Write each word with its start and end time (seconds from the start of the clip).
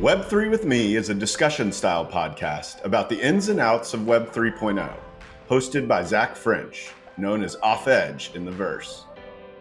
Web3 0.00 0.48
with 0.48 0.64
Me 0.64 0.94
is 0.94 1.08
a 1.08 1.14
discussion 1.14 1.72
style 1.72 2.06
podcast 2.06 2.84
about 2.84 3.08
the 3.08 3.20
ins 3.20 3.48
and 3.48 3.58
outs 3.58 3.94
of 3.94 4.06
Web 4.06 4.30
3.0, 4.30 4.94
hosted 5.50 5.88
by 5.88 6.04
Zach 6.04 6.36
French, 6.36 6.90
known 7.16 7.42
as 7.42 7.56
Off 7.64 7.88
Edge 7.88 8.30
in 8.36 8.44
the 8.44 8.52
verse. 8.52 9.06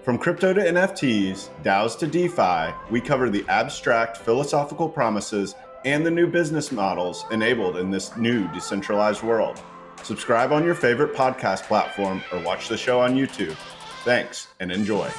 From 0.03 0.19
crypto 0.19 0.53
to 0.53 0.61
NFTs, 0.61 1.49
DAOs 1.63 1.97
to 1.97 2.05
DeFi, 2.05 2.71
we 2.91 3.01
cover 3.01 3.31
the 3.31 3.43
abstract 3.49 4.17
philosophical 4.17 4.87
promises 4.87 5.55
and 5.85 6.05
the 6.05 6.11
new 6.11 6.27
business 6.27 6.71
models 6.71 7.25
enabled 7.31 7.77
in 7.77 7.89
this 7.89 8.15
new 8.15 8.47
decentralized 8.49 9.23
world. 9.23 9.59
Subscribe 10.03 10.51
on 10.51 10.63
your 10.63 10.75
favorite 10.75 11.15
podcast 11.15 11.63
platform 11.63 12.21
or 12.31 12.37
watch 12.41 12.69
the 12.69 12.77
show 12.77 12.99
on 12.99 13.15
YouTube. 13.15 13.57
Thanks 14.03 14.49
and 14.59 14.71
enjoy. 14.71 15.09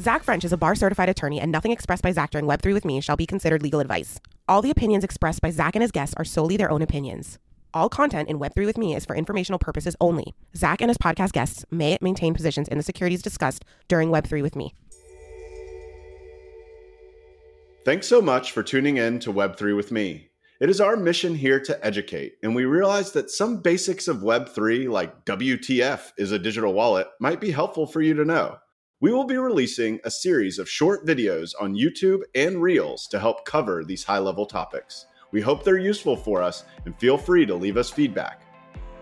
Zach 0.00 0.22
French 0.22 0.44
is 0.44 0.52
a 0.52 0.56
bar 0.56 0.76
certified 0.76 1.08
attorney, 1.08 1.40
and 1.40 1.50
nothing 1.50 1.72
expressed 1.72 2.04
by 2.04 2.12
Zach 2.12 2.30
during 2.30 2.46
Web3 2.46 2.72
with 2.72 2.84
me 2.84 3.00
shall 3.00 3.16
be 3.16 3.26
considered 3.26 3.64
legal 3.64 3.80
advice. 3.80 4.20
All 4.46 4.62
the 4.62 4.70
opinions 4.70 5.02
expressed 5.02 5.40
by 5.40 5.50
Zach 5.50 5.74
and 5.74 5.82
his 5.82 5.90
guests 5.90 6.14
are 6.16 6.24
solely 6.24 6.56
their 6.56 6.70
own 6.70 6.82
opinions. 6.82 7.40
All 7.74 7.88
content 7.88 8.28
in 8.28 8.38
Web3 8.38 8.64
with 8.64 8.78
me 8.78 8.94
is 8.94 9.04
for 9.04 9.16
informational 9.16 9.58
purposes 9.58 9.96
only. 10.00 10.34
Zach 10.56 10.80
and 10.80 10.88
his 10.88 10.98
podcast 10.98 11.32
guests 11.32 11.64
may 11.72 11.98
maintain 12.00 12.32
positions 12.32 12.68
in 12.68 12.78
the 12.78 12.84
securities 12.84 13.22
discussed 13.22 13.64
during 13.88 14.10
Web3 14.10 14.40
with 14.40 14.54
me. 14.54 14.72
Thanks 17.84 18.06
so 18.06 18.22
much 18.22 18.52
for 18.52 18.62
tuning 18.62 18.98
in 18.98 19.18
to 19.20 19.32
Web3 19.32 19.74
with 19.74 19.90
me. 19.90 20.28
It 20.60 20.70
is 20.70 20.80
our 20.80 20.96
mission 20.96 21.34
here 21.34 21.58
to 21.60 21.84
educate, 21.84 22.34
and 22.44 22.54
we 22.54 22.66
realize 22.66 23.10
that 23.12 23.32
some 23.32 23.62
basics 23.62 24.06
of 24.06 24.18
Web3, 24.18 24.88
like 24.88 25.24
WTF 25.24 26.12
is 26.16 26.30
a 26.30 26.38
digital 26.38 26.72
wallet, 26.72 27.08
might 27.18 27.40
be 27.40 27.50
helpful 27.50 27.86
for 27.86 28.00
you 28.00 28.14
to 28.14 28.24
know. 28.24 28.58
We 29.00 29.12
will 29.12 29.22
be 29.22 29.36
releasing 29.36 30.00
a 30.02 30.10
series 30.10 30.58
of 30.58 30.68
short 30.68 31.06
videos 31.06 31.52
on 31.60 31.76
YouTube 31.76 32.22
and 32.34 32.60
Reels 32.60 33.06
to 33.12 33.20
help 33.20 33.44
cover 33.44 33.84
these 33.84 34.02
high 34.02 34.18
level 34.18 34.44
topics. 34.44 35.06
We 35.30 35.40
hope 35.40 35.62
they're 35.62 35.78
useful 35.78 36.16
for 36.16 36.42
us 36.42 36.64
and 36.84 36.98
feel 36.98 37.16
free 37.16 37.46
to 37.46 37.54
leave 37.54 37.76
us 37.76 37.90
feedback. 37.90 38.42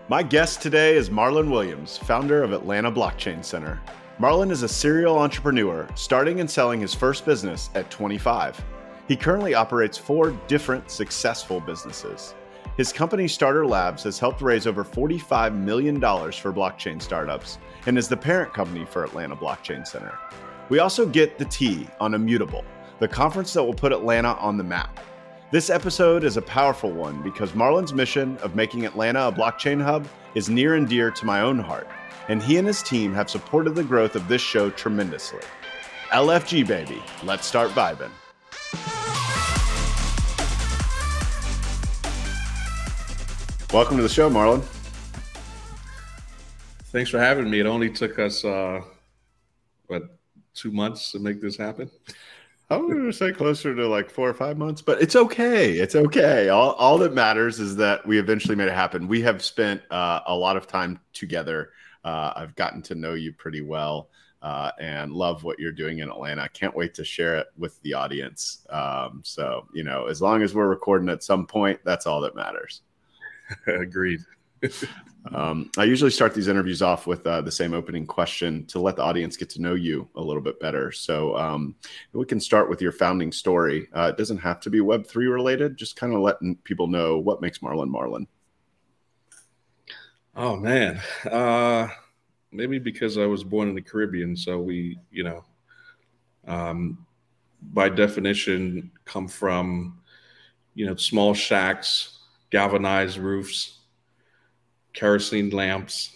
My 0.07 0.21
guest 0.21 0.61
today 0.61 0.95
is 0.95 1.09
Marlon 1.09 1.49
Williams, 1.49 1.97
founder 1.97 2.43
of 2.43 2.53
Atlanta 2.53 2.91
Blockchain 2.91 3.43
Center. 3.43 3.81
Marlon 4.19 4.51
is 4.51 4.61
a 4.61 4.67
serial 4.67 5.17
entrepreneur, 5.17 5.87
starting 5.95 6.41
and 6.41 6.49
selling 6.49 6.79
his 6.79 6.93
first 6.93 7.25
business 7.25 7.71
at 7.73 7.89
25. 7.89 8.63
He 9.07 9.15
currently 9.15 9.55
operates 9.55 9.97
four 9.97 10.29
different 10.47 10.91
successful 10.91 11.59
businesses. 11.59 12.35
His 12.77 12.93
company 12.93 13.27
Starter 13.27 13.65
Labs 13.65 14.03
has 14.03 14.19
helped 14.19 14.43
raise 14.43 14.67
over 14.67 14.83
$45 14.83 15.55
million 15.55 15.99
for 15.99 16.53
blockchain 16.53 17.01
startups 17.01 17.57
and 17.87 17.97
is 17.97 18.09
the 18.09 18.17
parent 18.17 18.53
company 18.53 18.85
for 18.85 19.05
Atlanta 19.05 19.35
Blockchain 19.35 19.87
Center. 19.87 20.13
We 20.67 20.79
also 20.79 21.05
get 21.05 21.37
the 21.37 21.45
T 21.45 21.87
on 22.01 22.13
Immutable, 22.13 22.65
the 22.99 23.07
conference 23.07 23.53
that 23.53 23.63
will 23.63 23.73
put 23.73 23.93
Atlanta 23.93 24.33
on 24.33 24.57
the 24.57 24.63
map. 24.63 24.99
This 25.53 25.69
episode 25.69 26.25
is 26.25 26.35
a 26.35 26.41
powerful 26.41 26.91
one 26.91 27.23
because 27.23 27.53
Marlon's 27.53 27.93
mission 27.93 28.37
of 28.39 28.55
making 28.55 28.85
Atlanta 28.85 29.29
a 29.29 29.31
blockchain 29.31 29.81
hub 29.81 30.05
is 30.35 30.49
near 30.49 30.75
and 30.75 30.89
dear 30.89 31.11
to 31.11 31.25
my 31.25 31.39
own 31.39 31.57
heart, 31.57 31.87
and 32.27 32.43
he 32.43 32.57
and 32.57 32.67
his 32.67 32.83
team 32.83 33.13
have 33.13 33.29
supported 33.29 33.73
the 33.73 33.85
growth 33.85 34.15
of 34.15 34.27
this 34.27 34.41
show 34.41 34.69
tremendously. 34.69 35.39
LFG, 36.09 36.67
baby, 36.67 37.01
let's 37.23 37.47
start 37.47 37.71
vibing. 37.71 38.11
Welcome 43.71 43.95
to 43.95 44.03
the 44.03 44.09
show, 44.09 44.29
Marlon. 44.29 44.61
Thanks 46.97 47.11
for 47.11 47.19
having 47.19 47.47
me. 47.47 47.59
It 47.59 47.67
only 47.67 47.91
took 47.91 48.17
us 48.17 48.43
uh, 48.43 48.81
what 49.85 50.17
two 50.55 50.71
months 50.71 51.11
to 51.11 51.19
make 51.19 51.39
this 51.39 51.55
happen. 51.55 51.91
I 52.71 52.77
was 52.77 52.91
going 52.91 53.05
to 53.05 53.13
say 53.13 53.31
closer 53.31 53.75
to 53.75 53.87
like 53.87 54.09
four 54.09 54.27
or 54.27 54.33
five 54.33 54.57
months, 54.57 54.81
but 54.81 54.99
it's 54.99 55.15
okay. 55.15 55.73
It's 55.73 55.93
okay. 55.93 56.49
All, 56.49 56.71
all 56.71 56.97
that 56.97 57.13
matters 57.13 57.59
is 57.59 57.75
that 57.75 58.03
we 58.07 58.17
eventually 58.17 58.55
made 58.55 58.67
it 58.67 58.73
happen. 58.73 59.07
We 59.07 59.21
have 59.21 59.43
spent 59.43 59.83
uh, 59.91 60.21
a 60.25 60.35
lot 60.35 60.57
of 60.57 60.65
time 60.65 60.99
together. 61.13 61.69
Uh, 62.03 62.33
I've 62.35 62.55
gotten 62.55 62.81
to 62.81 62.95
know 62.95 63.13
you 63.13 63.31
pretty 63.31 63.61
well 63.61 64.09
uh, 64.41 64.71
and 64.79 65.13
love 65.13 65.43
what 65.43 65.59
you're 65.59 65.71
doing 65.71 65.99
in 65.99 66.09
Atlanta. 66.09 66.41
I 66.41 66.47
can't 66.47 66.75
wait 66.75 66.95
to 66.95 67.05
share 67.05 67.37
it 67.37 67.45
with 67.59 67.79
the 67.83 67.93
audience. 67.93 68.65
Um, 68.71 69.21
so, 69.23 69.67
you 69.71 69.83
know, 69.83 70.07
as 70.07 70.19
long 70.19 70.41
as 70.41 70.55
we're 70.55 70.65
recording 70.65 71.09
at 71.09 71.21
some 71.21 71.45
point, 71.45 71.79
that's 71.85 72.07
all 72.07 72.21
that 72.21 72.35
matters. 72.35 72.81
Agreed. 73.67 74.21
um, 75.33 75.69
I 75.77 75.83
usually 75.83 76.11
start 76.11 76.33
these 76.33 76.47
interviews 76.47 76.81
off 76.81 77.05
with 77.05 77.25
uh, 77.27 77.41
the 77.41 77.51
same 77.51 77.73
opening 77.73 78.05
question 78.05 78.65
to 78.67 78.79
let 78.79 78.95
the 78.95 79.03
audience 79.03 79.35
get 79.35 79.49
to 79.51 79.61
know 79.61 79.73
you 79.73 80.07
a 80.15 80.21
little 80.21 80.41
bit 80.41 80.59
better. 80.59 80.91
So 80.91 81.35
um, 81.37 81.75
we 82.13 82.25
can 82.25 82.39
start 82.39 82.69
with 82.69 82.81
your 82.81 82.91
founding 82.91 83.31
story. 83.31 83.87
Uh, 83.93 84.11
it 84.13 84.17
doesn't 84.17 84.37
have 84.37 84.59
to 84.61 84.69
be 84.69 84.79
Web3 84.79 85.15
related, 85.31 85.77
just 85.77 85.95
kind 85.95 86.13
of 86.13 86.21
letting 86.21 86.55
people 86.63 86.87
know 86.87 87.17
what 87.17 87.41
makes 87.41 87.59
Marlon 87.59 87.89
Marlon. 87.89 88.27
Oh, 90.35 90.55
man. 90.55 91.01
Uh, 91.29 91.87
maybe 92.51 92.79
because 92.79 93.17
I 93.17 93.25
was 93.25 93.43
born 93.43 93.69
in 93.69 93.75
the 93.75 93.81
Caribbean. 93.81 94.35
So 94.35 94.59
we, 94.59 94.99
you 95.11 95.23
know, 95.23 95.43
um, 96.47 97.05
by 97.73 97.89
definition, 97.89 98.91
come 99.03 99.27
from, 99.27 99.99
you 100.75 100.85
know, 100.85 100.95
small 100.95 101.33
shacks 101.33 102.17
galvanized 102.49 103.17
roofs, 103.17 103.76
kerosene 104.97 105.51
lamps. 105.51 106.11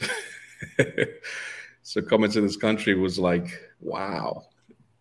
so 1.83 2.01
coming 2.01 2.31
to 2.31 2.41
this 2.41 2.57
country 2.57 2.95
was 2.95 3.19
like, 3.19 3.47
wow. 3.79 4.43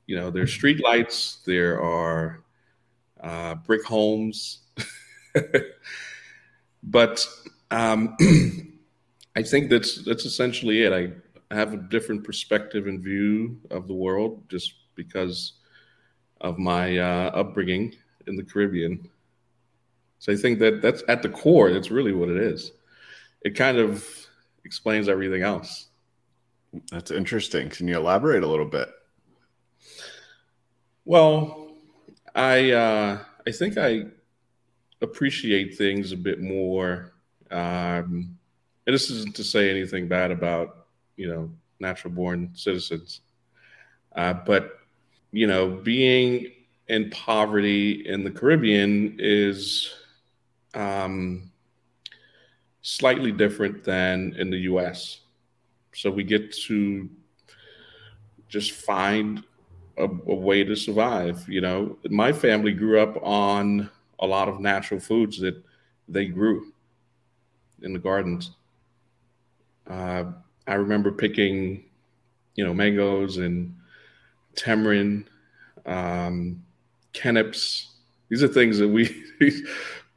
You 0.07 0.17
know, 0.17 0.31
there's 0.31 0.53
street 0.53 0.83
lights, 0.83 1.39
there 1.47 1.81
are 1.81 2.43
uh, 3.23 3.55
brick 3.55 3.85
homes. 3.85 4.59
but 6.83 7.27
um, 7.71 8.17
I 9.37 9.43
think 9.43 9.71
that's 9.71 10.05
that's 10.05 10.25
essentially 10.25 10.83
it. 10.83 10.93
I 10.93 11.55
have 11.55 11.73
a 11.73 11.77
different 11.77 12.25
perspective 12.25 12.87
and 12.87 13.01
view 13.01 13.61
of 13.71 13.87
the 13.87 13.95
world 13.95 14.49
just 14.49 14.75
because 14.97 15.55
of 16.41 16.59
my 16.59 16.99
uh, 16.99 17.31
upbringing 17.35 17.95
in 18.27 18.37
the 18.37 18.43
Caribbean. 18.43 19.09
So 20.19 20.33
I 20.33 20.37
think 20.37 20.59
that 20.59 20.83
that's 20.83 21.03
at 21.09 21.23
the 21.23 21.29
core, 21.29 21.73
that's 21.73 21.91
really 21.91 22.13
what 22.13 22.29
it 22.29 22.37
is. 22.37 22.73
It 23.43 23.55
kind 23.57 23.79
of 23.79 24.07
explains 24.65 25.09
everything 25.09 25.43
else. 25.43 25.89
That's 26.91 27.11
interesting. 27.11 27.69
Can 27.69 27.89
you 27.89 27.97
elaborate 27.97 28.43
a 28.43 28.47
little 28.47 28.67
bit? 28.67 28.89
Well, 31.05 31.73
I 32.35 32.71
uh, 32.71 33.19
I 33.47 33.51
think 33.51 33.77
I 33.79 34.05
appreciate 35.03 35.77
things 35.77 36.13
a 36.13 36.17
bit 36.17 36.41
more. 36.41 37.13
Um, 37.51 38.39
and 38.87 38.95
this 38.95 39.11
isn't 39.11 39.35
to 39.37 39.45
say 39.45 39.71
anything 39.71 40.09
bad 40.09 40.31
about 40.31 40.87
you 41.17 41.29
know 41.29 41.51
natural 41.81 42.13
born 42.13 42.51
citizens, 42.55 43.23
uh, 44.15 44.35
but 44.35 44.79
you 45.33 45.47
know 45.47 45.69
being 45.69 46.53
in 46.89 47.11
poverty 47.11 48.07
in 48.07 48.25
the 48.25 48.31
Caribbean 48.31 49.17
is 49.19 49.93
um, 50.75 51.50
slightly 52.83 53.33
different 53.33 53.85
than 53.85 54.35
in 54.39 54.51
the 54.51 54.59
US. 54.59 55.21
So 55.95 56.11
we 56.11 56.25
get 56.25 56.53
to 56.67 57.09
just 58.49 58.73
find 58.73 59.45
a, 59.99 60.05
a, 60.05 60.35
way 60.35 60.65
to 60.65 60.75
survive. 60.75 61.47
You 61.49 61.61
know, 61.61 61.99
my 62.09 62.33
family 62.33 62.73
grew 62.73 63.01
up 63.01 63.17
on 63.23 63.91
a 64.19 64.27
lot 64.27 64.49
of 64.49 64.61
natural 64.61 65.01
foods 65.01 65.39
that 65.41 65.63
they 66.09 66.27
grew 66.27 66.73
in 67.83 67.93
the 67.93 67.99
gardens. 67.99 68.53
Uh, 69.87 70.25
I 70.67 70.75
remember 70.75 71.13
picking, 71.13 71.85
you 72.55 72.65
know, 72.65 72.75
mangoes 72.75 73.39
and 73.39 73.75
tamarind, 74.57 75.29
um, 75.87 76.63
kennips. 77.13 77.93
These 78.29 78.43
are 78.43 78.49
things 78.49 78.79
that 78.79 78.89
we 78.89 79.25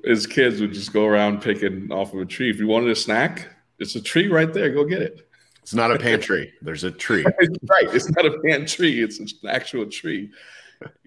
as 0.08 0.28
kids 0.28 0.62
would 0.62 0.74
just 0.74 0.94
go 0.94 1.06
around 1.06 1.42
picking 1.42 1.92
off 1.92 2.14
of 2.14 2.20
a 2.20 2.26
tree. 2.26 2.50
If 2.50 2.60
you 2.60 2.68
wanted 2.68 2.90
a 2.90 2.96
snack, 2.96 3.48
it's 3.80 3.96
a 3.96 4.02
tree 4.02 4.28
right 4.28 4.52
there. 4.54 4.70
Go 4.70 4.84
get 4.84 5.02
it. 5.02 5.28
It's 5.62 5.74
not 5.74 5.92
a 5.92 5.98
pantry. 5.98 6.54
There's 6.62 6.84
a 6.84 6.92
tree. 6.92 7.24
right. 7.70 7.94
It's 7.94 8.10
not 8.12 8.26
a 8.26 8.38
pantry. 8.40 9.00
It's 9.00 9.20
an 9.20 9.28
actual 9.48 9.86
tree, 9.86 10.30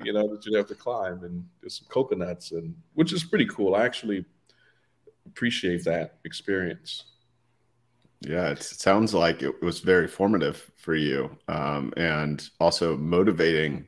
you 0.02 0.14
know, 0.14 0.26
that 0.28 0.46
you 0.46 0.56
have 0.56 0.66
to 0.68 0.74
climb 0.74 1.24
and 1.24 1.46
there's 1.60 1.78
some 1.78 1.88
coconuts 1.90 2.52
and 2.52 2.74
which 2.94 3.12
is 3.12 3.22
pretty 3.22 3.46
cool. 3.46 3.74
I 3.74 3.84
actually 3.84 4.24
appreciate 5.26 5.84
that 5.84 6.18
experience. 6.24 7.04
Yeah, 8.20 8.48
it 8.48 8.62
sounds 8.62 9.12
like 9.12 9.42
it 9.42 9.62
was 9.62 9.80
very 9.80 10.08
formative 10.08 10.70
for 10.76 10.94
you 10.94 11.36
um, 11.48 11.92
and 11.98 12.48
also 12.58 12.96
motivating. 12.96 13.86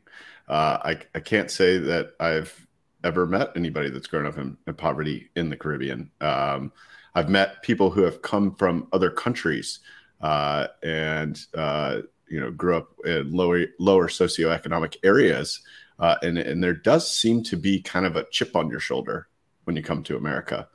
Uh, 0.48 0.78
I, 0.84 0.98
I 1.14 1.20
can't 1.20 1.50
say 1.50 1.78
that 1.78 2.10
I've 2.20 2.67
ever 3.04 3.26
met 3.26 3.52
anybody 3.56 3.90
that's 3.90 4.06
grown 4.06 4.26
up 4.26 4.38
in, 4.38 4.56
in 4.66 4.74
poverty 4.74 5.30
in 5.36 5.50
the 5.50 5.56
Caribbean. 5.56 6.10
Um, 6.20 6.72
I've 7.14 7.28
met 7.28 7.62
people 7.62 7.90
who 7.90 8.02
have 8.02 8.22
come 8.22 8.54
from 8.54 8.88
other 8.92 9.10
countries 9.10 9.80
uh, 10.20 10.68
and 10.82 11.40
uh, 11.56 12.00
you 12.28 12.40
know 12.40 12.50
grew 12.50 12.76
up 12.76 12.90
in 13.04 13.32
lower 13.32 13.66
lower 13.78 14.08
socioeconomic 14.08 14.96
areas, 15.02 15.60
uh, 15.98 16.16
and 16.22 16.38
and 16.38 16.62
there 16.62 16.74
does 16.74 17.10
seem 17.10 17.42
to 17.44 17.56
be 17.56 17.80
kind 17.80 18.06
of 18.06 18.16
a 18.16 18.26
chip 18.30 18.56
on 18.56 18.68
your 18.68 18.80
shoulder 18.80 19.28
when 19.64 19.76
you 19.76 19.82
come 19.82 20.02
to 20.02 20.16
America, 20.16 20.68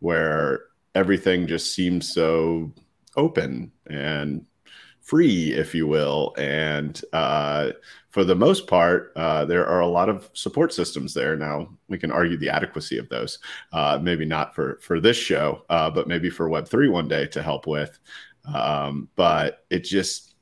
where 0.00 0.64
everything 0.94 1.46
just 1.46 1.74
seems 1.74 2.12
so 2.12 2.72
open 3.16 3.72
and 3.88 4.44
free, 5.10 5.52
if 5.52 5.74
you 5.74 5.88
will. 5.88 6.32
And 6.38 7.00
uh, 7.12 7.70
for 8.10 8.22
the 8.22 8.36
most 8.36 8.68
part, 8.68 9.12
uh, 9.16 9.44
there 9.44 9.66
are 9.66 9.80
a 9.80 9.86
lot 9.88 10.08
of 10.08 10.30
support 10.34 10.72
systems 10.72 11.14
there. 11.14 11.34
Now 11.34 11.68
we 11.88 11.98
can 11.98 12.12
argue 12.12 12.36
the 12.36 12.48
adequacy 12.48 12.96
of 12.96 13.08
those. 13.08 13.40
Uh, 13.72 13.98
maybe 14.00 14.24
not 14.24 14.54
for 14.54 14.78
for 14.80 15.00
this 15.00 15.16
show, 15.16 15.64
uh, 15.68 15.90
but 15.90 16.06
maybe 16.06 16.30
for 16.30 16.48
Web 16.48 16.68
three 16.68 16.88
one 16.88 17.08
day 17.08 17.26
to 17.26 17.42
help 17.42 17.66
with. 17.66 17.98
Um, 18.54 19.08
but 19.16 19.64
it 19.68 19.80
just 19.80 20.36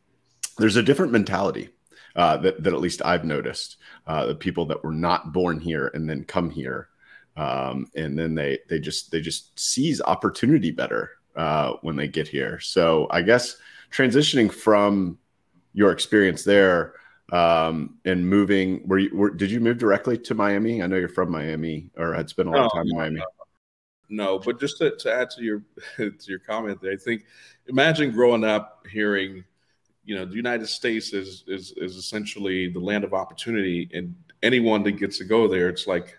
there's 0.58 0.76
a 0.76 0.82
different 0.82 1.12
mentality 1.12 1.70
uh, 2.14 2.36
that 2.36 2.62
that 2.62 2.74
at 2.74 2.80
least 2.80 3.00
I've 3.04 3.24
noticed. 3.24 3.78
Uh, 4.06 4.26
the 4.26 4.34
people 4.34 4.66
that 4.66 4.84
were 4.84 4.92
not 4.92 5.32
born 5.32 5.60
here 5.60 5.90
and 5.94 6.08
then 6.08 6.24
come 6.24 6.50
here. 6.50 6.88
Um, 7.36 7.86
and 7.94 8.18
then 8.18 8.34
they 8.34 8.58
they 8.68 8.80
just 8.80 9.10
they 9.12 9.22
just 9.22 9.58
seize 9.58 10.02
opportunity 10.02 10.72
better 10.72 11.12
when 11.80 11.96
they 11.96 12.08
get 12.08 12.28
here. 12.28 12.60
So 12.60 13.06
I 13.10 13.22
guess 13.22 13.56
transitioning 13.90 14.52
from 14.52 15.18
your 15.72 15.92
experience 15.92 16.44
there 16.44 16.94
um, 17.32 17.96
and 18.04 18.28
moving, 18.28 18.86
were 18.86 18.98
you 18.98 19.14
were, 19.14 19.30
did 19.30 19.50
you 19.50 19.60
move 19.60 19.78
directly 19.78 20.16
to 20.18 20.34
Miami? 20.34 20.82
I 20.82 20.86
know 20.86 20.96
you're 20.96 21.08
from 21.08 21.30
Miami 21.30 21.90
or 21.96 22.14
had 22.14 22.28
spent 22.28 22.48
a 22.48 22.52
lot 22.52 22.66
of 22.66 22.72
time 22.72 22.86
in 22.88 22.96
Miami. 22.96 23.22
No, 24.08 24.38
but 24.38 24.58
just 24.58 24.78
to, 24.78 24.96
to 24.96 25.12
add 25.12 25.30
to 25.30 25.42
your 25.42 25.62
to 25.96 26.16
your 26.26 26.38
comment, 26.38 26.80
there, 26.80 26.92
I 26.92 26.96
think 26.96 27.24
imagine 27.66 28.10
growing 28.10 28.44
up 28.44 28.86
hearing, 28.90 29.44
you 30.04 30.16
know, 30.16 30.24
the 30.24 30.36
United 30.36 30.66
States 30.68 31.12
is 31.12 31.44
is 31.46 31.74
is 31.76 31.96
essentially 31.96 32.68
the 32.68 32.80
land 32.80 33.04
of 33.04 33.12
opportunity, 33.12 33.90
and 33.92 34.14
anyone 34.42 34.82
that 34.84 34.92
gets 34.92 35.18
to 35.18 35.24
go 35.24 35.48
there, 35.48 35.68
it's 35.68 35.86
like 35.86 36.16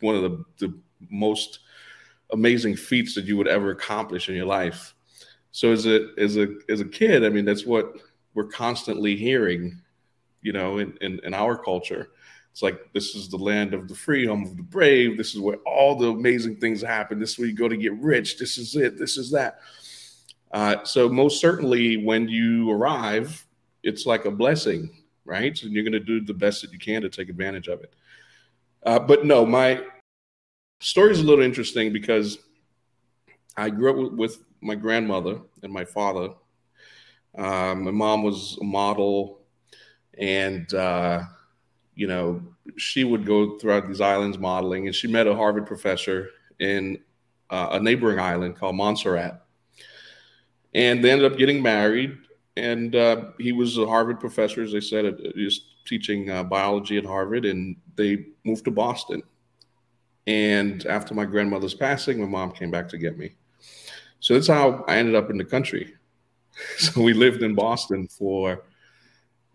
one 0.00 0.14
of 0.14 0.22
the 0.22 0.44
the 0.58 0.78
most 1.10 1.60
amazing 2.32 2.76
feats 2.76 3.14
that 3.14 3.24
you 3.24 3.36
would 3.36 3.48
ever 3.48 3.70
accomplish 3.70 4.28
in 4.28 4.36
your 4.36 4.46
life. 4.46 4.94
So 5.50 5.72
as 5.72 5.86
a 5.86 6.08
as 6.18 6.36
a 6.36 6.48
as 6.68 6.80
a 6.80 6.84
kid, 6.84 7.24
I 7.24 7.28
mean, 7.28 7.44
that's 7.44 7.66
what 7.66 7.96
we're 8.34 8.44
constantly 8.44 9.16
hearing, 9.16 9.80
you 10.42 10.52
know, 10.52 10.78
in, 10.78 10.96
in, 11.00 11.20
in 11.24 11.34
our 11.34 11.56
culture. 11.56 12.10
It's 12.52 12.62
like 12.62 12.92
this 12.92 13.14
is 13.14 13.28
the 13.28 13.36
land 13.36 13.74
of 13.74 13.88
the 13.88 13.94
free, 13.94 14.26
home 14.26 14.44
of 14.44 14.56
the 14.56 14.62
brave. 14.62 15.16
This 15.16 15.34
is 15.34 15.40
where 15.40 15.58
all 15.66 15.96
the 15.96 16.08
amazing 16.08 16.56
things 16.56 16.82
happen. 16.82 17.18
This 17.18 17.32
is 17.32 17.38
where 17.38 17.48
you 17.48 17.54
go 17.54 17.68
to 17.68 17.76
get 17.76 17.94
rich. 17.94 18.38
This 18.38 18.58
is 18.58 18.74
it. 18.76 18.98
This 18.98 19.16
is 19.16 19.30
that. 19.30 19.60
Uh, 20.50 20.82
so 20.84 21.08
most 21.08 21.40
certainly, 21.40 22.04
when 22.04 22.28
you 22.28 22.70
arrive, 22.70 23.46
it's 23.82 24.06
like 24.06 24.24
a 24.24 24.30
blessing, 24.30 24.90
right? 25.24 25.62
And 25.62 25.72
you're 25.72 25.84
going 25.84 25.92
to 25.92 26.00
do 26.00 26.20
the 26.20 26.34
best 26.34 26.62
that 26.62 26.72
you 26.72 26.78
can 26.78 27.02
to 27.02 27.08
take 27.08 27.28
advantage 27.28 27.68
of 27.68 27.80
it. 27.80 27.94
Uh, 28.84 28.98
but 28.98 29.24
no, 29.24 29.44
my 29.44 29.82
story 30.80 31.12
is 31.12 31.20
a 31.20 31.24
little 31.24 31.44
interesting 31.44 31.92
because 31.92 32.38
I 33.56 33.70
grew 33.70 33.90
up 33.90 33.96
with, 33.96 34.12
with 34.18 34.44
my 34.60 34.74
grandmother 34.74 35.40
and 35.62 35.72
my 35.72 35.84
father. 35.84 36.30
Uh, 37.36 37.74
my 37.74 37.90
mom 37.90 38.22
was 38.22 38.58
a 38.60 38.64
model, 38.64 39.40
and 40.18 40.72
uh, 40.74 41.22
you 41.94 42.06
know 42.06 42.42
she 42.76 43.04
would 43.04 43.24
go 43.26 43.58
throughout 43.58 43.86
these 43.86 44.00
islands 44.00 44.38
modeling, 44.38 44.86
and 44.86 44.94
she 44.94 45.08
met 45.08 45.26
a 45.26 45.34
Harvard 45.34 45.66
professor 45.66 46.30
in 46.58 46.98
uh, 47.50 47.68
a 47.72 47.80
neighboring 47.80 48.18
island 48.18 48.56
called 48.56 48.76
Montserrat, 48.76 49.44
and 50.74 51.02
they 51.02 51.10
ended 51.10 51.30
up 51.30 51.38
getting 51.38 51.62
married. 51.62 52.16
And 52.56 52.96
uh, 52.96 53.26
he 53.38 53.52
was 53.52 53.78
a 53.78 53.86
Harvard 53.86 54.18
professor, 54.18 54.64
as 54.64 54.74
I 54.74 54.80
said, 54.80 55.16
just 55.36 55.86
teaching 55.86 56.28
uh, 56.28 56.42
biology 56.42 56.98
at 56.98 57.04
Harvard, 57.04 57.44
and 57.44 57.76
they 57.94 58.26
moved 58.44 58.64
to 58.64 58.72
Boston. 58.72 59.22
And 60.26 60.84
after 60.86 61.14
my 61.14 61.24
grandmother's 61.24 61.72
passing, 61.72 62.20
my 62.20 62.26
mom 62.26 62.50
came 62.50 62.70
back 62.70 62.88
to 62.88 62.98
get 62.98 63.16
me. 63.16 63.36
So 64.20 64.34
that's 64.34 64.48
how 64.48 64.84
I 64.88 64.96
ended 64.96 65.14
up 65.14 65.30
in 65.30 65.38
the 65.38 65.44
country. 65.44 65.94
So 66.78 67.02
we 67.02 67.12
lived 67.12 67.44
in 67.44 67.54
Boston 67.54 68.08
for, 68.08 68.64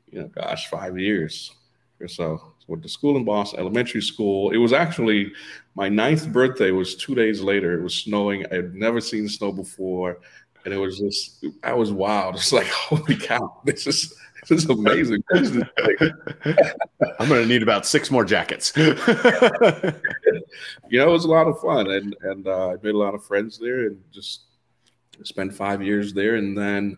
you 0.09 0.21
know, 0.21 0.27
gosh, 0.29 0.69
five 0.69 0.97
years 0.97 1.51
or 1.99 2.07
so. 2.07 2.37
so 2.59 2.65
went 2.67 2.81
to 2.83 2.87
school 2.87 3.17
in 3.17 3.25
Boston, 3.25 3.59
elementary 3.59 4.01
school. 4.01 4.51
It 4.51 4.57
was 4.57 4.71
actually 4.71 5.33
my 5.75 5.89
ninth 5.89 6.31
birthday 6.31 6.71
was 6.71 6.95
two 6.95 7.13
days 7.13 7.41
later. 7.41 7.77
It 7.77 7.83
was 7.83 7.95
snowing. 7.95 8.45
I 8.51 8.55
had 8.55 8.73
never 8.73 9.01
seen 9.01 9.27
snow 9.27 9.51
before. 9.51 10.19
And 10.63 10.73
it 10.73 10.77
was 10.77 10.99
just, 10.99 11.45
I 11.63 11.73
was 11.73 11.91
wild. 11.91 12.35
It's 12.39 12.53
like, 12.53 12.67
holy 12.67 13.17
cow, 13.17 13.59
this 13.65 13.85
is 13.85 14.15
this 14.49 14.63
is 14.63 14.69
amazing. 14.69 15.23
I'm 15.33 15.67
going 17.29 17.41
to 17.41 17.45
need 17.45 17.63
about 17.63 17.85
six 17.85 18.11
more 18.11 18.25
jackets. 18.25 18.73
you 18.75 18.85
know, 20.91 21.07
it 21.07 21.11
was 21.11 21.23
a 21.25 21.29
lot 21.29 21.47
of 21.47 21.59
fun, 21.61 21.89
and 21.89 22.13
and 22.23 22.45
uh, 22.47 22.69
I 22.69 22.75
made 22.83 22.93
a 22.93 22.97
lot 22.97 23.15
of 23.15 23.23
friends 23.23 23.57
there, 23.57 23.87
and 23.87 23.97
just 24.11 24.41
spent 25.23 25.53
five 25.53 25.81
years 25.81 26.13
there, 26.13 26.35
and 26.35 26.57
then, 26.57 26.97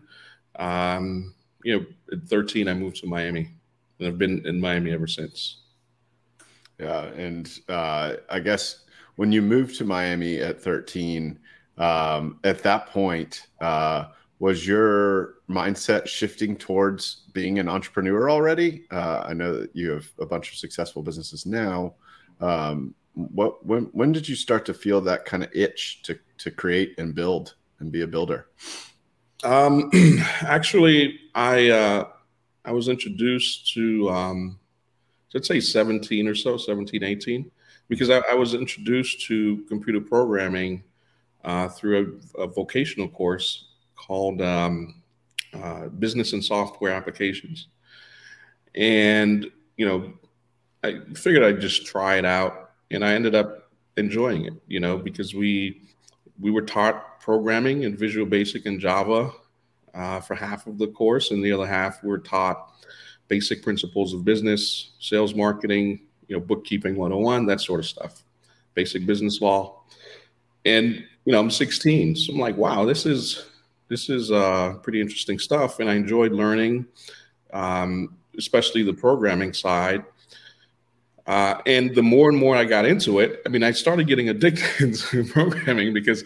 um, 0.58 1.34
you 1.64 1.78
know, 1.78 1.86
at 2.12 2.28
13, 2.28 2.68
I 2.68 2.74
moved 2.74 2.96
to 2.98 3.06
Miami, 3.06 3.50
and 3.98 4.08
I've 4.08 4.18
been 4.18 4.46
in 4.46 4.60
Miami 4.60 4.92
ever 4.92 5.06
since. 5.06 5.62
Yeah, 6.78 7.04
and 7.06 7.50
uh, 7.68 8.14
I 8.28 8.40
guess 8.40 8.84
when 9.16 9.32
you 9.32 9.42
moved 9.42 9.76
to 9.78 9.84
Miami 9.84 10.38
at 10.38 10.60
13, 10.60 11.38
um, 11.78 12.38
at 12.44 12.62
that 12.62 12.88
point, 12.88 13.46
uh, 13.60 14.06
was 14.38 14.66
your 14.66 15.36
mindset 15.48 16.06
shifting 16.06 16.56
towards 16.56 17.22
being 17.32 17.58
an 17.58 17.68
entrepreneur 17.68 18.30
already? 18.30 18.84
Uh, 18.90 19.24
I 19.26 19.32
know 19.32 19.60
that 19.60 19.74
you 19.74 19.90
have 19.90 20.06
a 20.20 20.26
bunch 20.26 20.50
of 20.50 20.58
successful 20.58 21.02
businesses 21.02 21.46
now. 21.46 21.94
Um, 22.40 22.94
what 23.14 23.64
when 23.64 23.84
when 23.92 24.12
did 24.12 24.28
you 24.28 24.34
start 24.34 24.66
to 24.66 24.74
feel 24.74 25.00
that 25.00 25.24
kind 25.24 25.42
of 25.42 25.50
itch 25.54 26.02
to 26.02 26.18
to 26.36 26.50
create 26.50 26.94
and 26.98 27.14
build 27.14 27.54
and 27.80 27.92
be 27.92 28.02
a 28.02 28.06
builder? 28.06 28.48
Um, 29.44 29.90
actually, 30.42 31.18
I 31.34 31.70
uh, 31.70 32.08
I 32.64 32.72
was 32.72 32.88
introduced 32.88 33.72
to 33.74 34.10
um, 34.10 34.58
let's 35.34 35.48
say 35.48 35.60
17 35.60 36.26
or 36.26 36.34
so, 36.34 36.56
17, 36.56 37.02
18, 37.04 37.50
because 37.88 38.08
I, 38.08 38.22
I 38.30 38.34
was 38.34 38.54
introduced 38.54 39.26
to 39.26 39.64
computer 39.68 40.00
programming 40.00 40.82
uh, 41.44 41.68
through 41.68 42.20
a, 42.38 42.42
a, 42.42 42.46
vocational 42.46 43.06
course 43.06 43.66
called 43.94 44.40
um, 44.40 45.02
uh, 45.52 45.88
Business 45.88 46.32
and 46.32 46.44
Software 46.44 46.92
Applications, 46.92 47.68
and 48.74 49.46
you 49.76 49.86
know, 49.86 50.12
I 50.82 51.00
figured 51.14 51.44
I'd 51.44 51.60
just 51.60 51.86
try 51.86 52.16
it 52.16 52.24
out, 52.24 52.70
and 52.90 53.04
I 53.04 53.12
ended 53.12 53.34
up 53.34 53.70
enjoying 53.96 54.46
it. 54.46 54.54
You 54.66 54.80
know, 54.80 54.96
because 54.96 55.34
we 55.34 55.82
we 56.40 56.50
were 56.50 56.62
taught 56.62 57.15
programming 57.26 57.82
in 57.82 57.96
Visual 57.96 58.24
Basic 58.24 58.66
and 58.66 58.78
Java 58.78 59.32
uh, 59.94 60.20
for 60.20 60.36
half 60.36 60.68
of 60.68 60.78
the 60.78 60.86
course, 60.86 61.32
and 61.32 61.44
the 61.44 61.50
other 61.50 61.66
half 61.66 62.00
we're 62.04 62.18
taught 62.18 62.86
basic 63.26 63.64
principles 63.64 64.14
of 64.14 64.24
business, 64.24 64.92
sales 65.00 65.34
marketing, 65.34 65.98
you 66.28 66.36
know, 66.36 66.40
bookkeeping 66.40 66.94
101, 66.94 67.44
that 67.46 67.60
sort 67.60 67.80
of 67.80 67.86
stuff, 67.86 68.22
basic 68.74 69.04
business 69.06 69.40
law. 69.40 69.82
And 70.64 71.04
you 71.24 71.32
know, 71.32 71.40
I'm 71.40 71.50
16, 71.50 72.14
so 72.14 72.32
I'm 72.32 72.38
like, 72.38 72.56
wow, 72.56 72.84
this 72.84 73.04
is 73.04 73.46
this 73.88 74.08
is 74.08 74.30
uh, 74.30 74.74
pretty 74.84 75.00
interesting 75.00 75.40
stuff, 75.40 75.80
and 75.80 75.90
I 75.90 75.94
enjoyed 75.94 76.30
learning, 76.30 76.86
um, 77.52 78.16
especially 78.38 78.84
the 78.84 78.94
programming 78.94 79.52
side. 79.52 80.04
Uh, 81.26 81.60
and 81.66 81.92
the 81.92 82.02
more 82.02 82.30
and 82.30 82.38
more 82.38 82.54
I 82.54 82.64
got 82.64 82.84
into 82.86 83.18
it, 83.18 83.42
I 83.44 83.48
mean, 83.48 83.64
I 83.64 83.72
started 83.72 84.06
getting 84.06 84.28
addicted 84.28 84.94
to 85.10 85.24
programming 85.24 85.92
because 85.92 86.22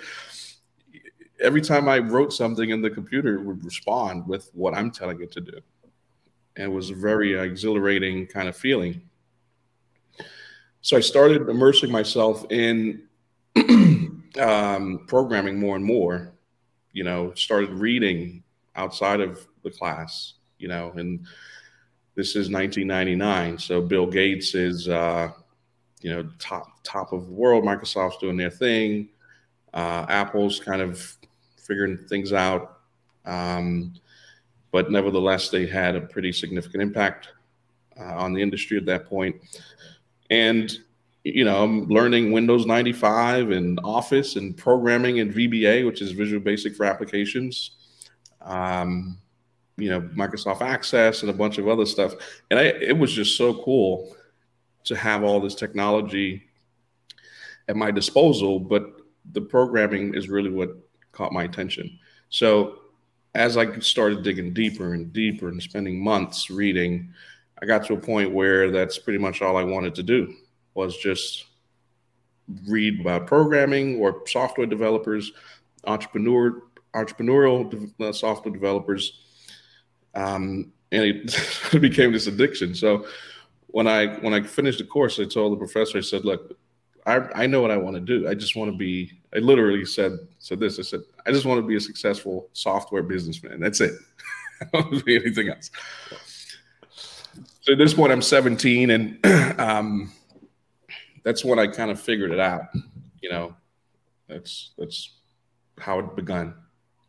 every 1.40 1.60
time 1.60 1.88
I 1.88 1.98
wrote 1.98 2.32
something 2.32 2.70
in 2.70 2.82
the 2.82 2.90
computer, 2.90 3.36
it 3.36 3.42
would 3.42 3.64
respond 3.64 4.26
with 4.26 4.50
what 4.52 4.74
I'm 4.74 4.90
telling 4.90 5.20
it 5.20 5.32
to 5.32 5.40
do. 5.40 5.58
And 6.56 6.66
it 6.66 6.74
was 6.74 6.90
a 6.90 6.94
very 6.94 7.38
exhilarating 7.38 8.26
kind 8.26 8.48
of 8.48 8.56
feeling. 8.56 9.02
So 10.82 10.96
I 10.96 11.00
started 11.00 11.48
immersing 11.48 11.90
myself 11.90 12.44
in 12.50 13.02
um, 14.38 15.04
programming 15.06 15.58
more 15.58 15.76
and 15.76 15.84
more. 15.84 16.32
You 16.92 17.04
know, 17.04 17.32
started 17.34 17.70
reading 17.70 18.42
outside 18.74 19.20
of 19.20 19.46
the 19.62 19.70
class. 19.70 20.34
You 20.58 20.68
know, 20.68 20.92
and 20.96 21.26
this 22.16 22.30
is 22.30 22.50
1999, 22.50 23.58
so 23.58 23.80
Bill 23.80 24.06
Gates 24.06 24.54
is, 24.54 24.88
uh, 24.88 25.30
you 26.02 26.10
know, 26.10 26.28
top 26.38 26.82
top 26.82 27.12
of 27.12 27.26
the 27.26 27.32
world. 27.32 27.64
Microsoft's 27.64 28.18
doing 28.18 28.36
their 28.36 28.50
thing. 28.50 29.08
Uh, 29.72 30.04
Apple's 30.08 30.58
kind 30.58 30.82
of 30.82 31.16
figuring 31.70 31.96
things 31.96 32.32
out, 32.32 32.80
um, 33.26 33.94
but 34.72 34.90
nevertheless, 34.90 35.50
they 35.50 35.66
had 35.66 35.94
a 35.94 36.00
pretty 36.00 36.32
significant 36.32 36.82
impact 36.82 37.28
uh, 37.98 38.14
on 38.16 38.32
the 38.32 38.42
industry 38.42 38.76
at 38.76 38.86
that 38.86 39.06
point. 39.06 39.36
And 40.30 40.76
you 41.22 41.44
know, 41.44 41.62
I'm 41.62 41.86
learning 41.86 42.32
Windows 42.32 42.66
95 42.66 43.50
and 43.50 43.78
Office 43.84 44.36
and 44.36 44.56
programming 44.56 45.20
and 45.20 45.32
VBA, 45.32 45.86
which 45.86 46.02
is 46.02 46.12
Visual 46.12 46.42
Basic 46.42 46.74
for 46.74 46.86
applications. 46.86 47.72
Um, 48.40 49.18
you 49.76 49.88
know 49.88 50.00
Microsoft 50.00 50.60
Access 50.60 51.22
and 51.22 51.30
a 51.30 51.34
bunch 51.34 51.58
of 51.58 51.68
other 51.68 51.86
stuff, 51.86 52.14
and 52.50 52.60
I, 52.60 52.64
it 52.64 52.96
was 52.96 53.12
just 53.12 53.36
so 53.36 53.62
cool 53.62 54.14
to 54.84 54.96
have 54.96 55.24
all 55.24 55.40
this 55.40 55.54
technology 55.54 56.44
at 57.68 57.76
my 57.76 57.90
disposal. 57.90 58.60
But 58.60 58.84
the 59.32 59.40
programming 59.40 60.14
is 60.14 60.28
really 60.28 60.50
what 60.50 60.76
caught 61.20 61.32
my 61.34 61.44
attention. 61.44 61.98
So 62.30 62.78
as 63.34 63.58
I 63.58 63.78
started 63.80 64.22
digging 64.22 64.54
deeper 64.54 64.94
and 64.94 65.12
deeper 65.12 65.48
and 65.48 65.62
spending 65.62 66.02
months 66.02 66.48
reading, 66.48 67.12
I 67.60 67.66
got 67.66 67.84
to 67.86 67.92
a 67.94 67.98
point 67.98 68.32
where 68.32 68.70
that's 68.70 68.98
pretty 68.98 69.18
much 69.18 69.42
all 69.42 69.58
I 69.58 69.64
wanted 69.64 69.94
to 69.96 70.02
do 70.02 70.34
was 70.72 70.96
just 70.96 71.44
read 72.66 73.00
about 73.02 73.26
programming 73.26 74.00
or 74.00 74.22
software 74.26 74.66
developers, 74.66 75.32
entrepreneur 75.84 76.62
entrepreneurial 76.96 77.92
uh, 78.00 78.12
software 78.12 78.52
developers, 78.52 79.20
um, 80.14 80.72
and 80.90 81.04
it 81.04 81.80
became 81.80 82.12
this 82.12 82.28
addiction. 82.28 82.74
So 82.74 83.06
when 83.66 83.86
I 83.86 84.06
when 84.20 84.32
I 84.32 84.42
finished 84.42 84.78
the 84.78 84.84
course, 84.84 85.20
I 85.20 85.24
told 85.26 85.52
the 85.52 85.58
professor, 85.58 85.98
I 85.98 86.00
said, 86.00 86.24
"Look, 86.24 86.56
I, 87.10 87.42
I 87.42 87.46
know 87.46 87.60
what 87.60 87.70
I 87.70 87.76
want 87.76 87.96
to 87.96 88.00
do. 88.00 88.28
I 88.28 88.34
just 88.34 88.56
want 88.56 88.70
to 88.70 88.76
be. 88.76 89.12
I 89.34 89.38
literally 89.38 89.84
said 89.84 90.12
said 90.38 90.60
this. 90.60 90.78
I 90.78 90.82
said, 90.82 91.00
I 91.26 91.32
just 91.32 91.46
want 91.46 91.60
to 91.60 91.66
be 91.66 91.76
a 91.76 91.80
successful 91.80 92.48
software 92.52 93.02
businessman. 93.02 93.60
That's 93.60 93.80
it. 93.80 93.94
I 94.60 94.64
don't 94.72 94.86
want 94.86 94.98
to 94.98 95.04
be 95.04 95.16
anything 95.16 95.48
else." 95.48 95.70
So 97.62 97.72
at 97.72 97.78
this 97.78 97.94
point, 97.94 98.10
I'm 98.10 98.22
17, 98.22 98.90
and 98.90 99.26
um, 99.60 100.12
that's 101.22 101.44
when 101.44 101.58
I 101.58 101.66
kind 101.66 101.90
of 101.90 102.00
figured 102.00 102.32
it 102.32 102.40
out. 102.40 102.62
You 103.20 103.30
know, 103.30 103.54
that's 104.28 104.70
that's 104.78 105.18
how 105.78 105.98
it 105.98 106.16
begun. 106.16 106.54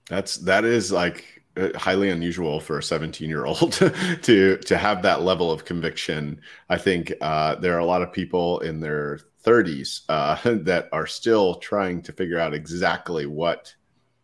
That's 0.10 0.38
that 0.38 0.65
is 0.65 0.91
like 0.91 1.41
uh, 1.58 1.70
highly 1.77 2.10
unusual 2.10 2.60
for 2.60 2.77
a 2.77 2.84
17 2.84 3.29
year 3.29 3.46
old 3.46 3.74
to 4.24 4.58
to 4.58 4.77
have 4.77 5.01
that 5.03 5.22
level 5.22 5.51
of 5.51 5.65
conviction. 5.65 6.41
I 6.70 6.77
think 6.77 7.13
uh, 7.22 7.55
there 7.55 7.75
are 7.75 7.79
a 7.79 7.86
lot 7.86 8.01
of 8.01 8.12
people 8.12 8.60
in 8.60 8.79
their 8.79 9.20
30s 9.44 10.02
uh, 10.10 10.38
that 10.64 10.90
are 10.92 11.08
still 11.08 11.56
trying 11.56 12.02
to 12.04 12.12
figure 12.12 12.40
out 12.40 12.54
exactly 12.54 13.26
what 13.26 13.74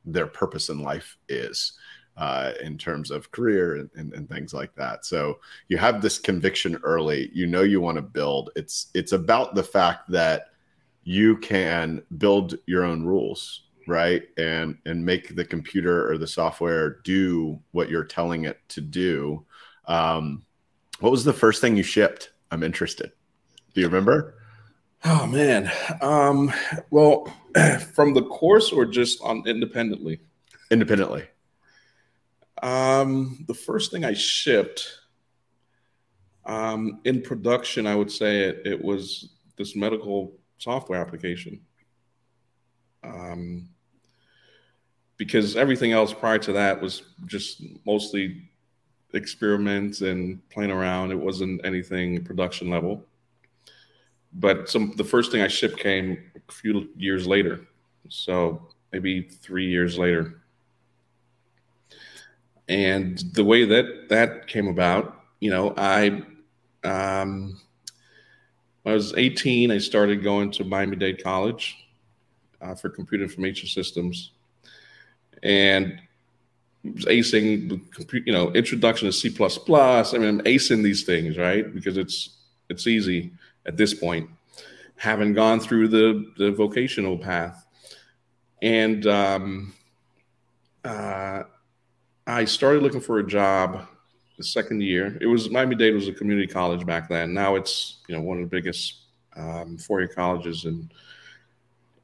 their 0.05 0.27
purpose 0.27 0.69
in 0.69 0.81
life 0.81 1.17
is 1.27 1.73
uh, 2.17 2.53
in 2.61 2.77
terms 2.77 3.11
of 3.11 3.31
career 3.31 3.75
and, 3.75 3.89
and, 3.95 4.13
and, 4.13 4.27
things 4.27 4.53
like 4.53 4.73
that. 4.75 5.05
So 5.05 5.39
you 5.67 5.77
have 5.77 6.01
this 6.01 6.17
conviction 6.17 6.79
early. 6.83 7.29
You 7.33 7.45
know 7.45 7.61
you 7.61 7.79
want 7.79 7.97
to 7.97 8.01
build. 8.01 8.49
It's 8.55 8.87
it's 8.95 9.11
about 9.11 9.53
the 9.53 9.63
fact 9.63 10.09
that 10.09 10.47
you 11.03 11.37
can 11.37 12.01
build 12.17 12.57
your 12.65 12.83
own 12.83 13.05
rules, 13.05 13.65
right? 13.87 14.23
And 14.37 14.77
and 14.85 15.05
make 15.05 15.35
the 15.35 15.45
computer 15.45 16.09
or 16.09 16.17
the 16.17 16.27
software 16.27 17.01
do 17.03 17.59
what 17.71 17.89
you're 17.89 18.03
telling 18.03 18.45
it 18.45 18.59
to 18.69 18.81
do. 18.81 19.45
Um, 19.85 20.43
what 20.99 21.11
was 21.11 21.23
the 21.23 21.33
first 21.33 21.61
thing 21.61 21.77
you 21.77 21.83
shipped? 21.83 22.31
I'm 22.49 22.63
interested. 22.63 23.11
Do 23.75 23.81
you 23.81 23.87
remember? 23.87 24.36
Oh 25.03 25.27
man. 25.27 25.71
Um, 26.01 26.51
well, 26.89 27.33
from 27.93 28.13
the 28.13 28.23
course 28.23 28.71
or 28.71 28.85
just 28.85 29.21
on 29.21 29.43
independently? 29.45 30.19
Independently. 30.71 31.25
Um, 32.61 33.45
the 33.47 33.53
first 33.53 33.91
thing 33.91 34.03
I 34.03 34.13
shipped 34.13 34.99
um, 36.45 37.01
in 37.03 37.21
production, 37.21 37.85
I 37.85 37.95
would 37.95 38.11
say 38.11 38.41
it, 38.43 38.61
it 38.65 38.83
was 38.83 39.29
this 39.57 39.75
medical 39.75 40.33
software 40.57 40.99
application. 40.99 41.61
Um, 43.03 43.69
because 45.17 45.55
everything 45.55 45.91
else 45.91 46.13
prior 46.13 46.39
to 46.39 46.53
that 46.53 46.81
was 46.81 47.03
just 47.25 47.61
mostly 47.85 48.49
experiments 49.13 50.01
and 50.01 50.47
playing 50.49 50.71
around. 50.71 51.11
It 51.11 51.19
wasn't 51.19 51.61
anything 51.65 52.23
production 52.23 52.69
level. 52.69 53.03
But 54.39 54.69
some 54.69 54.93
the 54.95 55.03
first 55.03 55.31
thing 55.31 55.41
I 55.41 55.47
shipped 55.47 55.79
came 55.79 56.17
a 56.47 56.51
few 56.51 56.89
years 56.95 57.25
later, 57.25 57.61
so 58.07 58.67
maybe 58.91 59.23
three 59.23 59.67
years 59.67 59.97
later. 59.97 60.41
And 62.69 63.17
the 63.33 63.43
way 63.43 63.65
that 63.65 64.09
that 64.09 64.47
came 64.47 64.67
about, 64.67 65.23
you 65.39 65.49
know, 65.49 65.73
I, 65.75 66.21
um, 66.83 67.59
I 68.85 68.93
was 68.93 69.13
18. 69.15 69.71
I 69.71 69.79
started 69.79 70.23
going 70.23 70.51
to 70.51 70.63
Miami 70.63 70.97
Dade 70.97 71.23
College 71.23 71.75
uh, 72.61 72.75
for 72.75 72.89
computer 72.89 73.23
information 73.23 73.67
systems, 73.67 74.33
and 75.41 75.99
was 76.83 77.05
acing 77.05 77.81
you 78.25 78.33
know 78.33 78.51
introduction 78.51 79.07
to 79.07 79.11
C++. 79.11 79.29
I 79.29 80.17
mean, 80.19 80.27
I'm 80.27 80.41
acing 80.41 80.83
these 80.83 81.05
things 81.05 81.39
right 81.39 81.73
because 81.73 81.97
it's 81.97 82.37
it's 82.69 82.85
easy 82.85 83.31
at 83.67 83.77
this 83.77 83.93
point, 83.93 84.29
having 84.95 85.33
gone 85.33 85.59
through 85.59 85.89
the 85.89 86.31
the 86.37 86.51
vocational 86.51 87.17
path, 87.17 87.65
and 88.61 89.05
um, 89.07 89.73
uh, 90.83 91.43
I 92.25 92.45
started 92.45 92.83
looking 92.83 93.01
for 93.01 93.19
a 93.19 93.27
job 93.27 93.87
the 94.37 94.43
second 94.43 94.81
year. 94.81 95.17
It 95.19 95.25
was 95.25 95.49
Miami 95.49 95.75
Dade 95.75 95.93
was 95.93 96.07
a 96.07 96.13
community 96.13 96.47
college 96.47 96.85
back 96.85 97.09
then. 97.09 97.33
Now 97.33 97.55
it's 97.55 97.97
you 98.07 98.15
know 98.15 98.21
one 98.21 98.37
of 98.37 98.43
the 98.43 98.55
biggest 98.55 99.01
um, 99.35 99.77
four-year 99.77 100.07
colleges 100.07 100.65
in 100.65 100.89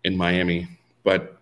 in 0.03 0.17
Miami. 0.17 0.67
But 1.03 1.37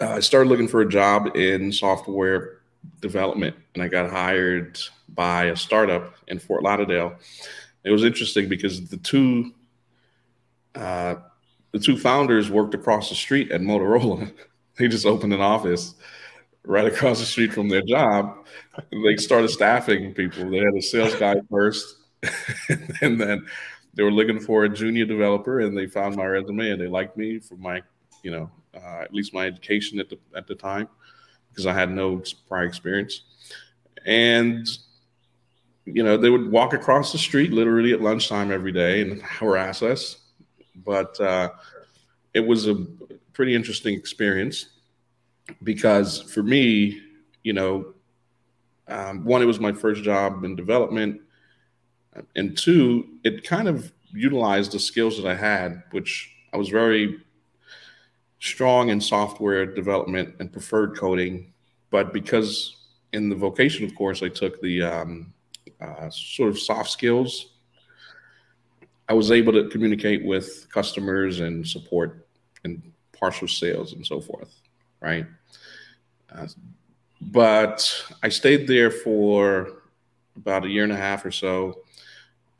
uh, 0.00 0.08
I 0.08 0.20
started 0.20 0.48
looking 0.48 0.68
for 0.68 0.80
a 0.80 0.88
job 0.88 1.36
in 1.36 1.72
software 1.72 2.60
development, 3.00 3.56
and 3.74 3.82
I 3.82 3.88
got 3.88 4.10
hired 4.10 4.78
by 5.08 5.44
a 5.44 5.56
startup 5.56 6.14
in 6.28 6.38
Fort 6.38 6.62
Lauderdale. 6.62 7.16
It 7.86 7.92
was 7.92 8.02
interesting 8.02 8.48
because 8.48 8.88
the 8.88 8.96
two 8.96 9.52
uh, 10.74 11.14
the 11.70 11.78
two 11.78 11.96
founders 11.96 12.50
worked 12.50 12.74
across 12.74 13.08
the 13.08 13.14
street 13.14 13.52
at 13.52 13.60
Motorola. 13.60 14.32
they 14.76 14.88
just 14.88 15.06
opened 15.06 15.32
an 15.32 15.40
office 15.40 15.94
right 16.64 16.86
across 16.86 17.20
the 17.20 17.24
street 17.24 17.52
from 17.52 17.68
their 17.68 17.82
job. 17.82 18.44
They 18.90 19.16
started 19.18 19.48
staffing 19.50 20.12
people. 20.14 20.50
They 20.50 20.58
had 20.58 20.74
a 20.76 20.82
sales 20.82 21.14
guy 21.14 21.36
first, 21.48 21.96
and 23.00 23.20
then 23.20 23.46
they 23.94 24.02
were 24.02 24.10
looking 24.10 24.40
for 24.40 24.64
a 24.64 24.68
junior 24.68 25.04
developer, 25.04 25.60
and 25.60 25.78
they 25.78 25.86
found 25.86 26.16
my 26.16 26.26
resume 26.26 26.70
and 26.70 26.80
they 26.80 26.88
liked 26.88 27.16
me 27.16 27.38
for 27.38 27.54
my, 27.54 27.82
you 28.24 28.32
know, 28.32 28.50
uh, 28.74 29.02
at 29.02 29.14
least 29.14 29.32
my 29.32 29.46
education 29.46 30.00
at 30.00 30.10
the 30.10 30.18
at 30.34 30.48
the 30.48 30.56
time, 30.56 30.88
because 31.50 31.66
I 31.66 31.72
had 31.72 31.92
no 31.92 32.20
prior 32.48 32.64
experience, 32.64 33.22
and 34.04 34.66
you 35.86 36.02
know 36.02 36.16
they 36.16 36.30
would 36.30 36.50
walk 36.50 36.74
across 36.74 37.12
the 37.12 37.18
street 37.18 37.52
literally 37.52 37.92
at 37.92 38.02
lunchtime 38.02 38.52
every 38.52 38.72
day 38.72 39.00
and 39.02 39.22
harass 39.22 39.82
us, 39.82 40.18
but 40.84 41.18
uh, 41.20 41.50
it 42.34 42.40
was 42.40 42.66
a 42.66 42.74
pretty 43.32 43.54
interesting 43.54 43.94
experience 43.94 44.66
because 45.62 46.22
for 46.22 46.42
me, 46.42 47.00
you 47.44 47.52
know, 47.52 47.94
um, 48.88 49.24
one, 49.24 49.42
it 49.42 49.46
was 49.46 49.60
my 49.60 49.72
first 49.72 50.02
job 50.02 50.44
in 50.44 50.56
development, 50.56 51.20
and 52.34 52.56
two, 52.56 53.06
it 53.24 53.44
kind 53.44 53.68
of 53.68 53.92
utilized 54.12 54.72
the 54.72 54.78
skills 54.78 55.16
that 55.16 55.26
I 55.26 55.34
had, 55.34 55.82
which 55.90 56.32
I 56.52 56.56
was 56.56 56.68
very 56.68 57.18
strong 58.40 58.88
in 58.88 59.00
software 59.00 59.66
development 59.66 60.34
and 60.40 60.52
preferred 60.52 60.96
coding, 60.96 61.52
but 61.90 62.12
because 62.12 62.76
in 63.12 63.28
the 63.28 63.36
vocational 63.36 63.90
course 63.92 64.22
I 64.22 64.28
took 64.28 64.60
the 64.60 64.82
um, 64.82 65.32
uh, 65.80 66.10
sort 66.10 66.48
of 66.48 66.58
soft 66.58 66.90
skills, 66.90 67.52
I 69.08 69.14
was 69.14 69.30
able 69.30 69.52
to 69.52 69.68
communicate 69.68 70.24
with 70.24 70.66
customers 70.72 71.40
and 71.40 71.66
support 71.66 72.26
and 72.64 72.82
partial 73.12 73.48
sales 73.48 73.92
and 73.92 74.04
so 74.06 74.20
forth 74.20 74.60
right? 75.00 75.26
Uh, 76.34 76.46
but 77.20 78.04
I 78.22 78.28
stayed 78.28 78.66
there 78.66 78.90
for 78.90 79.82
about 80.36 80.64
a 80.64 80.68
year 80.68 80.84
and 80.84 80.92
a 80.92 80.96
half 80.96 81.24
or 81.24 81.30
so. 81.30 81.82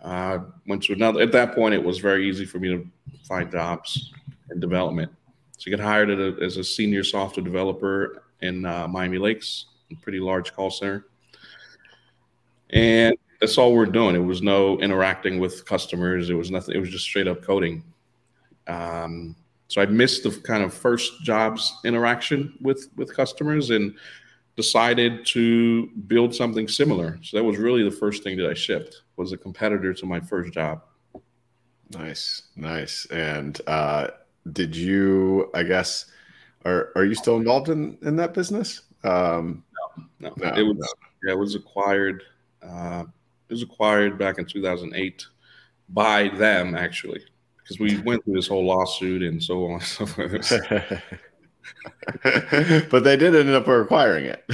Uh, 0.02 0.38
went 0.66 0.82
to 0.85 0.92
another. 0.92 1.20
At 1.20 1.32
that 1.32 1.54
point, 1.54 1.75
it 1.75 1.82
was 1.82 1.99
very 1.99 2.28
easy 2.28 2.44
for 2.44 2.58
me 2.58 2.68
to 2.68 2.87
find 3.26 3.50
jobs 3.50 4.12
in 4.50 4.61
development. 4.61 5.11
So 5.58 5.70
I 5.70 5.76
got 5.76 5.85
hired 5.85 6.11
a, 6.11 6.37
as 6.42 6.56
a 6.58 6.64
senior 6.64 7.02
software 7.02 7.44
developer 7.44 8.23
in 8.40 8.64
uh, 8.64 8.87
Miami 8.87 9.18
Lakes, 9.18 9.66
a 9.90 9.96
pretty 9.96 10.20
large 10.20 10.54
call 10.54 10.70
center, 10.70 11.06
and 12.70 13.16
that's 13.40 13.58
all 13.58 13.75
we're 13.75 13.87
doing. 13.87 14.16
It 14.16 14.20
was 14.20 14.42
no 14.42 14.78
interacting 14.80 15.38
with 15.38 15.64
customers. 15.66 16.30
It 16.30 16.35
was 16.35 16.50
nothing. 16.50 16.75
It 16.75 16.78
was 16.78 16.90
just 16.90 17.04
straight 17.04 17.28
up 17.28 17.42
coding. 17.42 17.85
Um, 18.66 19.37
so 19.68 19.82
I 19.82 19.87
missed 19.87 20.23
the 20.23 20.30
kind 20.30 20.62
of 20.62 20.73
first 20.73 21.23
jobs 21.23 21.75
interaction 21.85 22.54
with 22.61 22.88
with 22.96 23.14
customers 23.14 23.70
and 23.70 23.94
decided 24.56 25.26
to 25.26 25.88
build 26.06 26.35
something 26.35 26.66
similar. 26.66 27.18
So 27.23 27.37
that 27.37 27.44
was 27.44 27.58
really 27.58 27.82
the 27.82 27.90
first 27.90 28.23
thing 28.23 28.37
that 28.38 28.49
I 28.49 28.54
shipped 28.54 29.02
was 29.16 29.32
a 29.32 29.37
competitor 29.37 29.92
to 29.92 30.06
my 30.06 30.20
first 30.20 30.52
job. 30.52 30.82
Nice, 31.90 32.42
nice. 32.56 33.06
And 33.06 33.61
uh, 33.66 34.08
did 34.52 34.75
you? 34.75 35.50
I 35.54 35.62
guess 35.62 36.06
are 36.64 36.90
are 36.96 37.04
you 37.04 37.14
still 37.14 37.37
involved 37.37 37.68
in 37.68 37.99
in 38.02 38.16
that 38.16 38.35
business? 38.35 38.82
Um, 39.04 39.62
no, 40.20 40.30
no, 40.30 40.35
no, 40.37 40.56
it 40.56 40.62
was. 40.62 40.94
Yeah, 41.25 41.32
it 41.32 41.38
was 41.38 41.54
acquired. 41.54 42.23
Uh, 42.68 43.04
it 43.49 43.52
was 43.52 43.62
acquired 43.62 44.18
back 44.18 44.38
in 44.38 44.44
2008 44.44 45.26
by 45.90 46.28
them, 46.28 46.75
actually, 46.75 47.23
because 47.58 47.78
we 47.78 47.99
went 47.99 48.25
through 48.25 48.35
this 48.35 48.49
whole 48.49 48.64
lawsuit 48.64 49.23
and 49.23 49.42
so 49.42 49.66
on 49.66 49.73
and 49.75 49.82
so 49.82 50.06
forth. 50.06 50.50
but 52.90 53.04
they 53.04 53.16
did 53.16 53.35
end 53.35 53.50
up 53.50 53.68
acquiring 53.68 54.25
it. 54.25 54.44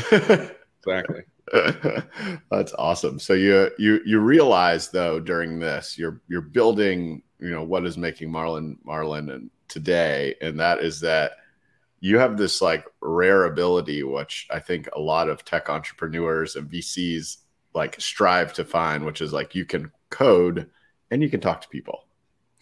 exactly. 0.78 1.22
That's 2.50 2.72
awesome. 2.78 3.18
So 3.18 3.34
you 3.34 3.70
you 3.78 4.00
you 4.06 4.20
realize 4.20 4.88
though 4.90 5.18
during 5.20 5.58
this 5.58 5.98
you're 5.98 6.20
you're 6.28 6.40
building 6.40 7.22
you 7.40 7.50
know 7.50 7.64
what 7.64 7.84
is 7.84 7.98
making 7.98 8.30
Marlon 8.30 8.76
Marlon 8.86 9.32
and 9.34 9.50
today, 9.68 10.34
and 10.40 10.58
that 10.60 10.80
is 10.80 11.00
that 11.00 11.32
you 12.00 12.18
have 12.18 12.36
this 12.36 12.62
like 12.62 12.86
rare 13.00 13.44
ability, 13.44 14.02
which 14.02 14.46
I 14.50 14.60
think 14.60 14.88
a 14.94 15.00
lot 15.00 15.28
of 15.28 15.44
tech 15.44 15.68
entrepreneurs 15.68 16.56
and 16.56 16.70
VCs 16.70 17.38
like 17.74 18.00
strive 18.00 18.52
to 18.54 18.64
find, 18.64 19.04
which 19.04 19.20
is 19.20 19.32
like 19.32 19.54
you 19.54 19.64
can 19.64 19.90
code 20.10 20.70
and 21.10 21.22
you 21.22 21.30
can 21.30 21.40
talk 21.40 21.60
to 21.62 21.68
people, 21.68 22.04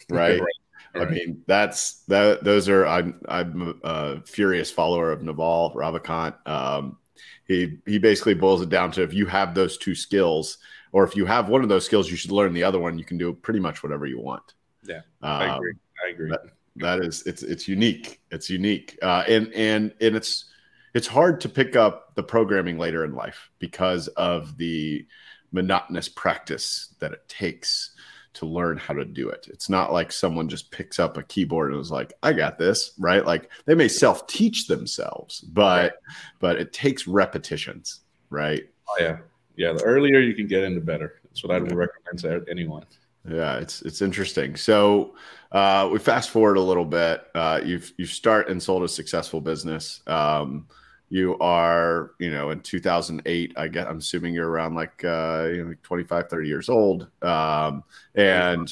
right? 0.09 0.40
right. 0.40 0.49
Right. 0.95 1.07
I 1.07 1.11
mean, 1.11 1.43
that's 1.47 2.02
that. 2.09 2.43
Those 2.43 2.69
are 2.69 2.85
I'm 2.85 3.21
I'm 3.29 3.79
a 3.85 4.23
furious 4.23 4.73
follower 4.73 5.12
of 5.12 5.23
Naval 5.23 5.73
Ravikant. 5.76 6.35
Um, 6.49 6.99
he 7.47 7.79
he 7.87 7.99
basically 7.99 8.35
boils 8.35 8.61
it 8.61 8.71
down 8.71 8.90
to 8.93 9.02
if 9.02 9.12
you 9.12 9.26
have 9.26 9.55
those 9.55 9.79
two 9.79 9.95
skills, 9.95 10.59
or 10.90 11.05
if 11.05 11.14
you 11.14 11.26
have 11.26 11.49
one 11.49 11.62
of 11.62 11.69
those 11.69 11.85
skills, 11.85 12.11
you 12.11 12.17
should 12.17 12.33
learn 12.33 12.52
the 12.52 12.64
other 12.64 12.81
one. 12.81 12.99
You 12.99 13.05
can 13.05 13.19
do 13.19 13.33
pretty 13.33 13.61
much 13.61 13.85
whatever 13.85 14.05
you 14.07 14.19
want. 14.19 14.55
Yeah, 14.85 15.02
I 15.23 15.47
um, 15.47 15.59
agree. 15.59 15.75
I 16.05 16.11
agree. 16.11 16.31
That, 16.31 16.40
that 16.76 17.05
is 17.05 17.23
it's 17.25 17.45
it's 17.45 17.69
unique. 17.69 18.21
It's 18.33 18.50
unique, 18.50 18.99
uh, 19.00 19.23
and 19.29 19.52
and 19.55 19.95
and 20.00 20.17
it's 20.17 20.47
it's 20.94 21.06
hard 21.06 21.40
to 21.42 21.49
pick 21.49 21.76
up 21.76 22.14
the 22.14 22.23
programming 22.23 22.78
later 22.78 23.04
in 23.04 23.14
life 23.14 23.50
because 23.59 24.09
of 24.09 24.56
the 24.56 25.06
monotonous 25.52 26.09
practice 26.09 26.94
that 27.00 27.12
it 27.12 27.28
takes 27.28 27.92
to 28.32 28.47
learn 28.47 28.76
how 28.76 28.94
to 28.94 29.04
do 29.04 29.28
it. 29.28 29.49
It's 29.50 29.68
not 29.68 29.92
like 29.92 30.12
someone 30.12 30.49
just 30.49 30.70
picks 30.70 30.99
up 30.99 31.16
a 31.16 31.23
keyboard 31.25 31.73
and 31.73 31.80
is 31.80 31.90
like, 31.90 32.12
"I 32.23 32.32
got 32.32 32.59
this," 32.59 32.92
right? 32.99 33.25
Like 33.25 33.50
they 33.64 33.75
may 33.75 33.88
self-teach 33.88 34.66
themselves, 34.66 35.40
but 35.40 35.82
right. 35.82 35.92
but 36.38 36.56
it 36.56 36.73
takes 36.73 37.06
repetitions, 37.06 38.00
right? 38.30 38.62
Oh 38.88 38.97
yeah, 39.00 39.18
yeah. 39.56 39.73
The 39.73 39.82
earlier 39.82 40.20
you 40.20 40.35
can 40.35 40.47
get 40.47 40.62
in, 40.62 40.75
the 40.75 40.80
better. 40.80 41.20
That's 41.25 41.42
what 41.42 41.54
I 41.54 41.59
would 41.59 41.73
recommend 41.73 42.18
to 42.20 42.44
anyone. 42.49 42.87
Yeah, 43.28 43.59
it's 43.59 43.82
it's 43.82 44.00
interesting. 44.00 44.56
So 44.56 45.14
uh, 45.52 45.88
we 45.92 45.99
fast 45.99 46.30
forward 46.30 46.56
a 46.56 46.62
little 46.62 46.85
bit. 46.85 47.25
Uh, 47.35 47.61
you've 47.64 47.92
you 47.97 48.06
start 48.06 48.49
and 48.49 48.62
sold 48.62 48.85
a 48.85 48.88
successful 48.88 49.40
business. 49.40 50.00
Um, 50.06 50.66
you 51.11 51.37
are 51.40 52.12
you 52.21 52.31
know 52.31 52.50
in 52.50 52.61
2008 52.61 53.52
i 53.57 53.67
get 53.67 53.88
i'm 53.88 53.99
assuming 53.99 54.33
you're 54.33 54.49
around 54.49 54.76
like 54.76 55.05
uh 55.05 55.49
you 55.52 55.64
know 55.64 55.75
25 55.83 56.29
30 56.29 56.49
years 56.49 56.69
old. 56.69 57.09
Um 57.23 57.83
and 58.14 58.71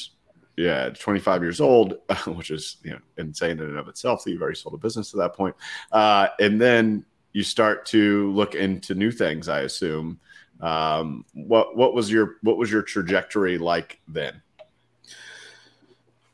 yeah 0.56 0.88
25 0.90 1.42
years 1.42 1.60
old 1.60 1.98
which 2.26 2.50
is 2.50 2.78
you 2.82 2.90
know 2.92 2.98
insane 3.18 3.58
in 3.58 3.64
and 3.64 3.78
of 3.78 3.88
itself 3.88 4.24
that 4.24 4.30
you've 4.30 4.40
already 4.40 4.56
sold 4.56 4.74
a 4.74 4.78
business 4.78 5.10
to 5.10 5.16
that 5.18 5.34
point. 5.34 5.54
Uh 5.92 6.28
and 6.40 6.60
then 6.60 7.04
you 7.32 7.42
start 7.42 7.84
to 7.86 8.32
look 8.32 8.54
into 8.54 8.94
new 8.94 9.10
things 9.10 9.48
i 9.48 9.60
assume. 9.60 10.18
Um 10.60 11.24
what 11.34 11.76
what 11.76 11.92
was 11.92 12.10
your 12.10 12.36
what 12.42 12.56
was 12.56 12.70
your 12.70 12.82
trajectory 12.82 13.58
like 13.58 14.00
then? 14.06 14.40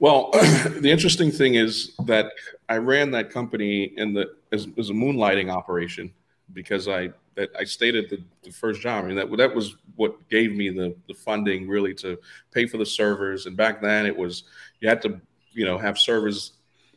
Well, 0.00 0.30
the 0.32 0.90
interesting 0.90 1.30
thing 1.30 1.54
is 1.54 1.94
that 2.04 2.30
I 2.68 2.76
ran 2.76 3.10
that 3.12 3.30
company 3.30 3.92
in 3.96 4.14
the 4.14 4.34
as, 4.52 4.66
as 4.78 4.90
a 4.90 4.92
moonlighting 4.92 5.50
operation 5.50 6.12
because 6.52 6.88
I 6.88 7.10
that 7.36 7.50
I 7.58 7.64
stayed 7.64 7.96
at 7.96 8.08
the, 8.08 8.22
the 8.42 8.50
first 8.50 8.80
job. 8.80 9.04
I 9.04 9.08
mean 9.08 9.16
that 9.16 9.36
that 9.36 9.54
was 9.54 9.76
what 9.96 10.28
gave 10.28 10.52
me 10.52 10.70
the 10.70 10.94
the 11.08 11.14
funding 11.14 11.68
really 11.68 11.94
to 11.94 12.18
pay 12.52 12.66
for 12.66 12.78
the 12.78 12.86
servers. 12.86 13.46
And 13.46 13.56
back 13.56 13.80
then 13.82 14.06
it 14.06 14.16
was 14.16 14.44
you 14.80 14.88
had 14.88 15.02
to 15.02 15.20
you 15.52 15.64
know 15.64 15.78
have 15.78 15.98
servers 15.98 16.52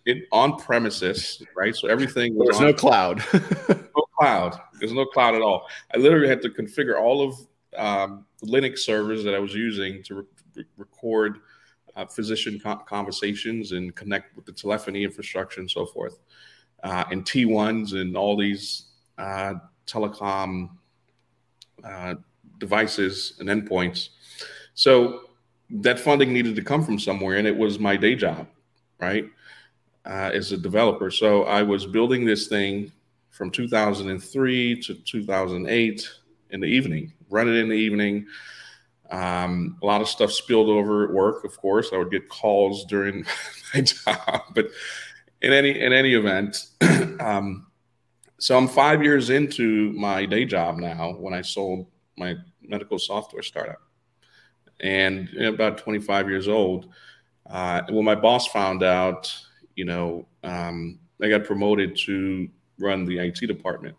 in, 0.06 0.24
on 0.32 0.58
premises, 0.58 1.44
right? 1.56 1.76
So 1.76 1.88
everything 1.88 2.36
was 2.36 2.58
there's 2.58 2.62
no 2.62 2.74
cloud, 2.74 3.24
no 3.34 4.08
cloud. 4.18 4.60
There's 4.80 4.94
no 4.94 5.06
cloud 5.06 5.36
at 5.36 5.42
all. 5.42 5.68
I 5.94 5.98
literally 5.98 6.30
had 6.30 6.42
to 6.44 6.50
configure 6.50 7.00
all 7.00 7.22
of 7.22 7.36
um, 7.78 8.26
Linux 8.44 8.80
servers 8.80 9.24
that 9.24 9.36
I 9.36 9.40
was 9.40 9.54
using 9.54 10.02
to 10.04 10.26
re- 10.56 10.66
record 10.78 11.40
uh, 11.98 12.06
physician 12.06 12.60
co- 12.60 12.78
conversations 12.78 13.72
and 13.72 13.94
connect 13.96 14.36
with 14.36 14.46
the 14.46 14.52
telephony 14.52 15.04
infrastructure 15.04 15.60
and 15.60 15.70
so 15.70 15.86
forth, 15.86 16.20
uh, 16.84 17.04
and 17.12 17.26
T1s 17.26 17.94
and 17.94 18.16
all 18.16 18.38
these 18.38 18.86
uh, 19.18 19.56
telecom 19.88 20.70
uh, 21.84 22.16
devices 22.60 23.34
and 23.40 23.50
endpoints. 23.50 24.10
So 24.76 25.22
that 25.70 26.00
funding 26.00 26.32
needed 26.32 26.56
to 26.56 26.62
come 26.62 26.84
from 26.84 27.00
somewhere, 27.00 27.38
and 27.38 27.48
it 27.48 27.58
was 27.58 27.80
my 27.80 27.98
day 27.98 28.16
job, 28.16 28.48
right? 29.00 29.26
Uh, 30.06 30.32
as 30.34 30.52
a 30.52 30.58
developer. 30.58 31.12
So 31.12 31.44
I 31.44 31.64
was 31.64 31.86
building 31.86 32.26
this 32.26 32.48
thing 32.48 32.92
from 33.32 33.52
2003 33.52 34.82
to 34.82 34.94
2008 34.94 36.10
in 36.52 36.60
the 36.62 36.68
evening, 36.68 37.12
run 37.30 37.50
it 37.50 37.56
in 37.56 37.68
the 37.68 37.76
evening 37.76 38.28
um, 39.12 39.78
a 39.82 39.86
lot 39.86 40.02
of 40.02 40.08
stuff 40.08 40.32
spilled 40.32 40.70
over 40.70 41.06
at 41.06 41.12
work. 41.12 41.44
Of 41.44 41.58
course, 41.58 41.90
I 41.94 41.98
would 41.98 42.12
get 42.12 42.30
calls 42.30 42.86
during 42.86 43.26
my 43.74 43.82
job, 43.82 44.42
but 44.54 44.68
in 45.42 45.54
any 45.54 45.80
in 45.80 45.94
any 45.94 46.14
event, 46.14 46.68
um, 47.20 47.68
so 48.40 48.58
I'm 48.58 48.68
five 48.68 49.04
years 49.04 49.30
into 49.30 49.92
my 49.94 50.26
day 50.26 50.46
job 50.46 50.78
now 50.78 51.14
when 51.14 51.34
I 51.34 51.42
sold 51.42 51.88
my 52.18 52.36
medical 52.62 53.00
software 53.00 53.44
startup, 53.44 53.82
and 54.80 55.30
you 55.32 55.42
know, 55.42 55.54
about 55.54 55.78
25 55.78 56.30
years 56.30 56.48
old. 56.48 56.88
Uh, 57.50 57.82
when 57.90 58.04
my 58.04 58.16
boss 58.16 58.48
found 58.48 58.84
out, 58.84 59.34
you 59.76 59.86
know, 59.86 60.28
um, 60.44 61.00
I 61.22 61.30
got 61.30 61.46
promoted 61.46 61.98
to 62.06 62.50
run 62.78 63.06
the 63.06 63.20
IT 63.20 63.40
department 63.48 63.96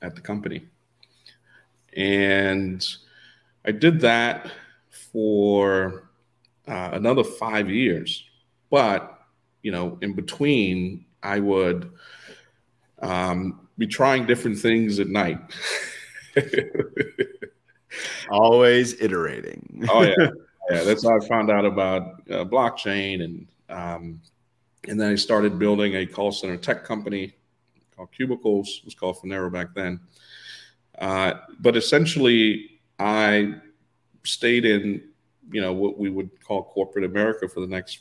at 0.00 0.14
the 0.14 0.22
company, 0.22 0.66
and 1.94 2.86
I 3.64 3.72
did 3.72 4.00
that 4.00 4.50
for 5.12 6.10
uh, 6.68 6.90
another 6.92 7.24
five 7.24 7.70
years. 7.70 8.24
But, 8.70 9.18
you 9.62 9.72
know, 9.72 9.98
in 10.02 10.14
between, 10.14 11.04
I 11.22 11.40
would 11.40 11.92
um, 13.00 13.68
be 13.78 13.86
trying 13.86 14.26
different 14.26 14.58
things 14.58 14.98
at 14.98 15.08
night. 15.08 15.38
Always 18.30 19.00
iterating. 19.00 19.86
oh, 19.88 20.02
yeah. 20.02 20.28
Yeah, 20.70 20.82
that's 20.82 21.04
how 21.04 21.16
I 21.16 21.26
found 21.26 21.50
out 21.50 21.66
about 21.66 22.22
uh, 22.30 22.44
blockchain. 22.44 23.22
And, 23.22 23.46
um, 23.68 24.20
and 24.88 24.98
then 24.98 25.12
I 25.12 25.14
started 25.14 25.58
building 25.58 25.96
a 25.96 26.06
call 26.06 26.32
center 26.32 26.56
tech 26.56 26.84
company 26.84 27.34
called 27.94 28.10
Cubicles. 28.12 28.78
It 28.78 28.86
was 28.86 28.94
called 28.94 29.18
Finaro 29.18 29.52
back 29.52 29.74
then. 29.74 30.00
Uh, 30.98 31.34
but 31.60 31.76
essentially, 31.76 32.73
I 32.98 33.54
stayed 34.24 34.64
in, 34.64 35.02
you 35.50 35.60
know, 35.60 35.72
what 35.72 35.98
we 35.98 36.10
would 36.10 36.30
call 36.42 36.64
corporate 36.64 37.04
America 37.04 37.48
for 37.48 37.60
the 37.60 37.66
next 37.66 38.00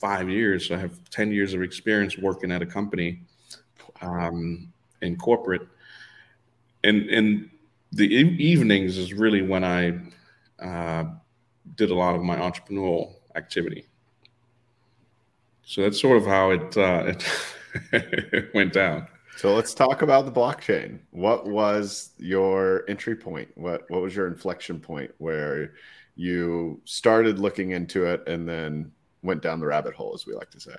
five 0.00 0.28
years. 0.28 0.68
So 0.68 0.74
I 0.74 0.78
have 0.78 1.08
10 1.10 1.32
years 1.32 1.54
of 1.54 1.62
experience 1.62 2.18
working 2.18 2.52
at 2.52 2.62
a 2.62 2.66
company 2.66 3.20
um, 4.00 4.72
in 5.02 5.16
corporate. 5.16 5.66
And, 6.84 7.08
and 7.08 7.50
the 7.92 8.06
evenings 8.06 8.98
is 8.98 9.12
really 9.12 9.42
when 9.42 9.64
I 9.64 9.98
uh, 10.62 11.04
did 11.74 11.90
a 11.90 11.94
lot 11.94 12.14
of 12.14 12.22
my 12.22 12.36
entrepreneurial 12.36 13.14
activity. 13.34 13.86
So 15.64 15.82
that's 15.82 16.00
sort 16.00 16.18
of 16.18 16.26
how 16.26 16.50
it, 16.50 16.76
uh, 16.76 17.14
it 17.92 18.54
went 18.54 18.72
down. 18.72 19.08
So 19.36 19.54
let's 19.54 19.74
talk 19.74 20.00
about 20.00 20.24
the 20.24 20.32
blockchain. 20.32 21.00
What 21.10 21.46
was 21.46 22.12
your 22.16 22.84
entry 22.88 23.14
point? 23.14 23.50
What 23.54 23.88
what 23.90 24.00
was 24.00 24.16
your 24.16 24.28
inflection 24.28 24.80
point 24.80 25.10
where 25.18 25.74
you 26.14 26.80
started 26.84 27.38
looking 27.38 27.72
into 27.72 28.06
it 28.06 28.26
and 28.26 28.48
then 28.48 28.92
went 29.22 29.42
down 29.42 29.60
the 29.60 29.66
rabbit 29.66 29.94
hole, 29.94 30.12
as 30.14 30.26
we 30.26 30.34
like 30.34 30.50
to 30.52 30.60
say? 30.60 30.76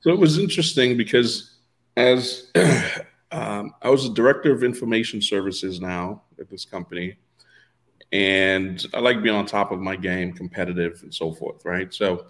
So 0.00 0.10
it 0.10 0.18
was 0.18 0.38
interesting 0.38 0.98
because 0.98 1.56
as 1.96 2.52
um, 3.32 3.74
I 3.80 3.88
was 3.88 4.04
a 4.04 4.10
director 4.10 4.52
of 4.52 4.62
information 4.62 5.22
services 5.22 5.80
now 5.80 6.24
at 6.38 6.50
this 6.50 6.66
company, 6.66 7.16
and 8.12 8.84
I 8.92 9.00
like 9.00 9.22
being 9.22 9.34
on 9.34 9.46
top 9.46 9.72
of 9.72 9.80
my 9.80 9.96
game, 9.96 10.34
competitive, 10.34 11.00
and 11.02 11.14
so 11.14 11.32
forth. 11.32 11.64
Right. 11.64 11.94
So, 11.94 12.26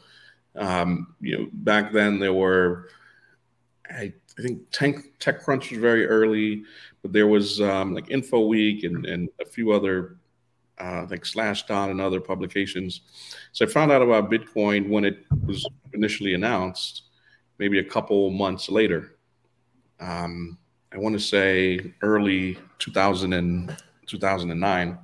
um, 0.55 1.17
you 1.21 1.37
know, 1.37 1.49
back 1.53 1.93
then 1.93 2.21
there 2.21 2.33
were 2.33 2.89
I 3.91 4.13
I 4.39 4.43
think 4.43 4.71
Tech, 4.71 4.97
TechCrunch 5.19 5.71
was 5.71 5.81
very 5.81 6.07
early, 6.07 6.63
but 7.03 7.13
there 7.13 7.27
was 7.27 7.61
um, 7.61 7.93
like 7.93 8.07
InfoWeek 8.09 8.85
and, 8.85 9.05
and 9.05 9.29
a 9.41 9.45
few 9.45 9.73
other, 9.73 10.17
uh, 10.79 11.07
like 11.11 11.25
Slashdot 11.25 11.91
and 11.91 12.01
other 12.01 12.21
publications. 12.21 13.01
So 13.51 13.65
I 13.65 13.69
found 13.69 13.91
out 13.91 14.01
about 14.01 14.31
Bitcoin 14.31 14.89
when 14.89 15.05
it 15.05 15.25
was 15.45 15.69
initially 15.93 16.35
announced, 16.35 17.03
maybe 17.59 17.81
a 17.81 17.85
couple 17.85 18.31
months 18.31 18.71
later. 18.71 19.17
Um, 19.99 20.57
I 20.93 20.99
want 20.99 21.15
to 21.15 21.21
say 21.21 21.93
early 22.03 22.59
2000 22.79 23.33
and 23.33 23.77
2009. 24.07 24.99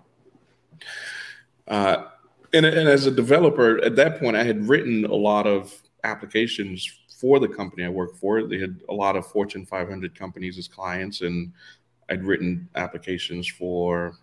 Uh, 1.66 2.04
and, 2.52 2.64
and 2.64 2.88
as 2.88 3.06
a 3.06 3.10
developer 3.10 3.82
at 3.84 3.96
that 3.96 4.20
point, 4.20 4.36
I 4.36 4.44
had 4.44 4.68
written 4.68 5.04
a 5.06 5.14
lot 5.14 5.48
of 5.48 5.74
applications 6.04 7.00
for 7.20 7.38
the 7.38 7.48
company 7.48 7.84
I 7.84 7.88
worked 7.88 8.18
for. 8.18 8.42
They 8.42 8.58
had 8.58 8.80
a 8.88 8.94
lot 8.94 9.16
of 9.16 9.26
Fortune 9.26 9.64
500 9.64 10.18
companies 10.18 10.58
as 10.58 10.68
clients, 10.68 11.20
and 11.20 11.52
I'd 12.08 12.24
written 12.24 12.68
applications 12.74 13.48
for 13.48 14.18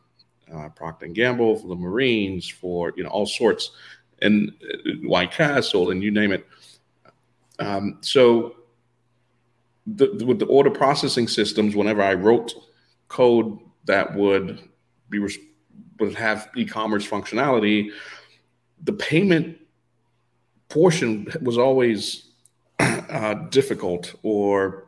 uh, 0.54 0.70
Procter 0.70 1.06
and 1.06 1.16
Gamble, 1.16 1.58
for 1.58 1.68
the 1.68 1.76
Marines, 1.76 2.48
for 2.48 2.94
you 2.96 3.04
know 3.04 3.10
all 3.10 3.26
sorts, 3.26 3.72
and 4.22 4.52
uh, 4.62 4.92
White 5.04 5.32
Castle, 5.32 5.92
and 5.92 6.04
you 6.04 6.12
name 6.12 6.32
it. 6.32 6.46
Um, 7.60 7.98
so, 8.02 8.56
the, 9.88 10.08
the, 10.08 10.26
with 10.26 10.40
the 10.40 10.46
order 10.48 10.70
processing 10.70 11.28
systems, 11.28 11.76
whenever 11.76 12.02
I 12.02 12.14
wrote 12.14 12.54
code 13.08 13.58
that 13.86 14.14
would 14.16 14.60
be 15.10 15.20
would 16.00 16.16
have 16.16 16.50
e-commerce 16.58 17.08
functionality, 17.08 17.92
the 18.84 18.94
payment 18.94 19.58
portion 20.70 21.28
was 21.42 21.58
always 21.58 22.31
uh, 23.12 23.34
difficult 23.50 24.16
or 24.24 24.88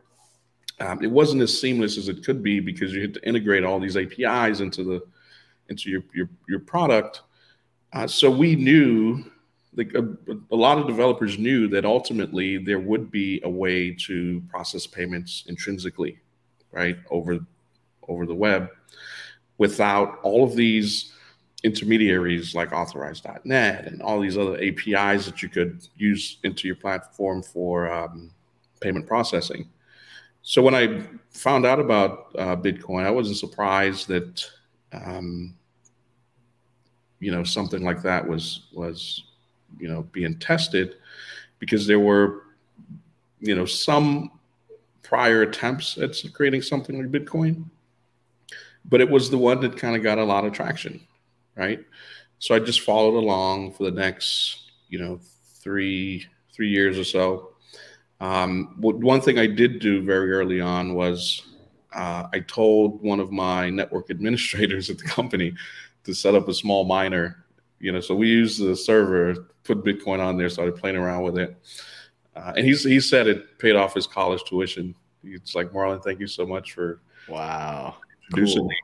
um, 0.79 1.03
it 1.03 1.11
wasn't 1.11 1.41
as 1.41 1.59
seamless 1.59 1.97
as 1.97 2.09
it 2.09 2.25
could 2.25 2.41
be 2.41 2.59
because 2.59 2.93
you 2.93 3.01
had 3.01 3.13
to 3.13 3.27
integrate 3.27 3.63
all 3.63 3.79
these 3.79 3.97
APIs 3.97 4.59
into 4.59 4.83
the 4.83 5.03
into 5.69 5.89
your 5.89 6.03
your, 6.13 6.29
your 6.47 6.59
product. 6.59 7.21
Uh, 7.93 8.07
so 8.07 8.29
we 8.31 8.55
knew, 8.55 9.23
like 9.75 9.93
a, 9.93 10.01
a, 10.51 10.55
lot 10.55 10.79
of 10.79 10.87
developers 10.87 11.37
knew 11.37 11.67
that 11.67 11.85
ultimately 11.85 12.57
there 12.57 12.79
would 12.79 13.11
be 13.11 13.39
a 13.43 13.49
way 13.49 13.91
to 13.91 14.41
process 14.49 14.87
payments 14.87 15.43
intrinsically, 15.47 16.17
right 16.71 16.97
over 17.11 17.39
over 18.07 18.25
the 18.25 18.33
web, 18.33 18.69
without 19.57 20.19
all 20.23 20.43
of 20.43 20.55
these 20.55 21.13
intermediaries 21.63 22.53
like 22.53 22.73
authorize.net 22.73 23.85
and 23.85 24.01
all 24.01 24.19
these 24.19 24.37
other 24.37 24.61
APIs 24.61 25.25
that 25.25 25.41
you 25.41 25.47
could 25.47 25.87
use 25.95 26.37
into 26.43 26.67
your 26.67 26.75
platform 26.75 27.41
for 27.41 27.91
um, 27.91 28.29
payment 28.81 29.07
processing. 29.07 29.69
So 30.41 30.61
when 30.61 30.75
I 30.75 31.01
found 31.31 31.65
out 31.65 31.79
about 31.79 32.27
uh, 32.37 32.55
Bitcoin, 32.57 33.05
I 33.05 33.11
wasn't 33.11 33.37
surprised 33.37 34.09
that 34.09 34.45
um, 34.91 35.55
you 37.19 37.31
know 37.31 37.45
something 37.45 37.81
like 37.81 38.01
that 38.03 38.27
was 38.27 38.67
was 38.73 39.23
you 39.79 39.87
know 39.87 40.03
being 40.11 40.37
tested 40.37 40.95
because 41.59 41.87
there 41.87 42.01
were 42.01 42.41
you 43.39 43.55
know 43.55 43.65
some 43.65 44.31
prior 45.01 45.43
attempts 45.43 45.97
at 45.97 46.17
creating 46.33 46.61
something 46.61 46.97
like 46.97 47.23
Bitcoin, 47.23 47.63
but 48.83 48.99
it 48.99 49.09
was 49.09 49.29
the 49.29 49.37
one 49.37 49.61
that 49.61 49.77
kind 49.77 49.95
of 49.95 50.03
got 50.03 50.17
a 50.17 50.23
lot 50.23 50.43
of 50.43 50.51
traction 50.51 50.99
right? 51.55 51.79
So 52.39 52.55
I 52.55 52.59
just 52.59 52.81
followed 52.81 53.17
along 53.17 53.73
for 53.73 53.83
the 53.83 53.91
next, 53.91 54.71
you 54.89 54.99
know, 54.99 55.19
three 55.61 56.25
three 56.53 56.69
years 56.69 56.97
or 56.97 57.03
so. 57.03 57.53
Um, 58.19 58.75
one 58.77 59.21
thing 59.21 59.39
I 59.39 59.47
did 59.47 59.79
do 59.79 60.01
very 60.01 60.31
early 60.31 60.61
on 60.61 60.93
was 60.93 61.41
uh, 61.93 62.27
I 62.31 62.39
told 62.39 63.01
one 63.01 63.19
of 63.19 63.31
my 63.31 63.69
network 63.69 64.09
administrators 64.09 64.89
at 64.89 64.97
the 64.97 65.03
company 65.03 65.53
to 66.03 66.13
set 66.13 66.35
up 66.35 66.47
a 66.47 66.53
small 66.53 66.83
miner. 66.83 67.45
You 67.79 67.91
know, 67.91 67.99
so 67.99 68.15
we 68.15 68.29
used 68.29 68.61
the 68.61 68.75
server, 68.75 69.47
put 69.63 69.83
Bitcoin 69.83 70.19
on 70.19 70.37
there, 70.37 70.49
started 70.49 70.77
playing 70.77 70.95
around 70.95 71.23
with 71.23 71.37
it, 71.37 71.57
uh, 72.35 72.53
and 72.55 72.65
he's 72.65 72.83
he 72.83 72.99
said 72.99 73.27
it 73.27 73.59
paid 73.59 73.75
off 73.75 73.93
his 73.93 74.07
college 74.07 74.43
tuition. 74.45 74.95
It's 75.23 75.53
like 75.53 75.71
Marlon, 75.71 76.01
thank 76.03 76.19
you 76.19 76.27
so 76.27 76.45
much 76.45 76.73
for 76.73 77.01
wow 77.27 77.95
introducing 78.29 78.61
cool. 78.61 78.67
me 78.67 78.75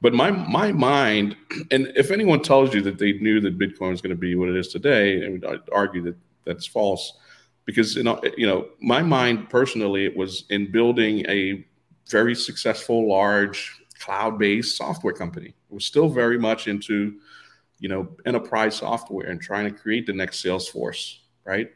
but 0.00 0.14
my 0.14 0.30
my 0.30 0.72
mind, 0.72 1.36
and 1.70 1.92
if 1.96 2.10
anyone 2.10 2.42
tells 2.42 2.74
you 2.74 2.80
that 2.82 2.98
they 2.98 3.14
knew 3.14 3.40
that 3.40 3.58
Bitcoin 3.58 3.90
was 3.90 4.00
going 4.00 4.14
to 4.14 4.20
be 4.20 4.34
what 4.34 4.48
it 4.48 4.56
is 4.56 4.68
today, 4.68 5.26
I 5.26 5.28
would 5.30 5.68
argue 5.72 6.02
that 6.02 6.16
that's 6.44 6.66
false, 6.66 7.18
because 7.64 7.96
you 7.96 8.02
know, 8.02 8.20
you 8.36 8.46
know, 8.46 8.68
my 8.80 9.02
mind 9.02 9.50
personally, 9.50 10.04
it 10.04 10.16
was 10.16 10.44
in 10.50 10.70
building 10.70 11.24
a 11.28 11.64
very 12.08 12.34
successful, 12.34 13.08
large 13.08 13.80
cloud-based 14.00 14.76
software 14.76 15.12
company. 15.12 15.48
It 15.48 15.74
was 15.74 15.84
still 15.84 16.08
very 16.08 16.38
much 16.38 16.66
into, 16.66 17.20
you 17.78 17.88
know, 17.88 18.08
enterprise 18.26 18.76
software 18.76 19.26
and 19.26 19.40
trying 19.40 19.72
to 19.72 19.78
create 19.78 20.06
the 20.06 20.12
next 20.12 20.42
Salesforce, 20.42 21.18
right? 21.44 21.70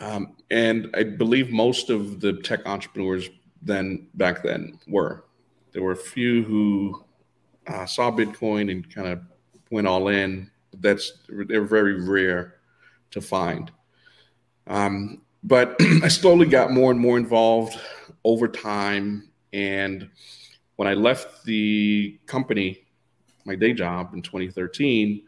Um, 0.00 0.36
and 0.50 0.90
I 0.94 1.02
believe 1.02 1.50
most 1.50 1.90
of 1.90 2.20
the 2.20 2.34
tech 2.34 2.66
entrepreneurs 2.66 3.28
then 3.62 4.06
back 4.14 4.42
then 4.42 4.78
were 4.86 5.24
there 5.72 5.82
were 5.82 5.92
a 5.92 5.96
few 5.96 6.42
who 6.44 7.04
uh, 7.66 7.86
saw 7.86 8.10
Bitcoin 8.10 8.70
and 8.70 8.92
kind 8.92 9.08
of 9.08 9.20
went 9.70 9.86
all 9.86 10.08
in. 10.08 10.50
That's 10.74 11.12
they're 11.28 11.64
very 11.64 12.00
rare 12.00 12.56
to 13.12 13.20
find. 13.20 13.70
Um, 14.66 15.22
but 15.42 15.76
I 16.02 16.08
slowly 16.08 16.46
got 16.46 16.70
more 16.70 16.90
and 16.90 17.00
more 17.00 17.18
involved 17.18 17.78
over 18.24 18.48
time. 18.48 19.28
And 19.52 20.10
when 20.76 20.88
I 20.88 20.94
left 20.94 21.44
the 21.44 22.18
company, 22.26 22.86
my 23.44 23.54
day 23.54 23.72
job 23.72 24.14
in 24.14 24.22
2013, 24.22 25.22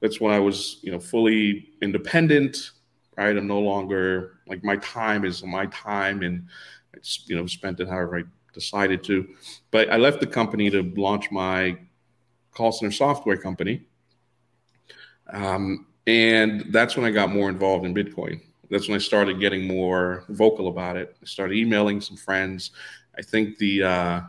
that's 0.00 0.20
when 0.20 0.34
I 0.34 0.40
was, 0.40 0.78
you 0.82 0.92
know, 0.92 0.98
fully 0.98 1.70
independent. 1.80 2.70
Right, 3.16 3.36
I'm 3.36 3.46
no 3.46 3.60
longer 3.60 4.38
like 4.46 4.64
my 4.64 4.76
time 4.76 5.26
is 5.26 5.44
my 5.44 5.66
time, 5.66 6.22
and 6.22 6.46
it's 6.94 7.24
you 7.26 7.36
know 7.36 7.46
spent 7.46 7.78
it 7.78 7.88
however 7.88 8.20
I 8.20 8.22
decided 8.52 9.02
to. 9.04 9.28
But 9.70 9.90
I 9.90 9.96
left 9.96 10.20
the 10.20 10.26
company 10.26 10.70
to 10.70 10.82
launch 10.96 11.30
my 11.30 11.76
call 12.52 12.72
center 12.72 12.92
software 12.92 13.36
company. 13.36 13.82
Um, 15.32 15.86
and 16.06 16.66
that's 16.70 16.96
when 16.96 17.06
I 17.06 17.10
got 17.10 17.30
more 17.30 17.48
involved 17.48 17.86
in 17.86 17.94
Bitcoin. 17.94 18.40
That's 18.70 18.88
when 18.88 18.96
I 18.96 18.98
started 18.98 19.40
getting 19.40 19.66
more 19.66 20.24
vocal 20.28 20.68
about 20.68 20.96
it. 20.96 21.16
I 21.22 21.26
started 21.26 21.56
emailing 21.56 22.00
some 22.00 22.16
friends. 22.16 22.70
I 23.16 23.22
think 23.22 23.58
the 23.58 23.82
uh, 23.82 24.20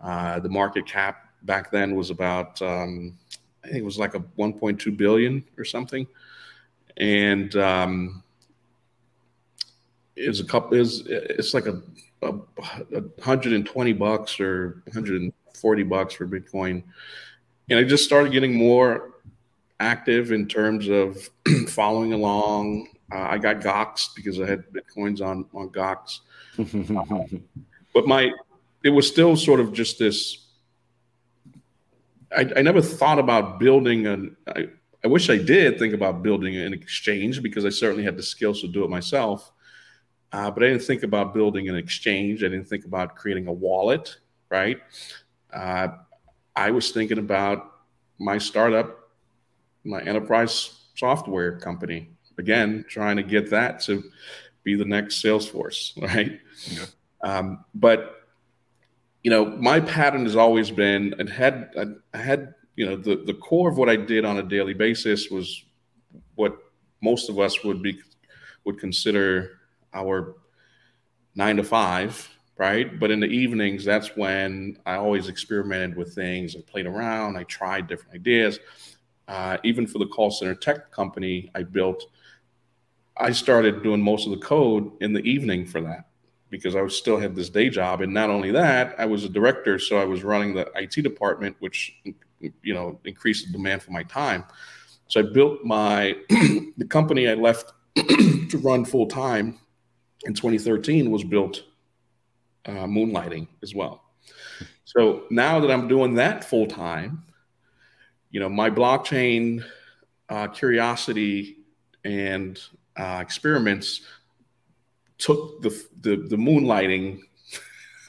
uh, 0.00 0.40
the 0.40 0.48
market 0.48 0.86
cap 0.86 1.28
back 1.42 1.70
then 1.70 1.94
was 1.94 2.10
about 2.10 2.60
um, 2.60 3.16
I 3.64 3.68
think 3.68 3.78
it 3.78 3.84
was 3.84 3.98
like 3.98 4.14
a 4.14 4.20
1.2 4.20 4.96
billion 4.96 5.44
or 5.56 5.64
something, 5.64 6.06
and 6.96 7.54
um, 7.56 8.22
it's 10.16 10.40
a 10.40 10.44
couple 10.44 10.76
is 10.76 11.04
it's 11.06 11.54
like 11.54 11.66
a 11.66 11.70
a, 11.70 11.80
120 12.22 13.92
bucks 13.94 14.40
or 14.40 14.82
140 14.86 15.82
bucks 15.82 16.14
for 16.14 16.26
Bitcoin. 16.26 16.82
And 17.68 17.78
I 17.78 17.84
just 17.84 18.04
started 18.04 18.32
getting 18.32 18.54
more 18.54 19.14
active 19.80 20.32
in 20.32 20.46
terms 20.46 20.88
of 20.88 21.28
following 21.68 22.12
along. 22.12 22.88
Uh, 23.12 23.26
I 23.30 23.38
got 23.38 23.60
Gox 23.60 24.14
because 24.14 24.40
I 24.40 24.46
had 24.46 24.64
Bitcoins 24.72 25.20
on, 25.20 25.44
on 25.54 25.68
Gox. 25.70 26.20
but 27.94 28.06
my, 28.06 28.30
it 28.84 28.90
was 28.90 29.06
still 29.06 29.36
sort 29.36 29.60
of 29.60 29.72
just 29.72 29.98
this. 29.98 30.38
I, 32.34 32.50
I 32.56 32.62
never 32.62 32.80
thought 32.80 33.18
about 33.18 33.58
building 33.58 34.06
an, 34.06 34.36
I, 34.46 34.68
I 35.04 35.08
wish 35.08 35.28
I 35.28 35.36
did 35.36 35.78
think 35.78 35.92
about 35.92 36.22
building 36.22 36.56
an 36.56 36.72
exchange 36.72 37.42
because 37.42 37.64
I 37.64 37.70
certainly 37.70 38.04
had 38.04 38.16
the 38.16 38.22
skills 38.22 38.60
to 38.60 38.68
do 38.68 38.84
it 38.84 38.90
myself. 38.90 39.52
Uh, 40.32 40.50
but 40.50 40.62
I 40.62 40.68
didn't 40.68 40.82
think 40.82 41.02
about 41.02 41.34
building 41.34 41.68
an 41.68 41.76
exchange. 41.76 42.42
I 42.42 42.48
didn't 42.48 42.68
think 42.68 42.84
about 42.84 43.16
creating 43.16 43.46
a 43.48 43.52
wallet, 43.52 44.16
right? 44.50 44.78
Uh, 45.52 45.88
I 46.56 46.70
was 46.70 46.90
thinking 46.90 47.18
about 47.18 47.72
my 48.18 48.38
startup, 48.38 49.10
my 49.84 50.00
enterprise 50.02 50.86
software 50.94 51.58
company. 51.58 52.10
Again, 52.38 52.84
trying 52.88 53.16
to 53.16 53.22
get 53.22 53.50
that 53.50 53.80
to 53.82 54.02
be 54.64 54.74
the 54.74 54.84
next 54.84 55.22
Salesforce, 55.22 56.00
right? 56.14 56.40
Yeah. 56.66 56.86
Um, 57.22 57.64
but 57.74 58.16
you 59.22 59.30
know, 59.30 59.44
my 59.44 59.80
pattern 59.80 60.24
has 60.24 60.34
always 60.34 60.70
been 60.70 61.14
and 61.18 61.28
had 61.28 61.70
I 62.12 62.18
had 62.18 62.54
you 62.74 62.86
know 62.86 62.96
the 62.96 63.16
the 63.24 63.34
core 63.34 63.68
of 63.68 63.76
what 63.76 63.88
I 63.88 63.96
did 63.96 64.24
on 64.24 64.38
a 64.38 64.42
daily 64.42 64.74
basis 64.74 65.30
was 65.30 65.64
what 66.34 66.58
most 67.02 67.28
of 67.28 67.38
us 67.38 67.62
would 67.62 67.82
be 67.82 68.00
would 68.64 68.78
consider 68.78 69.60
our 69.94 70.36
nine 71.34 71.56
to 71.56 71.64
five, 71.64 72.28
right? 72.56 72.98
But 72.98 73.10
in 73.10 73.20
the 73.20 73.26
evenings, 73.26 73.84
that's 73.84 74.16
when 74.16 74.78
I 74.86 74.96
always 74.96 75.28
experimented 75.28 75.96
with 75.96 76.14
things. 76.14 76.56
I 76.56 76.60
played 76.60 76.86
around, 76.86 77.36
I 77.36 77.44
tried 77.44 77.86
different 77.86 78.14
ideas. 78.14 78.58
Uh, 79.28 79.56
even 79.64 79.86
for 79.86 79.98
the 79.98 80.06
call 80.06 80.30
center 80.30 80.54
tech 80.54 80.90
company 80.90 81.50
I 81.54 81.62
built, 81.62 82.04
I 83.16 83.32
started 83.32 83.82
doing 83.82 84.02
most 84.02 84.26
of 84.26 84.32
the 84.32 84.44
code 84.44 84.90
in 85.00 85.12
the 85.12 85.20
evening 85.20 85.66
for 85.66 85.80
that 85.82 86.08
because 86.50 86.76
I 86.76 86.86
still 86.88 87.18
had 87.18 87.34
this 87.34 87.48
day 87.48 87.70
job. 87.70 88.02
And 88.02 88.12
not 88.12 88.30
only 88.30 88.50
that, 88.50 88.94
I 88.98 89.06
was 89.06 89.24
a 89.24 89.28
director, 89.28 89.78
so 89.78 89.96
I 89.96 90.04
was 90.04 90.22
running 90.22 90.54
the 90.54 90.70
IT 90.74 91.02
department, 91.02 91.56
which 91.60 91.96
you 92.04 92.74
know 92.74 92.98
increased 93.04 93.46
the 93.46 93.52
demand 93.52 93.82
for 93.82 93.92
my 93.92 94.02
time. 94.02 94.44
So 95.08 95.20
I 95.20 95.24
built 95.32 95.64
my 95.64 96.16
the 96.28 96.86
company 96.88 97.28
I 97.28 97.34
left 97.34 97.72
to 97.96 98.60
run 98.62 98.84
full 98.84 99.06
time 99.06 99.58
in 100.24 100.34
2013 100.34 101.10
was 101.10 101.24
built 101.24 101.62
uh, 102.66 102.86
moonlighting 102.86 103.48
as 103.62 103.74
well. 103.74 104.02
So 104.84 105.24
now 105.30 105.60
that 105.60 105.70
I'm 105.70 105.88
doing 105.88 106.14
that 106.14 106.44
full 106.44 106.66
time, 106.66 107.24
you 108.30 108.40
know, 108.40 108.48
my 108.48 108.70
blockchain 108.70 109.64
uh, 110.28 110.48
curiosity 110.48 111.58
and 112.04 112.60
uh, 112.96 113.18
experiments 113.20 114.02
took 115.18 115.62
the 115.62 115.70
the, 116.00 116.16
the 116.16 116.36
moonlighting 116.36 117.20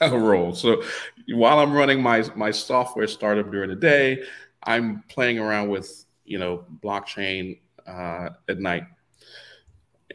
role. 0.00 0.54
So 0.54 0.82
while 1.28 1.58
I'm 1.58 1.72
running 1.72 2.02
my 2.02 2.24
my 2.34 2.50
software 2.50 3.06
startup 3.06 3.50
during 3.50 3.70
the 3.70 3.76
day, 3.76 4.24
I'm 4.62 5.04
playing 5.08 5.38
around 5.38 5.68
with 5.68 6.04
you 6.24 6.38
know 6.38 6.64
blockchain 6.82 7.58
uh, 7.86 8.30
at 8.48 8.58
night. 8.58 8.84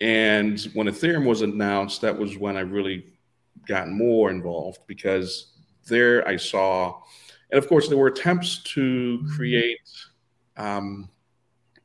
And 0.02 0.62
when 0.74 0.88
Ethereum 0.88 1.26
was 1.26 1.42
announced, 1.42 2.02
that 2.02 2.18
was 2.18 2.38
when 2.38 2.56
I 2.56 2.62
really 2.62 3.06
got 3.68 3.90
more 3.90 4.32
involved 4.32 4.80
because 4.88 5.54
there 5.88 6.26
I 6.28 6.38
saw, 6.38 7.02
and 7.52 7.58
of 7.58 7.68
course 7.68 7.88
there 7.90 7.98
were 7.98 8.08
attempts 8.08 8.60
to 8.76 9.26
create 9.36 9.90
um, 10.56 11.10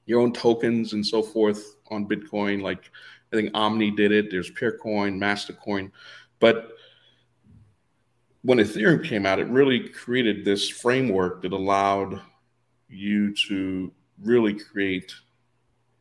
your 0.07 0.21
own 0.21 0.33
tokens 0.33 0.93
and 0.93 1.05
so 1.05 1.23
forth 1.23 1.77
on 1.91 2.07
Bitcoin. 2.07 2.63
Like 2.63 2.91
I 3.33 3.37
think 3.37 3.51
Omni 3.55 3.91
did 3.93 4.13
it. 4.13 4.31
There's 4.31 4.51
Peercoin, 4.51 5.19
Mastercoin, 5.19 5.91
but 6.39 6.71
when 8.43 8.59
Ethereum 8.59 9.03
came 9.03 9.25
out, 9.25 9.39
it 9.39 9.49
really 9.49 9.89
created 9.89 10.45
this 10.45 10.69
framework 10.69 11.41
that 11.43 11.53
allowed 11.53 12.21
you 12.89 13.35
to 13.49 13.91
really 14.23 14.53
create 14.53 15.13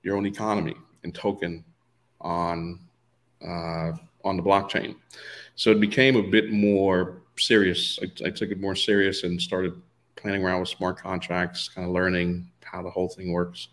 your 0.03 0.17
own 0.17 0.25
economy 0.25 0.75
and 1.03 1.15
token 1.15 1.63
on 2.23 2.79
uh, 3.45 3.91
on 4.23 4.37
the 4.37 4.43
blockchain. 4.43 4.95
So 5.55 5.71
it 5.71 5.79
became 5.79 6.15
a 6.15 6.23
bit 6.23 6.51
more 6.51 7.21
serious. 7.37 7.99
I, 8.01 8.27
I, 8.27 8.29
took 8.29 8.49
it 8.51 8.59
more 8.59 8.75
serious 8.75 9.23
and 9.23 9.41
started 9.41 9.73
playing 10.15 10.43
around 10.43 10.61
with 10.61 10.69
smart 10.69 10.97
contracts, 10.97 11.67
kind 11.69 11.85
of 11.85 11.93
learning 11.93 12.47
how 12.63 12.81
the 12.81 12.89
whole 12.89 13.09
thing 13.09 13.31
works. 13.31 13.67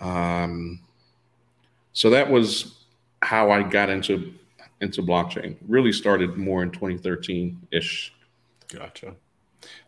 Um, 0.00 0.80
so 1.92 2.10
that 2.10 2.28
was 2.28 2.84
how 3.22 3.50
I 3.50 3.62
got 3.62 3.88
into 3.88 4.34
into 4.80 5.02
blockchain. 5.02 5.56
Really 5.68 5.92
started 5.92 6.36
more 6.36 6.62
in 6.62 6.70
2013 6.70 7.68
ish. 7.70 8.12
Gotcha. 8.68 9.14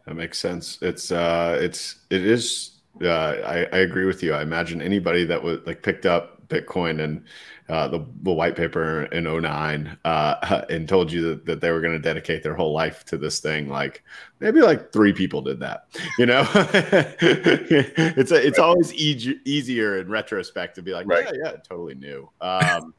That 0.07 0.15
makes 0.15 0.39
sense. 0.39 0.79
It's 0.83 1.11
uh, 1.11 1.59
it's 1.61 1.97
it 2.11 2.25
is. 2.25 2.71
Uh, 3.03 3.09
I, 3.09 3.67
I 3.73 3.79
agree 3.79 4.05
with 4.05 4.23
you. 4.23 4.35
I 4.35 4.43
imagine 4.43 4.81
anybody 4.81 5.25
that 5.25 5.43
would 5.43 5.67
like 5.67 5.83
picked 5.83 6.07
up 6.07 6.34
Bitcoin 6.49 7.03
and 7.03 7.25
uh, 7.69 7.89
the, 7.89 8.05
the 8.23 8.33
white 8.33 8.57
paper 8.57 9.05
in 9.05 9.25
09 9.25 9.99
uh, 10.05 10.65
and 10.71 10.89
told 10.89 11.11
you 11.11 11.23
that, 11.23 11.47
that 11.47 11.61
they 11.61 11.71
were 11.71 11.81
going 11.81 11.93
to 11.93 11.99
dedicate 11.99 12.43
their 12.43 12.55
whole 12.55 12.73
life 12.73 13.05
to 13.07 13.17
this 13.17 13.41
thing 13.41 13.69
like 13.69 14.05
maybe 14.41 14.61
like 14.61 14.93
three 14.93 15.13
people 15.13 15.41
did 15.41 15.61
that 15.61 15.87
you 16.19 16.27
know? 16.27 16.47
It's 18.17 18.31
a, 18.31 18.47
it's 18.47 18.59
always 18.59 18.93
e- 18.95 19.41
easier 19.45 19.99
in 19.99 20.09
retrospect 20.09 20.75
to 20.77 20.83
be 20.83 20.93
like 20.93 21.07
right. 21.07 21.25
yeah 21.25 21.41
yeah 21.45 21.53
totally 21.69 21.95
new. 21.95 22.29
Um, 22.41 22.95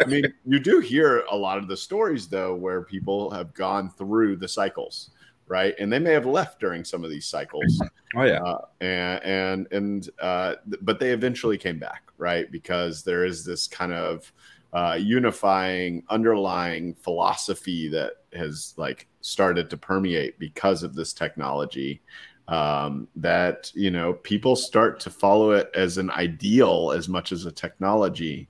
i 0.00 0.04
mean 0.06 0.32
you 0.44 0.58
do 0.58 0.80
hear 0.80 1.24
a 1.30 1.36
lot 1.36 1.58
of 1.58 1.68
the 1.68 1.76
stories 1.76 2.28
though 2.28 2.54
where 2.54 2.82
people 2.82 3.30
have 3.30 3.52
gone 3.54 3.90
through 3.90 4.36
the 4.36 4.48
cycles 4.48 5.10
right? 5.48 5.74
And 5.78 5.92
they 5.92 5.98
may 5.98 6.12
have 6.12 6.26
left 6.26 6.60
during 6.60 6.84
some 6.84 7.04
of 7.04 7.10
these 7.10 7.26
cycles. 7.26 7.82
Oh 8.16 8.22
yeah, 8.22 8.40
uh, 8.42 8.64
and 8.80 9.22
and 9.22 9.68
and 9.70 10.10
uh, 10.18 10.54
but 10.80 10.98
they 10.98 11.10
eventually 11.10 11.58
came 11.58 11.78
back, 11.78 12.04
right? 12.16 12.50
Because 12.50 13.02
there 13.02 13.26
is 13.26 13.44
this 13.44 13.66
kind 13.66 13.92
of 13.92 14.32
uh, 14.72 14.96
unifying 14.98 16.02
underlying 16.08 16.94
philosophy 16.94 17.86
that 17.90 18.12
has 18.32 18.72
like 18.78 19.08
started 19.20 19.68
to 19.68 19.76
permeate 19.76 20.38
because 20.38 20.82
of 20.82 20.94
this 20.94 21.12
technology. 21.12 22.00
Um, 22.48 23.08
that 23.16 23.70
you 23.74 23.90
know 23.90 24.14
people 24.14 24.56
start 24.56 25.00
to 25.00 25.10
follow 25.10 25.50
it 25.50 25.70
as 25.74 25.98
an 25.98 26.10
ideal 26.12 26.94
as 26.96 27.10
much 27.10 27.30
as 27.30 27.44
a 27.44 27.52
technology 27.52 28.48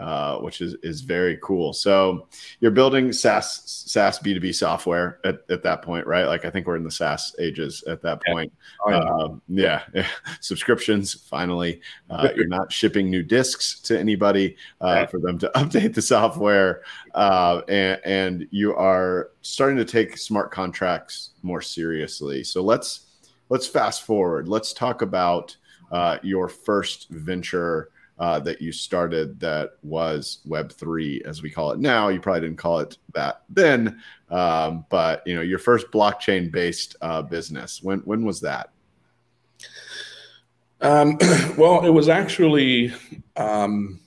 uh, 0.00 0.38
which 0.38 0.60
is 0.60 0.74
is 0.82 1.02
very 1.02 1.38
cool. 1.42 1.72
So 1.72 2.26
you're 2.60 2.72
building 2.72 3.12
SaaS 3.12 3.62
SaaS 3.64 4.18
B2B 4.18 4.54
software 4.54 5.20
at, 5.24 5.40
at 5.50 5.62
that 5.62 5.82
point, 5.82 6.06
right? 6.06 6.26
Like 6.26 6.44
I 6.44 6.50
think 6.50 6.66
we're 6.66 6.76
in 6.76 6.82
the 6.84 6.90
SaaS 6.90 7.34
ages 7.38 7.84
at 7.86 8.02
that 8.02 8.22
point. 8.24 8.52
Oh, 8.84 8.90
yeah. 8.90 8.98
Um, 8.98 9.42
yeah. 9.48 10.06
subscriptions. 10.40 11.14
Finally, 11.14 11.80
uh, 12.10 12.28
you're 12.34 12.48
not 12.48 12.72
shipping 12.72 13.08
new 13.08 13.22
discs 13.22 13.78
to 13.80 13.98
anybody 13.98 14.56
uh, 14.80 15.06
for 15.06 15.20
them 15.20 15.38
to 15.38 15.50
update 15.54 15.94
the 15.94 16.02
software, 16.02 16.82
uh, 17.14 17.62
and, 17.68 18.00
and 18.04 18.48
you 18.50 18.74
are 18.74 19.30
starting 19.42 19.76
to 19.76 19.84
take 19.84 20.18
smart 20.18 20.50
contracts 20.50 21.30
more 21.42 21.60
seriously. 21.60 22.42
So 22.42 22.62
let's 22.62 23.06
let's 23.48 23.66
fast 23.68 24.02
forward. 24.02 24.48
Let's 24.48 24.72
talk 24.72 25.02
about 25.02 25.56
uh, 25.92 26.18
your 26.22 26.48
first 26.48 27.08
venture 27.10 27.90
uh, 28.18 28.38
that 28.40 28.62
you 28.62 28.72
started 28.72 29.40
that 29.40 29.72
was 29.82 30.38
Web3, 30.46 31.22
as 31.22 31.42
we 31.42 31.50
call 31.50 31.72
it 31.72 31.80
now. 31.80 32.08
You 32.08 32.20
probably 32.20 32.42
didn't 32.42 32.58
call 32.58 32.78
it 32.80 32.96
that 33.12 33.42
then, 33.48 34.00
um, 34.30 34.86
but 34.88 35.22
you 35.26 35.34
know 35.34 35.42
your 35.42 35.58
first 35.58 35.90
blockchain 35.90 36.50
based 36.50 36.96
uh, 37.00 37.22
business. 37.22 37.82
When 37.82 38.00
when 38.00 38.24
was 38.24 38.40
that? 38.42 38.70
Um, 40.80 41.18
well, 41.58 41.84
it 41.84 41.90
was 41.90 42.08
actually 42.08 42.92
um, 43.36 44.00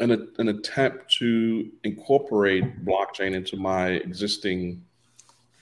an, 0.00 0.28
an 0.38 0.48
attempt 0.48 1.12
to 1.18 1.70
incorporate 1.84 2.84
blockchain 2.84 3.34
into 3.34 3.56
my 3.56 3.88
existing 3.88 4.84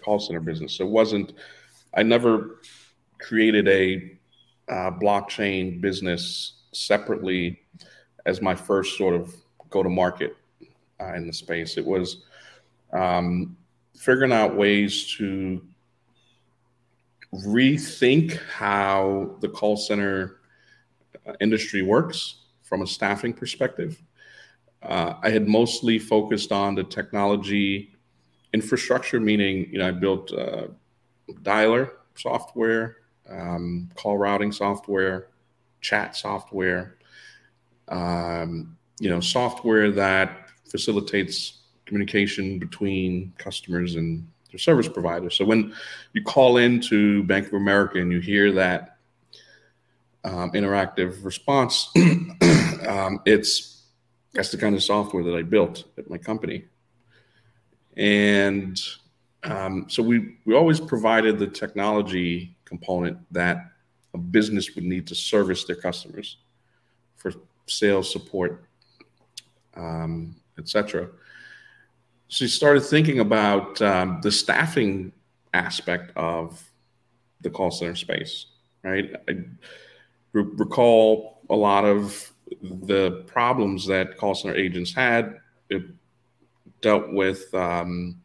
call 0.02 0.18
center 0.18 0.40
business. 0.40 0.74
So 0.74 0.86
it 0.86 0.90
wasn't. 0.90 1.32
I 1.94 2.02
never 2.02 2.60
created 3.18 3.68
a 3.68 4.15
uh, 4.68 4.90
blockchain 4.90 5.80
business 5.80 6.54
separately 6.72 7.60
as 8.26 8.42
my 8.42 8.54
first 8.54 8.98
sort 8.98 9.14
of 9.14 9.34
go 9.70 9.82
to 9.82 9.88
market 9.88 10.36
uh, 11.00 11.14
in 11.14 11.26
the 11.26 11.32
space. 11.32 11.76
It 11.76 11.84
was 11.84 12.24
um, 12.92 13.56
figuring 13.96 14.32
out 14.32 14.56
ways 14.56 15.14
to 15.18 15.62
rethink 17.32 18.38
how 18.48 19.36
the 19.40 19.48
call 19.48 19.76
center 19.76 20.38
uh, 21.26 21.32
industry 21.40 21.82
works 21.82 22.36
from 22.62 22.82
a 22.82 22.86
staffing 22.86 23.32
perspective. 23.32 24.02
Uh, 24.82 25.14
I 25.22 25.30
had 25.30 25.48
mostly 25.48 25.98
focused 25.98 26.52
on 26.52 26.74
the 26.74 26.84
technology 26.84 27.94
infrastructure, 28.52 29.20
meaning 29.20 29.68
you 29.70 29.78
know 29.78 29.88
I 29.88 29.92
built 29.92 30.32
uh, 30.32 30.68
dialer 31.42 31.90
software, 32.14 32.96
um, 33.30 33.90
call 33.94 34.18
routing 34.18 34.52
software, 34.52 35.28
chat 35.80 36.16
software, 36.16 36.96
um, 37.88 38.76
you 38.98 39.10
know, 39.10 39.20
software 39.20 39.90
that 39.90 40.48
facilitates 40.70 41.60
communication 41.84 42.58
between 42.58 43.32
customers 43.38 43.94
and 43.94 44.26
their 44.50 44.58
service 44.58 44.88
providers. 44.88 45.36
So 45.36 45.44
when 45.44 45.72
you 46.12 46.22
call 46.22 46.56
into 46.56 47.22
Bank 47.24 47.48
of 47.48 47.54
America 47.54 47.98
and 47.98 48.10
you 48.10 48.20
hear 48.20 48.52
that 48.52 48.98
um, 50.24 50.50
interactive 50.52 51.24
response, 51.24 51.90
um, 52.86 53.20
it's 53.24 53.84
that's 54.32 54.50
the 54.50 54.58
kind 54.58 54.74
of 54.74 54.82
software 54.82 55.24
that 55.24 55.34
I 55.34 55.42
built 55.42 55.84
at 55.96 56.10
my 56.10 56.18
company. 56.18 56.64
And 57.96 58.78
um, 59.44 59.86
so 59.88 60.02
we 60.02 60.36
we 60.44 60.54
always 60.54 60.80
provided 60.80 61.38
the 61.38 61.46
technology 61.46 62.55
component 62.66 63.18
that 63.32 63.70
a 64.12 64.18
business 64.18 64.74
would 64.74 64.84
need 64.84 65.06
to 65.06 65.14
service 65.14 65.64
their 65.64 65.76
customers 65.76 66.38
for 67.16 67.32
sales 67.66 68.10
support, 68.10 68.64
um, 69.74 70.36
etc. 70.58 71.08
You 72.28 72.48
started 72.48 72.80
thinking 72.82 73.20
about 73.20 73.80
um, 73.80 74.20
the 74.22 74.32
staffing 74.32 75.12
aspect 75.54 76.12
of 76.16 76.62
the 77.40 77.50
call 77.50 77.70
center 77.70 77.94
space, 77.94 78.46
right? 78.82 79.14
I 79.28 79.32
re- 80.32 80.52
recall 80.56 81.40
a 81.48 81.54
lot 81.54 81.84
of 81.84 82.32
the 82.62 83.24
problems 83.26 83.86
that 83.86 84.16
call 84.16 84.34
center 84.34 84.56
agents 84.56 84.92
had. 84.92 85.38
It 85.70 85.82
dealt 86.80 87.12
with 87.12 87.52
um, 87.54 88.20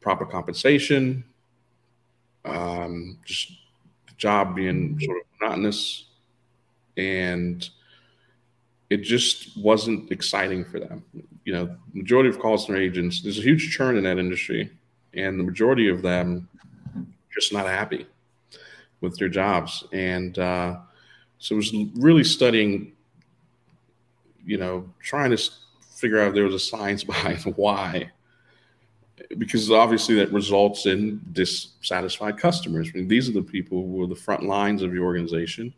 proper 0.00 0.26
compensation, 0.26 1.24
um, 2.44 3.18
just 3.24 3.48
the 4.06 4.14
job 4.16 4.54
being 4.54 4.98
sort 5.00 5.18
of 5.18 5.24
monotonous, 5.40 6.06
and 6.96 7.68
it 8.88 8.98
just 8.98 9.56
wasn't 9.56 10.10
exciting 10.10 10.64
for 10.64 10.80
them. 10.80 11.04
You 11.44 11.52
know, 11.52 11.76
majority 11.92 12.28
of 12.28 12.38
call 12.38 12.58
center 12.58 12.78
agents, 12.78 13.22
there's 13.22 13.38
a 13.38 13.42
huge 13.42 13.70
churn 13.70 13.96
in 13.96 14.04
that 14.04 14.18
industry, 14.18 14.70
and 15.14 15.38
the 15.38 15.44
majority 15.44 15.88
of 15.88 16.02
them 16.02 16.48
just 17.32 17.52
not 17.52 17.66
happy 17.66 18.06
with 19.00 19.16
their 19.18 19.28
jobs. 19.28 19.84
And 19.92 20.38
uh, 20.38 20.78
so 21.38 21.54
it 21.54 21.56
was 21.56 21.74
really 21.96 22.24
studying, 22.24 22.92
you 24.44 24.58
know, 24.58 24.88
trying 25.00 25.30
to 25.30 25.50
figure 25.94 26.20
out 26.20 26.28
if 26.28 26.34
there 26.34 26.44
was 26.44 26.54
a 26.54 26.58
science 26.58 27.04
behind 27.12 27.42
why 27.56 28.10
because 29.38 29.70
obviously 29.70 30.14
that 30.16 30.32
results 30.32 30.86
in 30.86 31.20
dissatisfied 31.32 32.38
customers. 32.38 32.90
I 32.92 32.98
mean, 32.98 33.08
these 33.08 33.28
are 33.28 33.32
the 33.32 33.42
people 33.42 33.82
who 33.82 34.02
are 34.02 34.06
the 34.06 34.14
front 34.14 34.44
lines 34.44 34.82
of 34.82 34.92
your 34.94 35.04
organization, 35.04 35.72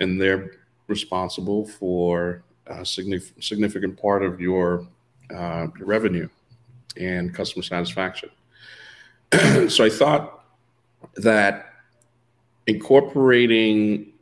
and 0.00 0.20
they're 0.20 0.52
responsible 0.88 1.66
for 1.66 2.42
a 2.66 2.84
significant 2.84 4.00
part 4.00 4.22
of 4.22 4.40
your 4.40 4.86
uh, 5.34 5.66
revenue 5.80 6.28
and 6.96 7.34
customer 7.34 7.62
satisfaction. 7.62 8.30
so 9.68 9.84
I 9.84 9.90
thought 9.90 10.44
that 11.16 11.66
incorporating 12.66 14.12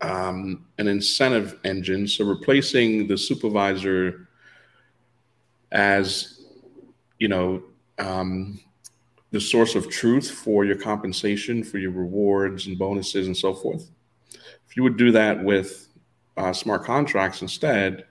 um, 0.00 0.64
an 0.78 0.88
incentive 0.88 1.58
engine, 1.64 2.06
so 2.06 2.24
replacing 2.24 3.06
the 3.06 3.16
supervisor 3.16 4.28
as 5.72 6.35
you 7.18 7.28
know 7.28 7.62
um, 7.98 8.60
the 9.30 9.40
source 9.40 9.74
of 9.74 9.90
truth 9.90 10.30
for 10.30 10.64
your 10.64 10.76
compensation, 10.76 11.62
for 11.62 11.78
your 11.78 11.90
rewards 11.90 12.66
and 12.66 12.78
bonuses 12.78 13.26
and 13.26 13.36
so 13.36 13.52
forth. 13.52 13.90
If 14.32 14.76
you 14.76 14.82
would 14.82 14.96
do 14.96 15.10
that 15.12 15.42
with 15.42 15.88
uh, 16.36 16.52
smart 16.52 16.84
contracts 16.84 17.42
instead, 17.42 18.04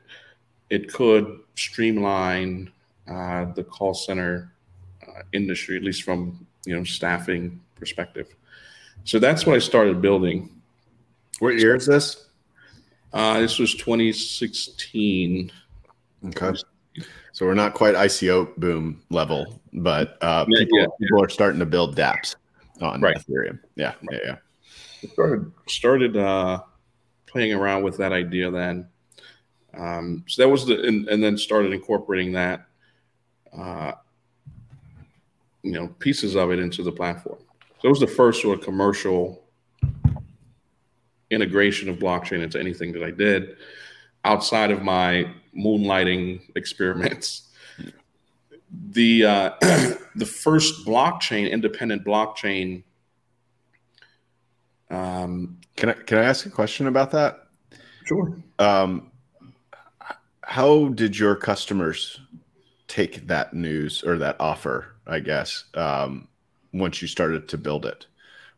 it 0.69 0.91
could 0.91 1.39
streamline 1.55 2.71
uh, 3.07 3.45
the 3.53 3.63
call 3.63 3.93
center 3.93 4.51
uh, 5.07 5.21
industry, 5.31 5.77
at 5.77 5.83
least 5.83 6.03
from 6.03 6.45
you 6.65 6.75
know 6.75 6.83
staffing 6.83 7.59
perspective. 7.75 8.35
So 9.03 9.19
that's 9.19 9.45
what 9.45 9.55
I 9.55 9.59
started 9.59 10.01
building. 10.01 10.49
What 11.39 11.55
year 11.59 11.75
is 11.75 11.85
this? 11.85 12.27
Uh, 13.13 13.39
this 13.39 13.59
was 13.59 13.75
2016. 13.75 15.51
Okay. 16.27 16.59
So 17.35 17.45
we're 17.45 17.53
not 17.53 17.73
quite 17.73 17.95
ICO 17.95 18.55
boom 18.55 19.01
level, 19.09 19.59
but 19.73 20.17
uh, 20.21 20.45
yeah, 20.47 20.59
people, 20.59 20.79
yeah, 20.79 20.85
people 21.01 21.21
are 21.21 21.27
starting 21.27 21.59
to 21.59 21.65
build 21.65 21.97
DApps 21.97 22.37
on 22.79 23.01
right. 23.01 23.17
Ethereum. 23.17 23.59
Yeah, 23.75 23.87
right. 24.09 24.21
yeah, 24.23 24.35
yeah. 25.01 25.09
Started 25.11 25.51
started 25.67 26.15
uh, 26.15 26.61
playing 27.25 27.51
around 27.51 27.83
with 27.83 27.97
that 27.97 28.13
idea 28.13 28.49
then. 28.49 28.87
Um, 29.73 30.23
so 30.27 30.43
that 30.43 30.47
was 30.47 30.65
the 30.65 30.81
and, 30.83 31.09
and, 31.09 31.21
then 31.21 31.37
started 31.37 31.73
incorporating 31.73 32.31
that, 32.31 32.67
uh, 33.51 33.91
you 35.61 35.73
know, 35.73 35.89
pieces 35.99 36.35
of 36.35 36.51
it 36.51 36.59
into 36.59 36.83
the 36.83 36.91
platform. 36.93 37.39
So 37.81 37.87
it 37.87 37.89
was 37.89 37.99
the 37.99 38.07
first 38.07 38.41
sort 38.41 38.59
of 38.59 38.63
commercial 38.63 39.43
integration 41.31 41.89
of 41.89 41.97
blockchain 41.97 42.43
into 42.43 42.61
anything 42.61 42.93
that 42.93 43.03
I 43.03 43.11
did 43.11 43.57
outside 44.25 44.71
of 44.71 44.81
my 44.81 45.31
moonlighting 45.57 46.41
experiments. 46.55 47.43
The 48.89 49.25
uh, 49.25 49.51
the 50.15 50.25
first 50.25 50.85
blockchain, 50.85 51.49
independent 51.49 52.03
blockchain. 52.03 52.83
Um, 54.89 55.59
can 55.77 55.89
I 55.89 55.93
can 55.93 56.17
I 56.17 56.23
ask 56.23 56.45
a 56.45 56.49
question 56.49 56.88
about 56.88 57.11
that? 57.11 57.47
Sure. 58.05 58.35
Um, 58.59 59.11
how 60.41 60.89
did 60.89 61.17
your 61.17 61.35
customers 61.35 62.19
take 62.88 63.27
that 63.27 63.53
news 63.53 64.03
or 64.03 64.17
that 64.17 64.35
offer? 64.39 64.95
I 65.07 65.19
guess 65.19 65.65
um, 65.75 66.27
once 66.73 67.01
you 67.01 67.07
started 67.07 67.47
to 67.49 67.57
build 67.57 67.85
it, 67.85 68.07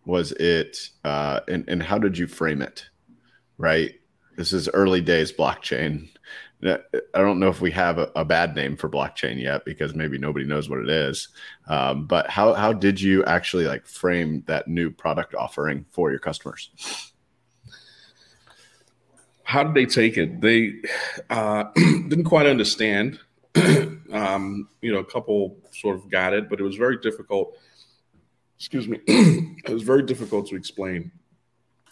was 0.06 0.32
it 0.34 0.90
uh, 1.04 1.42
and 1.48 1.66
and 1.68 1.84
how 1.84 1.98
did 1.98 2.18
you 2.18 2.28
frame 2.28 2.62
it? 2.62 2.90
Right. 3.58 3.97
This 4.38 4.54
is 4.54 4.70
early 4.70 5.02
days 5.02 5.34
blockchain. 5.34 6.10
I 6.64 6.80
don't 7.14 7.40
know 7.40 7.50
if 7.50 7.60
we 7.60 7.72
have 7.72 7.98
a, 7.98 8.12
a, 8.16 8.26
bad 8.26 8.56
name 8.56 8.78
for 8.78 8.90
blockchain 8.90 9.42
yet 9.42 9.66
because 9.66 9.94
maybe 9.94 10.18
nobody 10.18 10.46
knows 10.46 10.70
what 10.70 10.80
it 10.80 10.90
is. 10.90 11.28
Um, 11.68 12.06
but 12.06 12.30
how 12.30 12.54
how 12.54 12.74
did 12.74 13.00
you 13.02 13.24
actually 13.26 13.66
like 13.66 13.86
frame 13.86 14.44
that 14.48 14.68
new 14.68 14.90
product 14.90 15.36
offering 15.36 15.86
for 15.92 16.10
your 16.10 16.20
customers? 16.20 16.72
How 19.44 19.64
did 19.64 19.74
they 19.74 19.86
take 19.86 20.18
it? 20.18 20.42
They 20.42 20.76
uh, 21.30 21.66
didn't 21.76 22.26
quite 22.26 22.48
understand. 22.48 23.20
um, 24.12 24.68
you 24.82 24.92
know, 24.92 25.00
a 25.00 25.06
couple 25.06 25.58
sort 25.72 25.96
of 25.96 26.10
got 26.10 26.34
it, 26.34 26.50
but 26.50 26.60
it 26.60 26.64
was 26.64 26.76
very 26.76 26.98
difficult. 26.98 27.58
Excuse 28.58 28.88
me, 28.88 29.00
it 29.08 29.74
was 29.74 29.84
very 29.84 30.04
difficult 30.04 30.48
to 30.48 30.56
explain, 30.56 31.12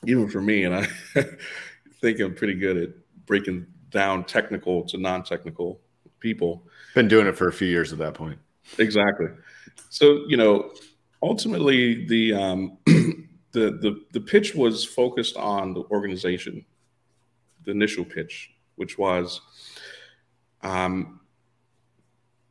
even 0.05 0.27
for 0.27 0.41
me. 0.41 0.63
And 0.63 0.75
I 0.75 0.87
think 2.01 2.19
I'm 2.19 2.35
pretty 2.35 2.55
good 2.55 2.77
at 2.77 2.89
breaking 3.25 3.65
down 3.89 4.23
technical 4.25 4.83
to 4.83 4.97
non-technical 4.97 5.79
people. 6.19 6.63
Been 6.93 7.07
doing 7.07 7.27
it 7.27 7.37
for 7.37 7.47
a 7.47 7.53
few 7.53 7.67
years 7.67 7.93
at 7.93 7.99
that 7.99 8.13
point. 8.13 8.39
Exactly. 8.77 9.27
So 9.89 10.25
you 10.27 10.37
know, 10.37 10.71
ultimately 11.21 12.05
the 12.05 12.33
um, 12.33 12.77
the 12.85 13.25
the 13.53 14.01
the 14.11 14.21
pitch 14.21 14.55
was 14.55 14.83
focused 14.83 15.37
on 15.37 15.73
the 15.73 15.81
organization. 15.91 16.65
The 17.63 17.71
initial 17.71 18.05
pitch, 18.05 18.51
which 18.75 18.97
was, 18.97 19.41
um, 20.61 21.19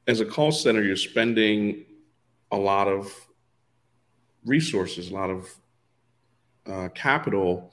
as 0.09 0.21
a 0.21 0.25
call 0.25 0.51
center, 0.51 0.83
you're 0.83 0.97
spending 0.97 1.85
a 2.51 2.57
lot 2.57 2.89
of 2.89 3.13
resources, 4.45 5.11
a 5.11 5.15
lot 5.15 5.31
of 5.31 5.55
uh, 6.67 6.89
capital, 6.95 7.73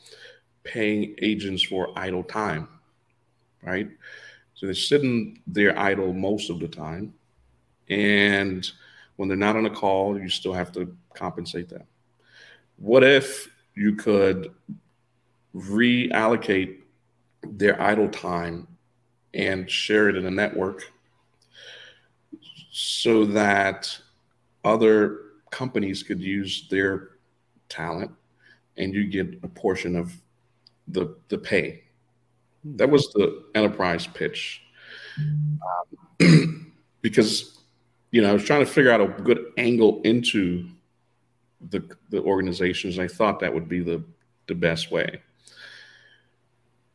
paying 0.63 1.15
agents 1.21 1.63
for 1.63 1.91
idle 1.97 2.23
time 2.23 2.67
right? 3.63 3.89
So 4.53 4.65
they're 4.65 4.75
sitting 4.75 5.41
there 5.47 5.77
idle 5.77 6.13
most 6.13 6.49
of 6.49 6.59
the 6.59 6.67
time. 6.67 7.13
And 7.89 8.69
when 9.15 9.27
they're 9.27 9.37
not 9.37 9.55
on 9.55 9.65
a 9.65 9.69
call, 9.69 10.19
you 10.19 10.29
still 10.29 10.53
have 10.53 10.71
to 10.73 10.95
compensate 11.13 11.69
them. 11.69 11.83
What 12.77 13.03
if 13.03 13.49
you 13.75 13.95
could 13.95 14.51
reallocate 15.55 16.77
their 17.43 17.81
idle 17.81 18.09
time 18.09 18.67
and 19.33 19.69
share 19.69 20.09
it 20.09 20.15
in 20.15 20.25
a 20.25 20.31
network 20.31 20.91
so 22.71 23.25
that 23.25 23.97
other 24.63 25.19
companies 25.49 26.03
could 26.03 26.21
use 26.21 26.67
their 26.69 27.09
talent 27.67 28.11
and 28.77 28.93
you 28.93 29.07
get 29.07 29.39
a 29.43 29.47
portion 29.47 29.95
of 29.95 30.13
the 30.87 31.15
the 31.29 31.37
pay 31.37 31.83
that 32.63 32.89
was 32.89 33.11
the 33.13 33.43
enterprise 33.55 34.07
pitch. 34.07 34.61
Um, 36.19 36.73
because, 37.01 37.59
you 38.11 38.21
know, 38.21 38.29
I 38.29 38.33
was 38.33 38.43
trying 38.43 38.65
to 38.65 38.71
figure 38.71 38.91
out 38.91 39.01
a 39.01 39.07
good 39.07 39.45
angle 39.57 40.01
into 40.03 40.67
the, 41.69 41.83
the 42.09 42.21
organizations. 42.21 42.99
I 42.99 43.07
thought 43.07 43.39
that 43.39 43.53
would 43.53 43.67
be 43.67 43.81
the, 43.81 44.03
the 44.47 44.55
best 44.55 44.91
way, 44.91 45.21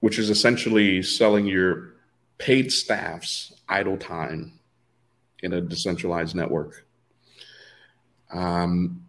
which 0.00 0.18
is 0.18 0.30
essentially 0.30 1.02
selling 1.02 1.46
your 1.46 1.94
paid 2.38 2.70
staff's 2.70 3.54
idle 3.68 3.96
time 3.96 4.58
in 5.42 5.52
a 5.52 5.60
decentralized 5.60 6.34
network. 6.34 6.86
Um, 8.32 9.04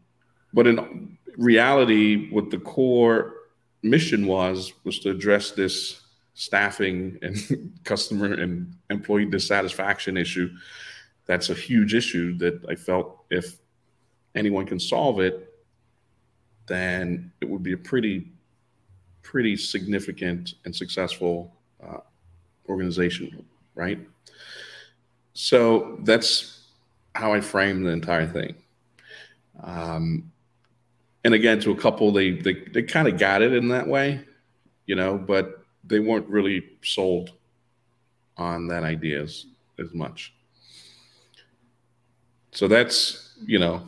but 0.54 0.68
in 0.68 1.18
reality, 1.38 2.30
what 2.32 2.50
the 2.50 2.60
core 2.60 3.37
mission 3.84 4.26
was 4.26 4.74
was 4.84 5.00
to 5.00 5.12
address 5.12 5.52
this 5.52 6.02
staffing 6.34 7.18
and 7.22 7.74
customer 7.84 8.34
and 8.34 8.76
employee 8.90 9.26
dissatisfaction 9.26 10.18
issue. 10.18 10.50
That's 11.26 11.50
a 11.50 11.54
huge 11.54 11.94
issue 11.94 12.38
that 12.38 12.64
I 12.70 12.76
felt 12.76 13.26
if 13.30 13.58
anyone 14.36 14.66
can 14.66 14.80
solve 14.80 15.20
it, 15.20 15.54
then 16.68 17.32
it 17.42 17.50
would 17.50 17.64
be 17.64 17.74
a 17.74 17.78
pretty, 17.78 18.32
pretty 19.24 19.58
significant 19.58 20.56
and 20.66 20.76
successful 20.76 21.54
uh, 21.84 22.00
organization, 22.70 23.44
right? 23.76 24.00
So 25.34 25.98
that's 26.04 26.68
how 27.16 27.34
I 27.34 27.42
frame 27.42 27.84
the 27.84 27.92
entire 27.92 28.28
thing. 28.28 28.56
Um, 29.64 30.32
and 31.28 31.36
again, 31.36 31.60
to 31.60 31.72
a 31.72 31.76
couple, 31.76 32.14
they 32.14 32.32
they, 32.32 32.54
they 32.54 32.82
kind 32.84 33.06
of 33.06 33.20
got 33.20 33.42
it 33.42 33.52
in 33.54 33.68
that 33.68 33.86
way, 33.86 34.22
you 34.86 34.96
know, 34.96 35.18
but 35.18 35.62
they 35.84 36.00
weren't 36.00 36.26
really 36.30 36.64
sold 36.82 37.34
on 38.38 38.68
that 38.68 38.84
idea 38.84 39.22
as, 39.22 39.46
much. 39.94 40.34
So 42.52 42.70
that's, 42.70 43.34
you 43.46 43.60
know, 43.60 43.84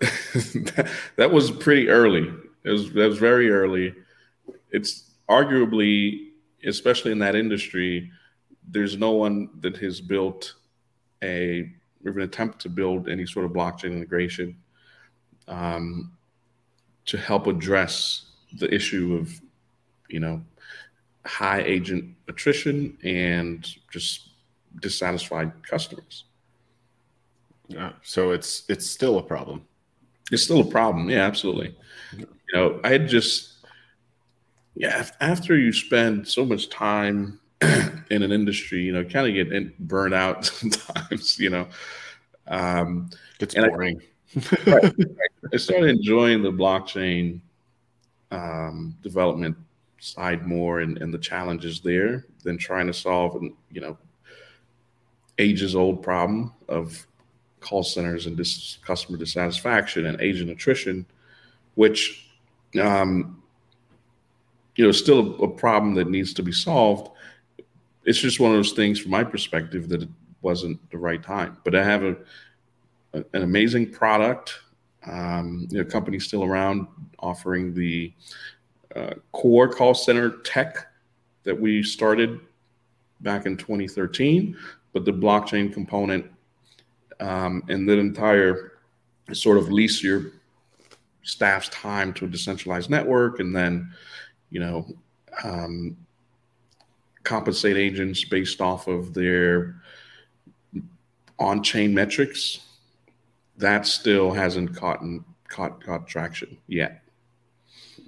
that, 0.00 0.90
that 1.16 1.32
was 1.32 1.50
pretty 1.50 1.88
early. 1.88 2.30
It 2.62 2.70
was, 2.70 2.92
that 2.92 3.08
was 3.08 3.18
very 3.18 3.50
early. 3.50 3.94
It's 4.70 5.12
arguably, 5.30 6.28
especially 6.62 7.12
in 7.12 7.18
that 7.20 7.34
industry, 7.34 8.10
there's 8.68 8.98
no 8.98 9.12
one 9.12 9.48
that 9.60 9.78
has 9.78 10.02
built 10.02 10.56
a, 11.22 11.72
or 12.04 12.12
an 12.12 12.20
attempt 12.20 12.60
to 12.60 12.68
build 12.68 13.08
any 13.08 13.24
sort 13.24 13.46
of 13.46 13.52
blockchain 13.52 13.92
integration 13.92 14.58
um, 15.48 16.12
to 17.06 17.18
help 17.18 17.46
address 17.46 18.26
the 18.58 18.72
issue 18.72 19.16
of, 19.16 19.40
you 20.08 20.20
know, 20.20 20.42
high 21.24 21.62
agent 21.62 22.14
attrition 22.28 22.96
and 23.04 23.68
just 23.90 24.30
dissatisfied 24.80 25.52
customers. 25.68 26.24
Yeah, 27.68 27.92
so 28.02 28.32
it's 28.32 28.64
it's 28.68 28.88
still 28.88 29.18
a 29.18 29.22
problem. 29.22 29.64
It's 30.30 30.42
still 30.42 30.60
a 30.60 30.64
problem. 30.64 31.08
Yeah, 31.08 31.26
absolutely. 31.26 31.74
You 32.16 32.26
know, 32.52 32.80
I 32.84 32.98
just 32.98 33.50
yeah 34.74 35.06
after 35.20 35.56
you 35.56 35.72
spend 35.72 36.26
so 36.26 36.44
much 36.44 36.68
time 36.70 37.40
in 38.10 38.22
an 38.22 38.32
industry, 38.32 38.82
you 38.82 38.92
know, 38.92 39.04
kind 39.04 39.26
of 39.26 39.34
get 39.34 39.78
burned 39.78 40.14
out 40.14 40.44
sometimes. 40.46 41.38
You 41.38 41.50
know, 41.50 41.68
um, 42.46 43.10
it's 43.40 43.54
boring. 43.54 44.00
I, 44.00 44.04
right, 44.66 44.92
I 45.52 45.56
started 45.56 45.90
enjoying 45.90 46.42
the 46.42 46.52
blockchain 46.52 47.40
um, 48.30 48.96
development 49.02 49.56
side 49.98 50.46
more 50.46 50.80
and, 50.80 50.98
and 50.98 51.12
the 51.12 51.18
challenges 51.18 51.80
there 51.80 52.26
than 52.42 52.58
trying 52.58 52.86
to 52.86 52.92
solve, 52.92 53.40
you 53.70 53.80
know, 53.80 53.96
ages 55.38 55.76
old 55.76 56.02
problem 56.02 56.52
of 56.68 57.06
call 57.60 57.82
centers 57.82 58.26
and 58.26 58.36
dis- 58.36 58.78
customer 58.84 59.16
dissatisfaction 59.16 60.06
and 60.06 60.20
agent 60.20 60.50
attrition, 60.50 61.06
which, 61.74 62.28
um, 62.80 63.42
you 64.76 64.84
know, 64.84 64.90
is 64.90 64.98
still 64.98 65.40
a, 65.40 65.44
a 65.44 65.48
problem 65.48 65.94
that 65.94 66.10
needs 66.10 66.34
to 66.34 66.42
be 66.42 66.52
solved. 66.52 67.10
It's 68.04 68.18
just 68.18 68.40
one 68.40 68.50
of 68.50 68.56
those 68.56 68.72
things 68.72 68.98
from 68.98 69.12
my 69.12 69.22
perspective 69.22 69.88
that 69.90 70.02
it 70.02 70.08
wasn't 70.40 70.78
the 70.90 70.98
right 70.98 71.22
time. 71.22 71.56
But 71.64 71.76
I 71.76 71.84
have 71.84 72.02
a 72.02 72.16
an 73.12 73.42
amazing 73.42 73.90
product. 73.90 74.58
Um, 75.06 75.66
you 75.70 75.82
know, 75.82 76.18
still 76.18 76.44
around 76.44 76.86
offering 77.18 77.74
the 77.74 78.12
uh, 78.94 79.14
core 79.32 79.68
call 79.68 79.94
center 79.94 80.38
tech 80.38 80.86
that 81.44 81.58
we 81.58 81.82
started 81.82 82.40
back 83.20 83.46
in 83.46 83.56
2013, 83.56 84.56
but 84.92 85.04
the 85.04 85.12
blockchain 85.12 85.72
component 85.72 86.30
um, 87.20 87.62
and 87.68 87.88
that 87.88 87.98
entire 87.98 88.72
sort 89.32 89.58
of 89.58 89.70
lease 89.70 90.02
your 90.02 90.32
staff's 91.22 91.68
time 91.68 92.12
to 92.14 92.24
a 92.24 92.28
decentralized 92.28 92.90
network 92.90 93.40
and 93.40 93.54
then, 93.54 93.92
you 94.50 94.60
know, 94.60 94.86
um, 95.44 95.96
compensate 97.22 97.76
agents 97.76 98.24
based 98.24 98.60
off 98.60 98.88
of 98.88 99.14
their 99.14 99.76
on-chain 101.38 101.94
metrics. 101.94 102.60
That 103.56 103.86
still 103.86 104.32
hasn't 104.32 104.74
caught 104.76 105.00
caught 105.48 105.82
caught 105.84 106.06
traction 106.06 106.58
yet. 106.66 107.02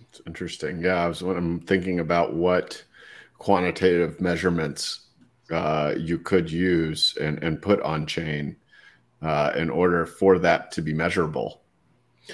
It's 0.08 0.20
interesting. 0.26 0.80
Yeah, 0.80 1.04
I 1.04 1.08
was 1.08 1.22
when 1.22 1.36
I'm 1.36 1.60
thinking 1.60 2.00
about 2.00 2.34
what 2.34 2.82
quantitative 3.38 4.20
measurements 4.20 5.00
uh, 5.50 5.94
you 5.98 6.18
could 6.18 6.50
use 6.50 7.16
and, 7.20 7.42
and 7.42 7.60
put 7.60 7.80
on 7.82 8.06
chain 8.06 8.56
uh, 9.22 9.52
in 9.56 9.70
order 9.70 10.06
for 10.06 10.38
that 10.38 10.70
to 10.72 10.82
be 10.82 10.92
measurable, 10.92 11.62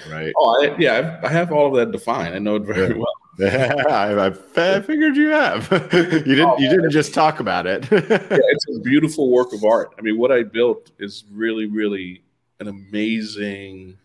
right? 0.09 0.31
Oh, 0.37 0.63
I, 0.63 0.75
yeah, 0.77 1.19
I 1.23 1.29
have 1.29 1.51
all 1.51 1.67
of 1.67 1.73
that 1.75 1.91
defined. 1.91 2.35
I 2.35 2.39
know 2.39 2.55
it 2.55 2.63
very 2.63 2.93
well. 2.93 3.13
I, 3.39 4.31
I, 4.55 4.81
figured 4.81 5.15
you 5.15 5.29
have. 5.29 5.69
you 5.93 6.35
didn't. 6.35 6.45
Oh, 6.45 6.57
you 6.59 6.69
didn't 6.69 6.91
just 6.91 7.13
talk 7.13 7.39
about 7.39 7.65
it. 7.65 7.87
yeah, 7.91 7.99
it's 8.01 8.77
a 8.77 8.79
beautiful 8.81 9.31
work 9.31 9.53
of 9.53 9.63
art. 9.63 9.93
I 9.97 10.01
mean, 10.01 10.17
what 10.17 10.31
I 10.31 10.43
built 10.43 10.91
is 10.99 11.23
really, 11.31 11.65
really 11.65 12.23
an 12.61 12.67
amazing. 12.67 13.97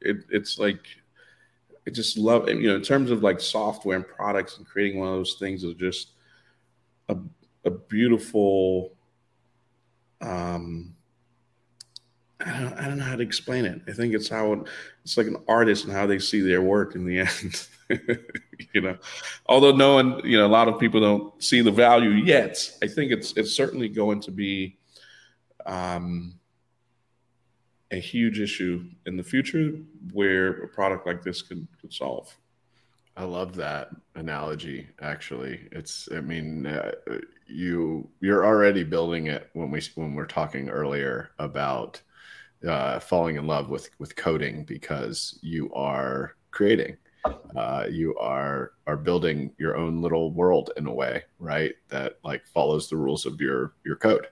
It, 0.00 0.18
it's 0.30 0.58
like, 0.58 0.86
I 1.86 1.90
just 1.90 2.16
love. 2.16 2.48
You 2.48 2.68
know, 2.68 2.76
in 2.76 2.82
terms 2.82 3.10
of 3.10 3.22
like 3.22 3.40
software 3.40 3.96
and 3.96 4.06
products 4.06 4.56
and 4.56 4.66
creating 4.66 4.98
one 4.98 5.08
of 5.08 5.14
those 5.14 5.36
things 5.38 5.64
is 5.64 5.74
just 5.74 6.12
a 7.08 7.16
a 7.64 7.70
beautiful. 7.70 8.92
Um, 10.20 10.94
I 12.40 12.60
don't, 12.60 12.72
I 12.74 12.84
don't 12.86 12.98
know 12.98 13.04
how 13.04 13.16
to 13.16 13.22
explain 13.22 13.64
it. 13.64 13.82
I 13.88 13.92
think 13.92 14.14
it's 14.14 14.28
how 14.28 14.52
it, 14.52 14.60
it's 15.04 15.16
like 15.16 15.26
an 15.26 15.38
artist 15.48 15.84
and 15.84 15.92
how 15.92 16.06
they 16.06 16.20
see 16.20 16.40
their 16.40 16.62
work 16.62 16.94
in 16.94 17.04
the 17.04 17.18
end. 17.20 17.66
you 18.72 18.80
know, 18.80 18.96
although 19.46 19.74
no 19.74 19.94
one, 19.94 20.20
you 20.24 20.38
know, 20.38 20.46
a 20.46 20.48
lot 20.48 20.68
of 20.68 20.78
people 20.78 21.00
don't 21.00 21.42
see 21.42 21.62
the 21.62 21.70
value 21.72 22.10
yet. 22.10 22.70
I 22.82 22.86
think 22.86 23.10
it's 23.10 23.32
it's 23.36 23.52
certainly 23.52 23.88
going 23.88 24.20
to 24.20 24.30
be 24.30 24.78
um, 25.66 26.37
a 27.90 27.96
huge 27.96 28.40
issue 28.40 28.84
in 29.06 29.16
the 29.16 29.22
future 29.22 29.72
where 30.12 30.48
a 30.62 30.68
product 30.68 31.06
like 31.06 31.22
this 31.22 31.42
could 31.42 31.66
could 31.80 31.92
solve. 31.92 32.34
I 33.16 33.24
love 33.24 33.56
that 33.56 33.88
analogy. 34.14 34.88
Actually, 35.00 35.68
it's. 35.72 36.08
I 36.14 36.20
mean, 36.20 36.66
uh, 36.66 36.92
you 37.46 38.08
you're 38.20 38.46
already 38.46 38.84
building 38.84 39.26
it 39.26 39.50
when 39.54 39.70
we 39.70 39.80
when 39.94 40.14
we're 40.14 40.26
talking 40.26 40.68
earlier 40.68 41.30
about 41.38 42.00
uh, 42.66 43.00
falling 43.00 43.36
in 43.36 43.46
love 43.46 43.70
with 43.70 43.90
with 43.98 44.16
coding 44.16 44.64
because 44.64 45.38
you 45.42 45.72
are 45.74 46.36
creating 46.50 46.96
uh, 47.56 47.86
you 47.90 48.16
are 48.18 48.72
are 48.86 48.96
building 48.96 49.52
your 49.58 49.76
own 49.76 50.00
little 50.00 50.32
world 50.32 50.70
in 50.76 50.86
a 50.86 50.92
way 50.92 51.24
right 51.38 51.74
that 51.88 52.18
like 52.24 52.46
follows 52.46 52.88
the 52.88 52.96
rules 52.96 53.26
of 53.26 53.40
your 53.40 53.74
your 53.84 53.96
code 53.96 54.26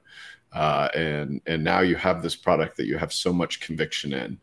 uh, 0.57 0.89
and 0.95 1.41
and 1.47 1.63
now 1.63 1.81
you 1.81 1.95
have 1.95 2.23
this 2.23 2.35
product 2.35 2.77
that 2.79 2.87
you 2.87 2.97
have 2.97 3.13
so 3.13 3.33
much 3.33 3.61
conviction 3.61 4.15
in 4.15 4.39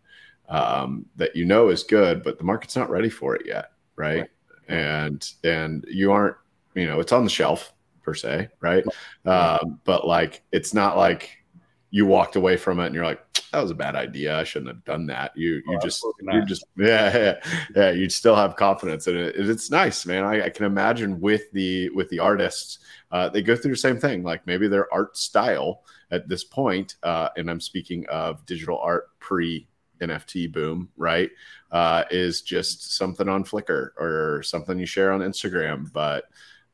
um, 0.47 1.05
that 1.15 1.35
you 1.35 1.43
know 1.43 1.69
is 1.69 1.83
good 1.83 2.23
but 2.23 2.37
the 2.37 2.43
market's 2.43 2.75
not 2.75 2.89
ready 2.89 3.09
for 3.09 3.35
it 3.35 3.45
yet 3.45 3.71
right? 3.95 4.19
right. 4.19 4.29
and 4.67 5.31
and 5.43 5.85
you 5.89 6.11
aren't 6.11 6.37
you 6.75 6.85
know 6.85 6.99
it's 6.99 7.11
on 7.11 7.23
the 7.23 7.29
shelf 7.29 7.73
per 8.03 8.13
se 8.13 8.47
right 8.61 8.85
um, 9.25 9.79
but 9.85 10.05
like 10.05 10.43
it's 10.51 10.73
not 10.73 10.97
like 10.97 11.37
you 11.89 12.05
walked 12.05 12.35
away 12.35 12.57
from 12.57 12.79
it 12.79 12.85
and 12.85 12.95
you're 12.95 13.05
like 13.05 13.23
that 13.53 13.61
was 13.61 13.71
a 13.71 13.75
bad 13.75 13.95
idea. 13.95 14.39
I 14.39 14.43
shouldn't 14.43 14.69
have 14.69 14.83
done 14.83 15.05
that. 15.07 15.31
You 15.37 15.61
you 15.67 15.77
oh, 15.77 15.79
just 15.79 16.03
you 16.21 16.43
just 16.45 16.65
yeah, 16.75 17.15
yeah 17.45 17.59
yeah 17.75 17.91
you 17.91 18.09
still 18.09 18.35
have 18.35 18.55
confidence 18.55 19.07
in 19.07 19.15
it. 19.15 19.35
It's 19.37 19.69
nice, 19.69 20.07
man. 20.07 20.23
I, 20.23 20.45
I 20.45 20.49
can 20.49 20.65
imagine 20.65 21.21
with 21.21 21.51
the 21.51 21.89
with 21.91 22.09
the 22.09 22.17
artists, 22.17 22.79
uh, 23.11 23.29
they 23.29 23.43
go 23.43 23.55
through 23.55 23.71
the 23.71 23.77
same 23.77 23.99
thing. 23.99 24.23
Like 24.23 24.47
maybe 24.47 24.67
their 24.67 24.91
art 24.91 25.15
style 25.15 25.83
at 26.13 26.29
this 26.29 26.43
point, 26.43 26.95
uh, 27.01 27.29
and 27.35 27.49
I'm 27.49 27.59
speaking 27.59 28.05
of 28.07 28.45
digital 28.45 28.77
art 28.77 29.07
pre 29.19 29.67
NFT 29.99 30.51
boom, 30.51 30.89
right? 30.95 31.31
Uh, 31.71 32.03
is 32.11 32.43
just 32.43 32.95
something 32.95 33.27
on 33.27 33.43
Flickr 33.43 33.89
or 33.97 34.43
something 34.43 34.77
you 34.77 34.85
share 34.85 35.11
on 35.11 35.21
Instagram, 35.21 35.91
but 35.91 36.25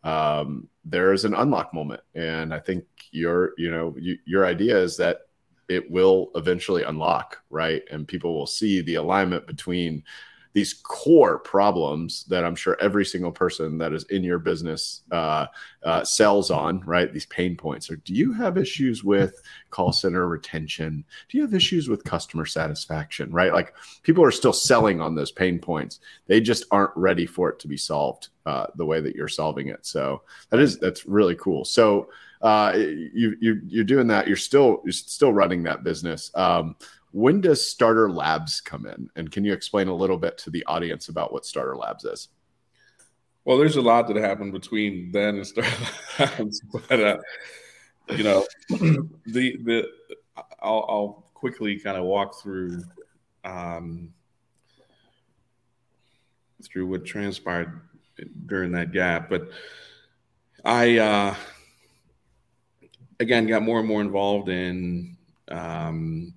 um, 0.03 0.67
there 0.83 1.13
is 1.13 1.23
an 1.23 1.33
unlock 1.33 1.73
moment, 1.73 2.01
and 2.15 2.53
I 2.53 2.59
think 2.59 2.83
your 3.11 3.53
you 3.57 3.71
know 3.71 3.95
you, 3.97 4.17
your 4.25 4.45
idea 4.45 4.77
is 4.77 4.97
that 4.97 5.21
it 5.69 5.89
will 5.89 6.31
eventually 6.35 6.83
unlock, 6.83 7.37
right? 7.49 7.83
And 7.91 8.07
people 8.07 8.33
will 8.33 8.47
see 8.47 8.81
the 8.81 8.95
alignment 8.95 9.47
between 9.47 10.03
these 10.53 10.73
core 10.73 11.37
problems 11.39 12.23
that 12.25 12.43
I'm 12.43 12.55
sure 12.55 12.77
every 12.81 13.05
single 13.05 13.31
person 13.31 13.77
that 13.77 13.93
is 13.93 14.03
in 14.05 14.23
your 14.23 14.39
business 14.39 15.01
uh, 15.11 15.45
uh, 15.83 16.03
sells 16.03 16.49
on, 16.49 16.79
right? 16.81 17.11
These 17.13 17.27
pain 17.27 17.55
points. 17.55 17.89
Or 17.89 17.97
do 17.97 18.13
you 18.13 18.33
have 18.33 18.57
issues 18.57 19.03
with 19.03 19.41
call 19.69 19.91
center 19.91 20.27
retention? 20.27 21.03
Do 21.29 21.37
you 21.37 21.43
have 21.43 21.53
issues 21.53 21.87
with 21.87 22.03
customer 22.03 22.45
satisfaction, 22.45 23.31
right? 23.31 23.53
Like 23.53 23.75
people 24.01 24.23
are 24.23 24.31
still 24.31 24.53
selling 24.53 24.99
on 24.99 25.13
those 25.13 25.31
pain 25.31 25.59
points. 25.59 25.99
They 26.27 26.41
just 26.41 26.65
aren't 26.71 26.95
ready 26.95 27.27
for 27.27 27.49
it 27.49 27.59
to 27.59 27.67
be 27.67 27.77
solved 27.77 28.29
uh, 28.45 28.67
the 28.75 28.85
way 28.85 29.01
that 29.01 29.15
you're 29.15 29.27
solving 29.27 29.67
it. 29.67 29.85
So 29.85 30.23
that 30.49 30.59
is 30.59 30.79
that's 30.79 31.05
really 31.05 31.35
cool. 31.35 31.63
So 31.63 32.09
uh, 32.41 32.73
you, 32.75 33.35
you 33.39 33.61
you're 33.67 33.83
doing 33.83 34.07
that. 34.07 34.27
You're 34.27 34.37
still 34.37 34.81
you're 34.83 34.93
still 34.93 35.33
running 35.33 35.63
that 35.63 35.83
business. 35.83 36.31
Um, 36.35 36.75
when 37.11 37.41
does 37.41 37.67
Starter 37.67 38.11
Labs 38.11 38.61
come 38.61 38.85
in? 38.85 39.09
And 39.15 39.31
can 39.31 39.43
you 39.43 39.53
explain 39.53 39.87
a 39.87 39.95
little 39.95 40.17
bit 40.17 40.37
to 40.39 40.49
the 40.49 40.65
audience 40.65 41.09
about 41.09 41.33
what 41.33 41.45
Starter 41.45 41.75
Labs 41.75 42.05
is? 42.05 42.29
Well, 43.45 43.57
there's 43.57 43.77
a 43.77 43.81
lot 43.81 44.07
that 44.07 44.17
happened 44.17 44.53
between 44.53 45.11
then 45.11 45.37
and 45.37 45.47
Starter 45.47 45.85
Labs, 46.19 46.61
but 46.89 46.99
uh, 46.99 47.17
you 48.09 48.23
know, 48.23 48.45
the 48.69 49.57
the 49.63 49.89
I'll, 50.61 50.85
I'll 50.89 51.29
quickly 51.33 51.79
kind 51.79 51.97
of 51.97 52.03
walk 52.03 52.41
through 52.41 52.83
um, 53.43 54.13
through 56.63 56.87
what 56.87 57.05
transpired 57.05 57.81
during 58.45 58.71
that 58.73 58.91
gap, 58.91 59.29
but 59.29 59.49
I 60.65 60.97
uh, 60.97 61.35
again 63.19 63.47
got 63.47 63.63
more 63.63 63.79
and 63.79 63.87
more 63.87 64.01
involved 64.01 64.49
in 64.49 65.17
um, 65.47 66.33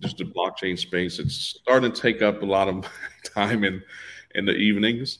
just 0.00 0.18
the 0.18 0.24
blockchain 0.24 0.78
space. 0.78 1.18
It's 1.18 1.34
starting 1.34 1.92
to 1.92 2.00
take 2.00 2.22
up 2.22 2.42
a 2.42 2.46
lot 2.46 2.68
of 2.68 2.86
time 3.24 3.64
in 3.64 3.82
in 4.34 4.44
the 4.44 4.54
evenings, 4.54 5.18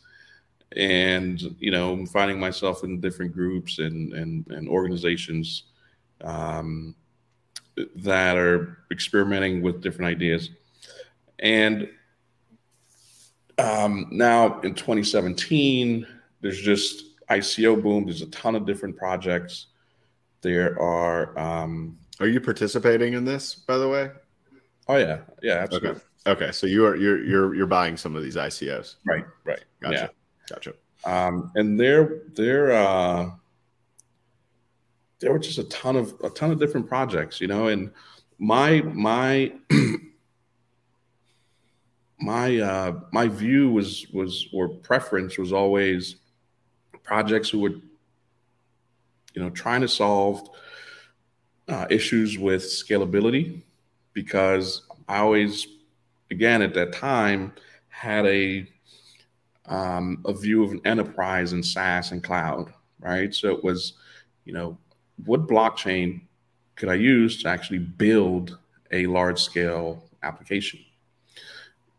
and 0.77 1.41
you 1.59 1.71
know, 1.71 1.93
I'm 1.93 2.07
finding 2.07 2.41
myself 2.41 2.85
in 2.85 3.01
different 3.01 3.33
groups 3.33 3.79
and 3.79 4.13
and, 4.13 4.47
and 4.49 4.69
organizations 4.69 5.65
um, 6.23 6.95
that 7.97 8.37
are 8.37 8.79
experimenting 8.91 9.63
with 9.63 9.83
different 9.83 10.11
ideas, 10.11 10.51
and 11.39 11.89
um, 13.59 14.07
now 14.11 14.61
in 14.61 14.75
2017, 14.75 16.07
there's 16.41 16.61
just 16.61 17.05
ICO 17.29 17.81
boom. 17.81 18.07
There's 18.07 18.23
a 18.23 18.31
ton 18.31 18.57
of 18.57 18.67
different 18.67 18.97
projects 18.97 19.67
there 20.41 20.81
are. 20.81 21.39
Um, 21.39 21.99
are 22.21 22.27
you 22.27 22.41
participating 22.41 23.15
in 23.15 23.25
this, 23.25 23.55
by 23.55 23.79
the 23.79 23.89
way? 23.89 24.11
Oh 24.91 24.97
yeah, 24.97 25.21
yeah, 25.41 25.55
absolutely. 25.55 25.91
Okay. 25.91 26.01
Okay, 26.27 26.51
so 26.51 26.67
you're 26.67 26.97
you're 26.97 27.25
you're 27.25 27.55
you're 27.55 27.67
buying 27.69 27.97
some 27.97 28.17
of 28.17 28.25
these 28.25 28.35
ICOs. 28.35 28.97
Right, 29.07 29.25
right. 29.45 29.63
Gotcha. 29.81 29.95
Yeah. 29.95 30.09
Gotcha. 30.49 30.75
Um, 31.05 31.53
and 31.55 31.79
there, 31.79 32.23
there, 32.35 32.73
uh, 32.73 33.31
there 35.21 35.33
were 35.33 35.39
just 35.39 35.59
a 35.59 35.65
ton 35.65 35.95
of 35.95 36.13
a 36.25 36.31
ton 36.31 36.51
of 36.51 36.59
different 36.59 36.89
projects, 36.89 37.41
you 37.41 37.47
know. 37.47 37.69
And 37.69 37.93
my 38.41 38.81
my 38.81 39.53
my 42.21 42.59
uh, 42.59 43.01
my 43.13 43.29
view 43.29 43.71
was 43.71 44.09
was 44.13 44.49
or 44.53 44.71
preference 44.71 45.39
was 45.39 45.53
always 45.53 46.17
projects 47.05 47.49
who 47.49 47.61
would, 47.61 47.81
you 49.35 49.41
know, 49.41 49.51
trying 49.51 49.83
to 49.83 49.89
solve 49.89 50.51
uh, 51.69 51.87
issues 51.89 52.39
with 52.39 52.63
scalability, 52.63 53.63
because 54.13 54.83
I 55.09 55.19
always, 55.19 55.67
again, 56.31 56.63
at 56.63 56.75
that 56.75 56.93
time, 56.93 57.53
had 57.89 58.27
a 58.27 58.67
um, 59.67 60.23
a 60.25 60.33
view 60.33 60.65
of 60.65 60.73
an 60.73 60.81
enterprise 60.85 61.53
and 61.53 61.65
SaaS 61.65 62.11
and 62.11 62.23
cloud, 62.23 62.73
right? 62.99 63.33
So 63.33 63.51
it 63.51 63.63
was, 63.63 63.95
you 64.45 64.53
know, 64.53 64.77
what 65.25 65.47
blockchain 65.47 66.23
could 66.75 66.89
I 66.89 66.95
use 66.95 67.43
to 67.43 67.49
actually 67.49 67.79
build 67.79 68.59
a 68.91 69.07
large 69.07 69.41
scale 69.41 70.05
application? 70.25 70.81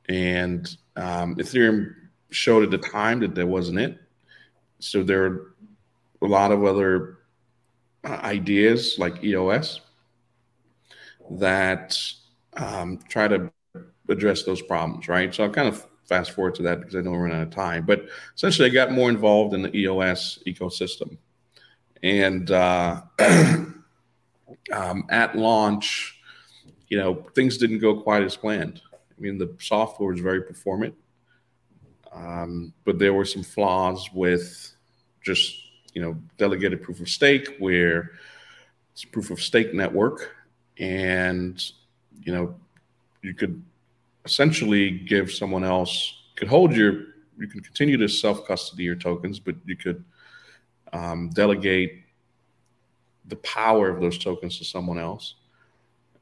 And 0.10 0.76
um, 0.98 1.36
Ethereum 1.38 1.96
showed 2.30 2.64
at 2.64 2.72
the 2.72 2.78
time 2.78 3.22
that 3.22 3.36
there 3.36 3.48
wasn't 3.48 3.80
it. 3.80 3.98
So 4.80 5.04
there 5.04 5.26
are 5.26 5.56
a 6.22 6.26
lot 6.26 6.52
of 6.52 6.66
other 6.66 7.20
uh, 8.04 8.20
ideas 8.24 8.98
like 9.00 9.24
EOS 9.24 9.80
that 11.40 11.98
um, 12.58 13.00
try 13.08 13.28
to 13.28 13.52
address 14.10 14.44
those 14.44 14.62
problems, 14.62 15.08
right? 15.08 15.34
So 15.34 15.44
I'll 15.44 15.50
kind 15.50 15.68
of 15.68 15.86
fast 16.06 16.32
forward 16.32 16.56
to 16.56 16.62
that 16.64 16.80
because 16.80 16.96
I 16.96 17.02
know 17.02 17.12
we're 17.12 17.24
running 17.24 17.38
out 17.38 17.48
of 17.48 17.52
time. 17.52 17.86
But 17.86 18.06
essentially, 18.36 18.70
I 18.70 18.74
got 18.74 18.92
more 18.92 19.10
involved 19.10 19.54
in 19.54 19.62
the 19.62 19.76
EOS 19.76 20.40
ecosystem. 20.46 21.18
And 22.04 22.52
uh, 22.52 23.02
um, 23.20 25.06
at 25.10 25.38
launch, 25.38 26.20
you 26.90 26.98
know, 26.98 27.26
things 27.34 27.58
didn't 27.58 27.80
go 27.80 28.02
quite 28.02 28.24
as 28.24 28.36
planned. 28.36 28.82
I 28.94 29.22
mean, 29.22 29.38
the 29.38 29.56
software 29.60 30.12
was 30.12 30.20
very 30.20 30.42
performant, 30.42 30.96
um, 32.12 32.74
but 32.84 33.00
there 33.00 33.14
were 33.14 33.24
some 33.24 33.44
flaws 33.44 34.10
with 34.14 34.74
just, 35.22 35.56
you 35.94 36.02
know, 36.02 36.18
delegated 36.38 36.82
proof 36.82 37.00
of 37.00 37.08
stake, 37.08 37.56
where 37.60 38.12
it's 38.92 39.06
proof 39.06 39.32
of 39.32 39.40
stake 39.40 39.74
network. 39.74 40.36
And, 40.80 41.64
you 42.22 42.34
know, 42.34 42.56
you 43.22 43.34
could 43.34 43.62
essentially 44.26 44.92
give 44.92 45.32
someone 45.32 45.64
else 45.64 46.22
could 46.42 46.48
hold 46.48 46.76
your 46.76 46.94
you 47.38 47.48
can 47.48 47.62
continue 47.62 47.98
to 47.98 48.08
self 48.08 48.48
custody 48.48 48.84
your 48.84 48.96
tokens, 48.96 49.40
but 49.40 49.56
you 49.66 49.76
could 49.76 50.04
um, 50.92 51.30
delegate 51.30 52.04
the 53.26 53.36
power 53.38 53.90
of 53.90 54.02
those 54.02 54.18
tokens 54.18 54.58
to 54.58 54.66
someone 54.66 54.98
else, 54.98 55.36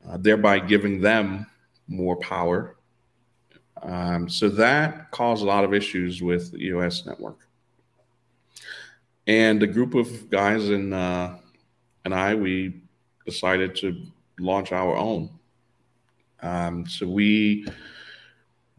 uh, 0.08 0.18
thereby 0.18 0.60
giving 0.60 1.02
them 1.02 1.45
more 1.88 2.18
power. 2.18 2.76
Um, 3.82 4.30
so 4.30 4.50
that 4.50 5.10
caused 5.12 5.41
a 5.41 5.45
lot 5.45 5.64
of 5.64 5.74
issues 5.74 6.22
with 6.22 6.52
the 6.52 6.58
EOS 6.58 7.06
network. 7.06 7.39
And 9.26 9.64
a 9.64 9.68
group 9.68 9.95
of 9.95 10.30
guys 10.30 10.68
and 10.70 10.93
uh, 10.93 11.36
and 12.04 12.14
I, 12.14 12.36
we 12.36 12.82
decided 13.26 13.76
to 13.78 14.02
launch 14.39 14.71
our 14.71 14.95
own. 14.95 15.29
Um, 16.41 16.87
so 16.87 17.07
we 17.07 17.65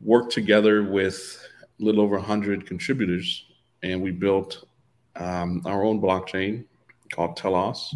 worked 0.02 0.32
together 0.32 0.82
with 0.82 1.46
a 1.62 1.84
little 1.84 2.00
over 2.00 2.16
100 2.16 2.66
contributors, 2.66 3.46
and 3.82 4.00
we 4.00 4.10
built 4.10 4.64
um, 5.16 5.62
our 5.66 5.84
own 5.84 6.00
blockchain 6.00 6.64
called 7.12 7.36
Telos, 7.36 7.94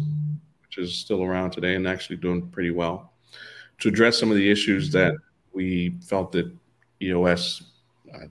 which 0.61 0.77
is 0.77 0.95
still 0.95 1.23
around 1.23 1.51
today 1.51 1.75
and 1.75 1.87
actually 1.87 2.17
doing 2.17 2.47
pretty 2.49 2.71
well, 2.71 3.13
to 3.79 3.87
address 3.87 4.19
some 4.19 4.29
of 4.29 4.37
the 4.37 4.49
issues 4.49 4.91
that 4.91 5.15
we 5.53 5.97
felt 6.01 6.31
that 6.33 6.51
EOS 7.01 7.63
uh, 8.13 8.27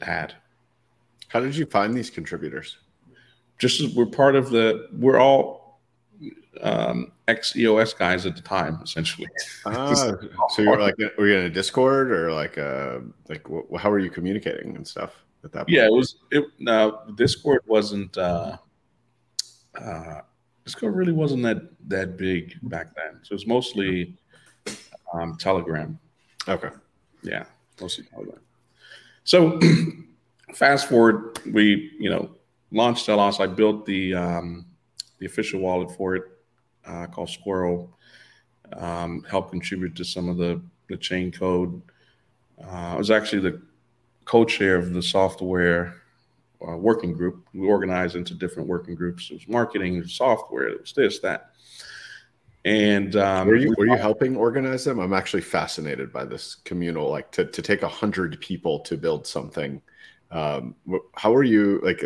had. 0.00 0.34
How 1.28 1.40
did 1.40 1.56
you 1.56 1.66
find 1.66 1.94
these 1.94 2.10
contributors? 2.10 2.78
Just 3.58 3.80
as 3.80 3.94
we're 3.94 4.06
part 4.06 4.36
of 4.36 4.50
the, 4.50 4.88
we're 4.92 5.18
all 5.18 5.65
um, 6.60 7.12
ex 7.28 7.56
EOS 7.56 7.94
guys 7.94 8.26
at 8.26 8.36
the 8.36 8.42
time, 8.42 8.80
essentially. 8.82 9.28
Ah, 9.64 9.94
so 10.50 10.62
you're 10.62 10.80
like, 10.80 10.94
were 11.18 11.28
you 11.28 11.38
in 11.38 11.44
a 11.44 11.50
Discord 11.50 12.10
or 12.10 12.32
like, 12.32 12.58
uh, 12.58 13.00
like 13.28 13.46
wh- 13.46 13.78
how 13.78 13.90
were 13.90 13.98
you 13.98 14.10
communicating 14.10 14.76
and 14.76 14.86
stuff 14.86 15.24
at 15.44 15.52
that? 15.52 15.66
Point? 15.66 15.70
Yeah, 15.70 15.86
it 15.86 15.92
was. 15.92 16.16
It 16.30 16.44
now 16.58 17.02
Discord 17.16 17.62
wasn't. 17.66 18.16
Uh, 18.16 18.58
uh, 19.80 20.20
Discord 20.64 20.96
really 20.96 21.12
wasn't 21.12 21.42
that 21.44 21.62
that 21.88 22.16
big 22.16 22.54
back 22.62 22.88
then. 22.96 23.20
So 23.22 23.32
it 23.32 23.36
was 23.36 23.46
mostly 23.46 24.16
um, 25.12 25.36
Telegram. 25.38 25.98
Okay. 26.48 26.70
Yeah, 27.22 27.44
mostly 27.80 28.04
Telegram. 28.04 28.40
So 29.24 29.60
fast 30.54 30.88
forward, 30.88 31.38
we 31.52 31.92
you 31.98 32.10
know 32.10 32.30
launched 32.70 33.06
Telos. 33.06 33.40
I 33.40 33.46
built 33.46 33.86
the 33.86 34.14
um, 34.14 34.66
the 35.18 35.26
official 35.26 35.60
wallet 35.60 35.90
for 35.96 36.16
it 36.16 36.24
uh, 36.86 37.06
called 37.06 37.28
Sqrl. 37.28 37.88
Um, 38.72 39.24
helped 39.30 39.52
contribute 39.52 39.94
to 39.96 40.04
some 40.04 40.28
of 40.28 40.36
the 40.36 40.60
the 40.88 40.96
chain 40.96 41.30
code. 41.30 41.80
Uh, 42.62 42.94
I 42.94 42.96
was 42.96 43.10
actually 43.10 43.42
the 43.42 43.62
co-chair 44.24 44.76
of 44.76 44.92
the 44.92 45.02
software 45.02 46.02
uh, 46.66 46.76
working 46.76 47.12
group. 47.12 47.46
We 47.54 47.66
organized 47.66 48.16
into 48.16 48.34
different 48.34 48.68
working 48.68 48.94
groups. 48.94 49.30
It 49.30 49.34
was 49.34 49.48
marketing, 49.48 49.96
it 49.96 50.02
was 50.02 50.14
software, 50.14 50.68
it 50.68 50.80
was 50.80 50.92
this, 50.92 51.20
that. 51.20 51.52
And 52.64 53.14
um, 53.14 53.46
were 53.46 53.54
you 53.54 53.72
were 53.78 53.86
you 53.86 53.96
helping 53.96 54.36
organize 54.36 54.84
them? 54.84 54.98
I'm 54.98 55.12
actually 55.12 55.42
fascinated 55.42 56.12
by 56.12 56.24
this 56.24 56.56
communal, 56.64 57.08
like 57.08 57.30
to 57.32 57.44
to 57.44 57.62
take 57.62 57.82
a 57.82 57.88
hundred 57.88 58.40
people 58.40 58.80
to 58.80 58.96
build 58.96 59.24
something. 59.24 59.80
Um, 60.32 60.74
how 61.14 61.32
are 61.32 61.44
you 61.44 61.80
like? 61.84 62.02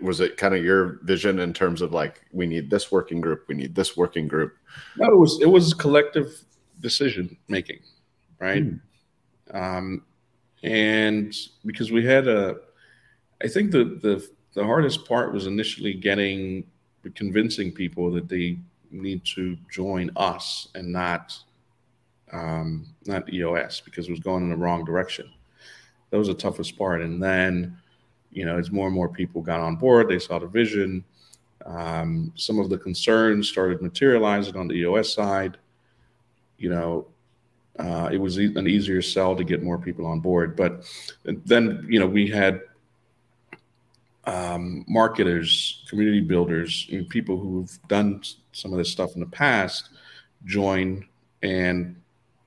Was 0.00 0.20
it 0.20 0.36
kind 0.36 0.54
of 0.54 0.64
your 0.64 1.00
vision 1.02 1.38
in 1.38 1.52
terms 1.52 1.82
of 1.82 1.92
like 1.92 2.22
we 2.32 2.46
need 2.46 2.70
this 2.70 2.90
working 2.92 3.20
group, 3.20 3.44
we 3.48 3.54
need 3.54 3.74
this 3.74 3.96
working 3.96 4.28
group? 4.28 4.56
No, 4.96 5.06
it 5.06 5.16
was 5.16 5.38
it 5.40 5.46
was 5.48 5.74
collective 5.74 6.44
decision 6.80 7.36
making, 7.48 7.80
right? 8.38 8.62
Hmm. 8.62 8.76
Um, 9.56 10.02
and 10.62 11.34
because 11.64 11.92
we 11.92 12.04
had 12.04 12.26
a, 12.26 12.56
I 13.42 13.48
think 13.48 13.70
the 13.70 13.84
the 14.02 14.28
the 14.54 14.64
hardest 14.64 15.06
part 15.06 15.32
was 15.32 15.46
initially 15.46 15.94
getting 15.94 16.64
convincing 17.14 17.70
people 17.70 18.10
that 18.12 18.28
they 18.28 18.58
need 18.90 19.24
to 19.24 19.56
join 19.70 20.10
us 20.16 20.68
and 20.74 20.90
not 20.90 21.36
um, 22.32 22.86
not 23.06 23.32
EOS 23.32 23.80
because 23.80 24.08
it 24.08 24.10
was 24.10 24.20
going 24.20 24.44
in 24.44 24.50
the 24.50 24.56
wrong 24.56 24.84
direction. 24.84 25.30
That 26.10 26.18
was 26.18 26.28
the 26.28 26.34
toughest 26.34 26.78
part, 26.78 27.02
and 27.02 27.22
then 27.22 27.76
you 28.34 28.44
know, 28.44 28.58
as 28.58 28.70
more 28.70 28.86
and 28.86 28.94
more 28.94 29.08
people 29.08 29.40
got 29.40 29.60
on 29.60 29.76
board, 29.76 30.08
they 30.08 30.18
saw 30.18 30.38
the 30.38 30.46
vision. 30.46 31.04
Um, 31.64 32.32
some 32.34 32.58
of 32.58 32.68
the 32.68 32.76
concerns 32.76 33.48
started 33.48 33.80
materializing 33.80 34.56
on 34.56 34.68
the 34.68 34.74
EOS 34.74 35.14
side. 35.14 35.56
You 36.58 36.70
know, 36.70 37.06
uh, 37.78 38.10
it 38.12 38.18
was 38.18 38.36
an 38.36 38.66
easier 38.68 39.00
sell 39.00 39.34
to 39.36 39.44
get 39.44 39.62
more 39.62 39.78
people 39.78 40.06
on 40.06 40.20
board. 40.20 40.56
But 40.56 40.84
then, 41.24 41.86
you 41.88 41.98
know, 41.98 42.06
we 42.06 42.28
had 42.28 42.60
um, 44.26 44.84
marketers, 44.88 45.84
community 45.88 46.20
builders, 46.20 46.90
people 47.08 47.38
who've 47.38 47.78
done 47.88 48.22
some 48.52 48.72
of 48.72 48.78
this 48.78 48.90
stuff 48.90 49.14
in 49.14 49.20
the 49.20 49.26
past 49.26 49.90
join 50.44 51.06
and 51.42 51.96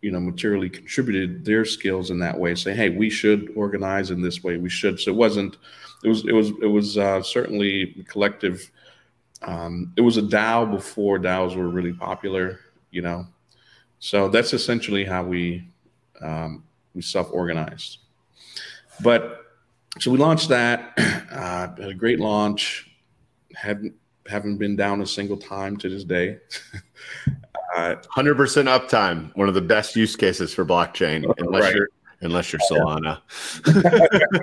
you 0.02 0.12
know 0.12 0.20
materially 0.20 0.70
contributed 0.70 1.43
their 1.43 1.66
skills 1.66 2.12
in 2.12 2.20
that 2.20 2.38
way 2.38 2.54
say 2.54 2.74
hey 2.76 2.89
we 2.89 3.10
should 3.10 3.52
organize 3.56 4.12
in 4.12 4.22
this 4.22 4.43
way 4.43 4.58
we 4.58 4.70
should. 4.70 5.00
So 5.00 5.12
it 5.12 5.18
wasn't 5.18 5.58
it 6.04 6.10
was 6.10 6.26
it 6.26 6.34
was 6.34 6.50
it 6.62 6.68
was 6.68 6.98
uh, 6.98 7.22
certainly 7.22 8.06
collective 8.08 8.72
um, 9.43 9.93
it 9.95 10.02
was 10.02 10.18
a 10.18 10.22
dao 10.22 10.70
before 10.70 11.20
daos 11.20 11.56
were 11.56 11.70
really 11.70 11.93
popular 11.93 12.60
you 12.91 13.02
know? 13.02 13.28
So 14.00 14.28
that's 14.30 14.54
essentially 14.54 15.04
how 15.04 15.24
we 15.24 15.68
um, 16.22 16.64
we 16.93 17.02
self-organized. 17.02 18.00
But 19.02 19.45
so 20.00 20.12
we 20.12 20.18
launched 20.18 20.50
that 20.50 20.93
uh, 21.32 21.76
had 21.76 21.89
a 21.89 21.93
great 21.93 22.20
launch 22.20 22.89
haven't 23.56 23.93
haven't 24.28 24.58
been 24.58 24.76
down 24.76 25.02
a 25.02 25.06
single 25.06 25.38
time 25.38 25.78
to 25.78 25.89
this 25.89 26.04
day 26.04 26.38
Hundred 28.09 28.36
percent 28.36 28.67
uptime, 28.67 29.36
one 29.36 29.47
of 29.47 29.53
the 29.53 29.61
best 29.61 29.95
use 29.95 30.15
cases 30.15 30.53
for 30.53 30.65
blockchain, 30.65 31.32
unless 31.38 31.63
right. 31.63 31.75
you're 31.75 31.89
unless 32.21 32.51
you're 32.51 32.59
Solana. 32.69 33.21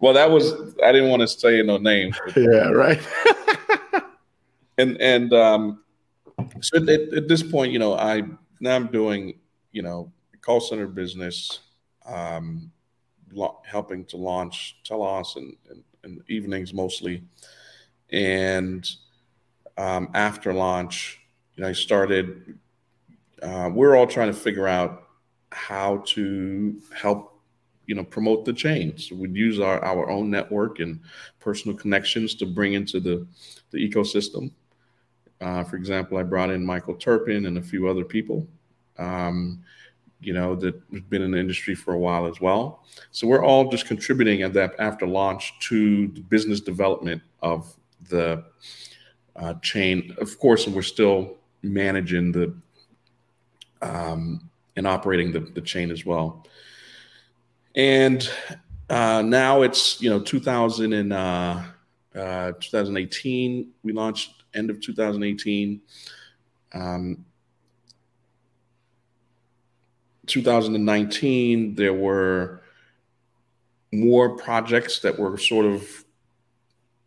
well, 0.00 0.12
that 0.12 0.30
was 0.30 0.52
I 0.84 0.92
didn't 0.92 1.10
want 1.10 1.22
to 1.22 1.28
say 1.28 1.62
no 1.62 1.78
names. 1.78 2.16
Yeah, 2.36 2.68
right. 2.68 3.00
and 4.78 5.00
and 5.00 5.32
um, 5.32 5.82
so 6.60 6.78
at, 6.78 6.88
at, 6.88 7.28
this 7.28 7.42
point, 7.42 7.72
you 7.72 7.78
know, 7.78 7.94
I 7.94 8.22
now 8.60 8.76
I'm 8.76 8.86
doing 8.86 9.38
you 9.72 9.82
know 9.82 10.12
call 10.40 10.60
center 10.60 10.86
business, 10.86 11.60
um, 12.06 12.70
lo- 13.32 13.60
helping 13.64 14.04
to 14.06 14.16
launch 14.16 14.78
Telos 14.84 15.36
and, 15.36 15.56
and, 15.70 15.82
and, 16.04 16.22
evenings 16.28 16.74
mostly. 16.74 17.22
And 18.10 18.88
um, 19.78 20.10
after 20.14 20.52
launch, 20.52 21.21
you 21.56 21.62
know, 21.62 21.68
I 21.68 21.72
started. 21.72 22.58
Uh, 23.42 23.70
we're 23.72 23.96
all 23.96 24.06
trying 24.06 24.28
to 24.28 24.38
figure 24.38 24.68
out 24.68 25.08
how 25.50 26.02
to 26.06 26.80
help, 26.94 27.40
you 27.86 27.94
know, 27.94 28.04
promote 28.04 28.44
the 28.44 28.52
chain. 28.52 28.96
So 28.96 29.16
we'd 29.16 29.36
use 29.36 29.60
our, 29.60 29.84
our 29.84 30.08
own 30.08 30.30
network 30.30 30.78
and 30.78 31.00
personal 31.40 31.76
connections 31.76 32.34
to 32.36 32.46
bring 32.46 32.74
into 32.74 33.00
the 33.00 33.26
the 33.70 33.78
ecosystem. 33.78 34.52
Uh, 35.40 35.64
for 35.64 35.76
example, 35.76 36.18
I 36.18 36.22
brought 36.22 36.50
in 36.50 36.64
Michael 36.64 36.94
Terpin 36.94 37.46
and 37.46 37.58
a 37.58 37.62
few 37.62 37.88
other 37.88 38.04
people, 38.04 38.46
um, 38.98 39.60
you 40.20 40.32
know, 40.32 40.54
that 40.54 40.80
have 40.92 41.10
been 41.10 41.22
in 41.22 41.32
the 41.32 41.38
industry 41.38 41.74
for 41.74 41.94
a 41.94 41.98
while 41.98 42.26
as 42.26 42.40
well. 42.40 42.84
So 43.10 43.26
we're 43.26 43.44
all 43.44 43.68
just 43.68 43.86
contributing 43.86 44.42
at 44.42 44.52
that 44.52 44.76
after 44.78 45.04
launch 45.04 45.58
to 45.68 46.06
the 46.08 46.20
business 46.20 46.60
development 46.60 47.22
of 47.42 47.74
the 48.08 48.44
uh, 49.34 49.54
chain. 49.54 50.14
Of 50.18 50.38
course, 50.38 50.68
we're 50.68 50.82
still 50.82 51.38
managing 51.62 52.32
the 52.32 52.54
um, 53.80 54.48
and 54.76 54.86
operating 54.86 55.32
the, 55.32 55.40
the 55.40 55.60
chain 55.60 55.90
as 55.90 56.06
well. 56.06 56.46
And 57.74 58.28
uh, 58.88 59.22
now 59.22 59.62
it's 59.62 60.00
you 60.00 60.10
know 60.10 60.20
2000 60.20 60.92
and 60.92 61.12
uh, 61.12 61.62
uh, 62.14 62.52
2018 62.60 63.70
we 63.82 63.92
launched 63.92 64.42
end 64.54 64.70
of 64.70 64.80
2018. 64.80 65.80
Um, 66.74 67.24
2019, 70.26 71.74
there 71.74 71.92
were 71.92 72.62
more 73.92 74.36
projects 74.36 75.00
that 75.00 75.18
were 75.18 75.36
sort 75.36 75.66
of 75.66 76.04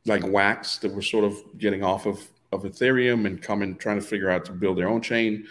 like 0.06 0.24
wax 0.28 0.78
that 0.78 0.94
were 0.94 1.02
sort 1.02 1.24
of 1.24 1.36
getting 1.58 1.84
off 1.84 2.06
of, 2.06 2.22
of 2.56 2.64
Ethereum 2.64 3.26
and 3.26 3.42
coming, 3.42 3.76
trying 3.76 4.00
to 4.00 4.06
figure 4.06 4.30
out 4.30 4.46
to 4.46 4.52
build 4.52 4.78
their 4.78 4.90
own 4.90 5.02
chain. 5.02 5.46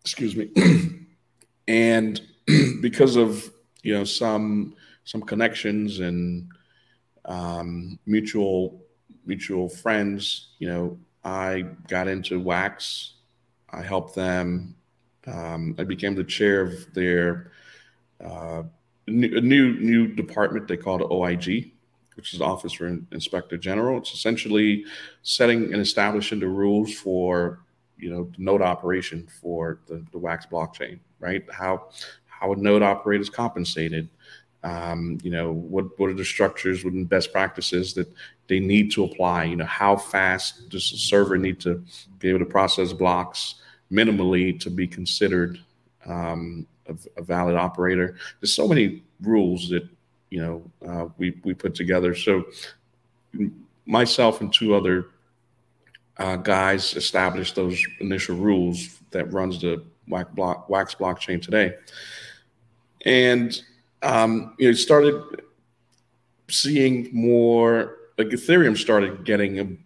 Excuse 0.00 0.36
me. 0.36 0.50
and 1.68 2.20
because 2.80 3.16
of, 3.16 3.50
you 3.82 3.94
know, 3.94 4.04
some, 4.04 4.74
some 5.04 5.22
connections 5.22 6.00
and 6.00 6.48
um, 7.26 7.98
mutual 8.06 8.84
mutual 9.26 9.68
friends, 9.68 10.50
you 10.58 10.68
know, 10.68 10.98
I 11.24 11.64
got 11.88 12.08
into 12.08 12.40
Wax. 12.40 13.14
I 13.70 13.82
helped 13.82 14.14
them. 14.14 14.76
Um, 15.26 15.74
I 15.78 15.84
became 15.84 16.14
the 16.14 16.24
chair 16.24 16.60
of 16.62 16.92
their 16.92 17.50
uh, 18.22 18.62
new, 19.08 19.40
new, 19.40 19.78
new 19.80 20.08
department 20.08 20.68
they 20.68 20.76
called 20.76 21.02
OIG, 21.02 21.72
which 22.16 22.34
is 22.34 22.40
Office 22.40 22.72
for 22.72 22.86
Inspector 23.12 23.56
General. 23.58 23.98
It's 23.98 24.12
essentially 24.12 24.84
setting 25.22 25.72
and 25.72 25.82
establishing 25.82 26.40
the 26.40 26.48
rules 26.48 26.94
for 26.94 27.60
you 27.96 28.10
know 28.10 28.30
the 28.36 28.42
node 28.42 28.62
operation 28.62 29.26
for 29.40 29.80
the, 29.86 30.04
the 30.12 30.18
Wax 30.18 30.46
blockchain, 30.46 30.98
right? 31.20 31.44
How 31.50 31.88
how 32.26 32.52
a 32.52 32.56
node 32.56 32.82
operator 32.82 33.22
is 33.22 33.30
compensated, 33.30 34.08
um, 34.64 35.18
you 35.22 35.30
know 35.30 35.52
what 35.52 35.98
what 35.98 36.10
are 36.10 36.14
the 36.14 36.24
structures 36.24 36.84
and 36.84 37.08
best 37.08 37.32
practices 37.32 37.92
that 37.94 38.10
they 38.48 38.58
need 38.58 38.90
to 38.92 39.04
apply 39.04 39.44
you 39.44 39.56
know 39.56 39.66
how 39.66 39.94
fast 39.94 40.68
does 40.70 40.90
the 40.90 40.96
server 40.96 41.36
need 41.36 41.60
to 41.60 41.84
be 42.18 42.30
able 42.30 42.38
to 42.38 42.46
process 42.46 42.92
blocks 42.92 43.56
minimally 43.92 44.58
to 44.58 44.70
be 44.70 44.86
considered 44.86 45.58
um, 46.06 46.66
a, 46.88 46.94
a, 47.18 47.22
valid 47.22 47.56
operator 47.56 48.16
there's 48.40 48.54
so 48.54 48.66
many 48.66 49.02
rules 49.20 49.68
that 49.68 49.86
you 50.34 50.40
know 50.40 50.70
uh, 50.88 51.06
we 51.16 51.40
we 51.44 51.54
put 51.54 51.76
together. 51.76 52.12
So 52.12 52.44
myself 53.86 54.40
and 54.40 54.52
two 54.52 54.74
other 54.74 55.10
uh, 56.16 56.36
guys 56.36 56.94
established 56.94 57.54
those 57.54 57.80
initial 58.00 58.36
rules 58.36 58.98
that 59.12 59.32
runs 59.32 59.60
the 59.60 59.84
wax, 60.08 60.28
block, 60.34 60.68
wax 60.68 60.96
blockchain 60.96 61.40
today. 61.40 61.76
And 63.06 63.56
um, 64.02 64.56
you 64.58 64.68
know, 64.68 64.74
started 64.74 65.22
seeing 66.50 67.08
more 67.12 67.98
like 68.18 68.28
Ethereum 68.28 68.76
started 68.76 69.24
getting 69.24 69.78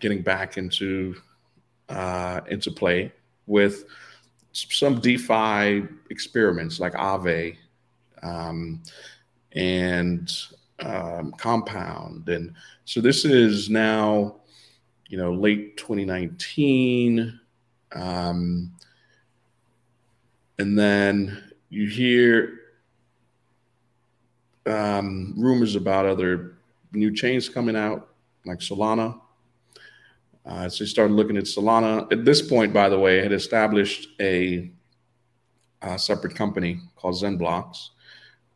getting 0.00 0.20
back 0.20 0.58
into 0.58 1.14
uh, 1.88 2.40
into 2.48 2.72
play 2.72 3.12
with 3.46 3.84
some 4.50 4.98
DeFi 4.98 5.86
experiments 6.10 6.80
like 6.80 6.94
Aave 6.94 7.56
um, 8.24 8.82
and 9.54 10.32
um, 10.80 11.32
Compound, 11.38 12.28
and 12.28 12.54
so 12.84 13.00
this 13.00 13.24
is 13.24 13.70
now 13.70 14.36
you 15.08 15.18
know 15.18 15.32
late 15.32 15.76
2019, 15.76 17.38
um, 17.94 18.72
and 20.58 20.78
then 20.78 21.42
you 21.68 21.88
hear 21.88 22.58
um, 24.66 25.34
rumors 25.36 25.76
about 25.76 26.06
other 26.06 26.54
new 26.92 27.14
chains 27.14 27.48
coming 27.48 27.76
out, 27.76 28.08
like 28.44 28.58
Solana. 28.58 29.20
Uh, 30.44 30.68
so 30.68 30.84
he 30.84 30.90
started 30.90 31.14
looking 31.14 31.36
at 31.36 31.44
Solana. 31.44 32.10
At 32.12 32.24
this 32.24 32.42
point, 32.42 32.72
by 32.72 32.88
the 32.88 32.98
way, 32.98 33.22
had 33.22 33.32
established 33.32 34.08
a, 34.20 34.70
a 35.82 35.98
separate 35.98 36.34
company 36.34 36.80
called 36.96 37.14
ZenBlocks 37.14 37.90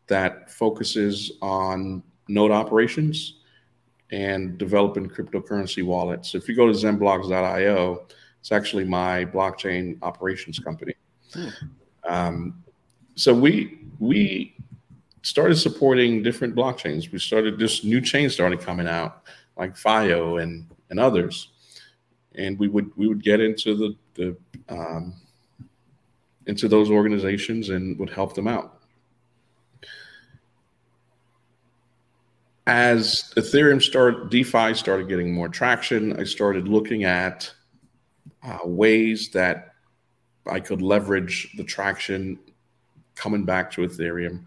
that 0.08 0.50
focuses 0.50 1.32
on 1.42 2.02
node 2.28 2.50
operations 2.50 3.40
and 4.12 4.56
developing 4.58 5.08
cryptocurrency 5.08 5.84
wallets. 5.84 6.34
If 6.34 6.48
you 6.48 6.54
go 6.54 6.66
to 6.66 6.72
zenblocks.io, 6.72 8.06
it's 8.40 8.52
actually 8.52 8.84
my 8.84 9.24
blockchain 9.24 9.98
operations 10.02 10.58
company. 10.58 10.94
Hmm. 11.32 11.48
Um, 12.04 12.64
so 13.16 13.34
we 13.34 13.80
we 13.98 14.54
started 15.22 15.56
supporting 15.56 16.22
different 16.22 16.54
blockchains. 16.54 17.10
We 17.10 17.18
started 17.18 17.58
this 17.58 17.82
new 17.82 18.00
chain 18.00 18.30
started 18.30 18.60
coming 18.60 18.86
out, 18.86 19.22
like 19.56 19.76
FIO 19.76 20.36
and 20.36 20.66
and 20.90 21.00
others, 21.00 21.48
and 22.36 22.56
we 22.58 22.68
would 22.68 22.96
we 22.96 23.08
would 23.08 23.22
get 23.22 23.40
into 23.40 23.74
the 23.74 23.96
the 24.14 24.36
um, 24.68 25.14
into 26.46 26.68
those 26.68 26.90
organizations 26.90 27.70
and 27.70 27.98
would 27.98 28.10
help 28.10 28.34
them 28.34 28.46
out. 28.46 28.75
As 32.66 33.32
Ethereum 33.36 33.80
started, 33.80 34.28
DeFi 34.28 34.74
started 34.74 35.08
getting 35.08 35.32
more 35.32 35.48
traction. 35.48 36.18
I 36.18 36.24
started 36.24 36.66
looking 36.66 37.04
at 37.04 37.52
uh, 38.42 38.58
ways 38.64 39.30
that 39.30 39.74
I 40.46 40.60
could 40.60 40.82
leverage 40.82 41.54
the 41.56 41.64
traction 41.64 42.38
coming 43.14 43.44
back 43.44 43.70
to 43.72 43.82
Ethereum 43.82 44.46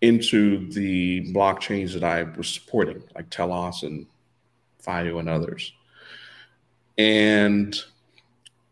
into 0.00 0.70
the 0.70 1.32
blockchains 1.32 1.92
that 1.94 2.04
I 2.04 2.22
was 2.22 2.48
supporting, 2.48 3.02
like 3.14 3.28
Telos 3.28 3.82
and 3.82 4.06
FIO 4.78 5.18
and 5.18 5.28
others. 5.28 5.72
And 6.96 7.76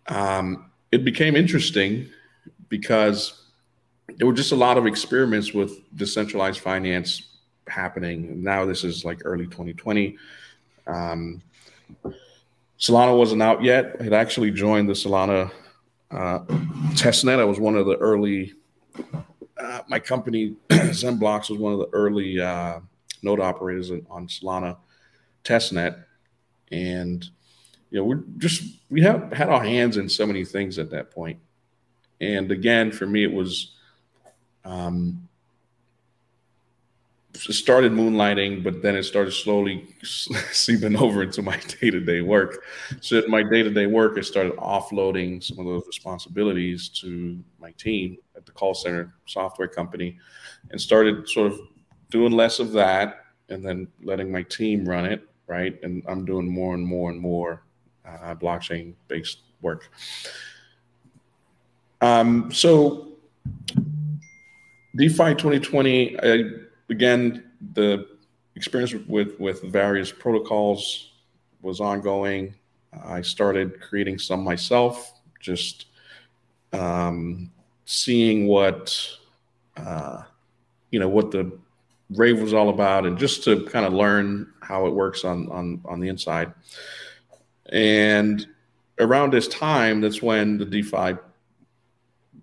um, 0.06 0.70
it 0.90 1.04
became 1.04 1.36
interesting 1.36 2.08
because 2.68 3.46
there 4.16 4.26
were 4.26 4.32
just 4.32 4.52
a 4.52 4.56
lot 4.56 4.78
of 4.78 4.86
experiments 4.86 5.52
with 5.52 5.80
decentralized 5.96 6.60
finance 6.60 7.27
happening. 7.70 8.42
Now 8.42 8.64
this 8.64 8.84
is 8.84 9.04
like 9.04 9.22
early 9.24 9.46
2020. 9.46 10.16
Um, 10.86 11.42
Solana 12.78 13.16
wasn't 13.16 13.42
out 13.42 13.62
yet. 13.62 13.96
It 14.00 14.12
actually 14.12 14.50
joined 14.50 14.88
the 14.88 14.92
Solana 14.92 15.50
uh, 16.10 16.38
testnet. 16.94 17.40
I 17.40 17.44
was 17.44 17.58
one 17.58 17.76
of 17.76 17.86
the 17.86 17.96
early 17.96 18.54
uh, 19.58 19.80
my 19.88 19.98
company, 19.98 20.54
ZenBlocks, 20.70 21.50
was 21.50 21.58
one 21.58 21.72
of 21.72 21.78
the 21.78 21.88
early 21.92 22.40
uh, 22.40 22.80
node 23.22 23.40
operators 23.40 23.90
on 23.90 24.28
Solana 24.28 24.76
testnet, 25.44 26.04
and 26.70 27.24
you 27.90 27.98
know 27.98 28.04
we're 28.04 28.22
just 28.38 28.62
we 28.90 29.02
have 29.02 29.32
had 29.32 29.48
our 29.48 29.62
hands 29.62 29.96
in 29.96 30.08
so 30.08 30.26
many 30.26 30.44
things 30.44 30.78
at 30.78 30.90
that 30.90 31.10
point. 31.10 31.38
And 32.20 32.50
again, 32.50 32.90
for 32.92 33.06
me, 33.06 33.24
it 33.24 33.32
was 33.32 33.74
um, 34.64 35.27
started 37.38 37.92
moonlighting, 37.92 38.62
but 38.62 38.82
then 38.82 38.96
it 38.96 39.04
started 39.04 39.32
slowly 39.32 39.86
seeping 40.02 40.96
over 40.96 41.22
into 41.22 41.42
my 41.42 41.56
day 41.80 41.90
to 41.90 42.00
day 42.00 42.20
work. 42.20 42.64
So, 43.00 43.18
in 43.18 43.30
my 43.30 43.42
day 43.42 43.62
to 43.62 43.70
day 43.70 43.86
work, 43.86 44.18
I 44.18 44.22
started 44.22 44.54
offloading 44.56 45.42
some 45.42 45.58
of 45.58 45.66
those 45.66 45.86
responsibilities 45.86 46.88
to 47.00 47.42
my 47.58 47.72
team 47.72 48.18
at 48.36 48.46
the 48.46 48.52
call 48.52 48.74
center 48.74 49.14
software 49.26 49.68
company 49.68 50.18
and 50.70 50.80
started 50.80 51.28
sort 51.28 51.52
of 51.52 51.60
doing 52.10 52.32
less 52.32 52.58
of 52.58 52.72
that 52.72 53.24
and 53.48 53.64
then 53.64 53.88
letting 54.02 54.30
my 54.30 54.42
team 54.42 54.84
run 54.84 55.04
it. 55.06 55.22
Right. 55.46 55.78
And 55.82 56.02
I'm 56.06 56.26
doing 56.26 56.46
more 56.46 56.74
and 56.74 56.86
more 56.86 57.10
and 57.10 57.18
more 57.18 57.62
uh, 58.06 58.34
blockchain 58.34 58.94
based 59.08 59.40
work. 59.62 59.90
Um, 62.00 62.52
so, 62.52 63.08
DeFi 64.96 65.34
2020, 65.34 66.18
I, 66.20 66.44
again, 66.90 67.50
the 67.74 68.06
experience 68.54 68.94
with, 69.06 69.38
with 69.38 69.62
various 69.62 70.10
protocols 70.10 71.12
was 71.62 71.80
ongoing. 71.80 72.54
I 73.06 73.22
started 73.22 73.80
creating 73.80 74.18
some 74.18 74.42
myself, 74.42 75.20
just 75.40 75.86
um, 76.72 77.50
seeing 77.84 78.46
what 78.46 79.08
uh, 79.76 80.22
you 80.90 80.98
know 80.98 81.08
what 81.08 81.30
the 81.30 81.52
rave 82.10 82.40
was 82.40 82.54
all 82.54 82.70
about, 82.70 83.06
and 83.06 83.18
just 83.18 83.44
to 83.44 83.64
kind 83.66 83.84
of 83.84 83.92
learn 83.92 84.52
how 84.60 84.86
it 84.86 84.94
works 84.94 85.24
on 85.24 85.48
on 85.50 85.80
on 85.84 86.00
the 86.00 86.08
inside. 86.08 86.52
And 87.70 88.46
around 88.98 89.32
this 89.32 89.48
time, 89.48 90.00
that's 90.00 90.22
when 90.22 90.58
the 90.58 90.64
DeFi 90.64 91.18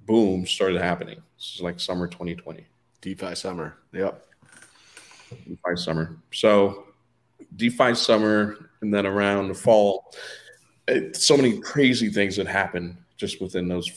boom 0.05 0.45
started 0.45 0.79
happening. 0.79 1.21
This 1.37 1.55
is 1.55 1.61
like 1.61 1.79
summer 1.79 2.07
2020. 2.07 2.65
DeFi 3.01 3.35
summer. 3.35 3.77
Yep. 3.91 4.25
DeFi 5.29 5.75
summer. 5.75 6.17
So 6.31 6.85
DeFi 7.55 7.95
summer, 7.95 8.69
and 8.81 8.93
then 8.93 9.05
around 9.05 9.47
the 9.47 9.53
fall, 9.53 10.13
it, 10.87 11.15
so 11.15 11.35
many 11.35 11.59
crazy 11.59 12.09
things 12.09 12.35
that 12.37 12.47
happened 12.47 12.97
just 13.17 13.41
within 13.41 13.67
those 13.67 13.89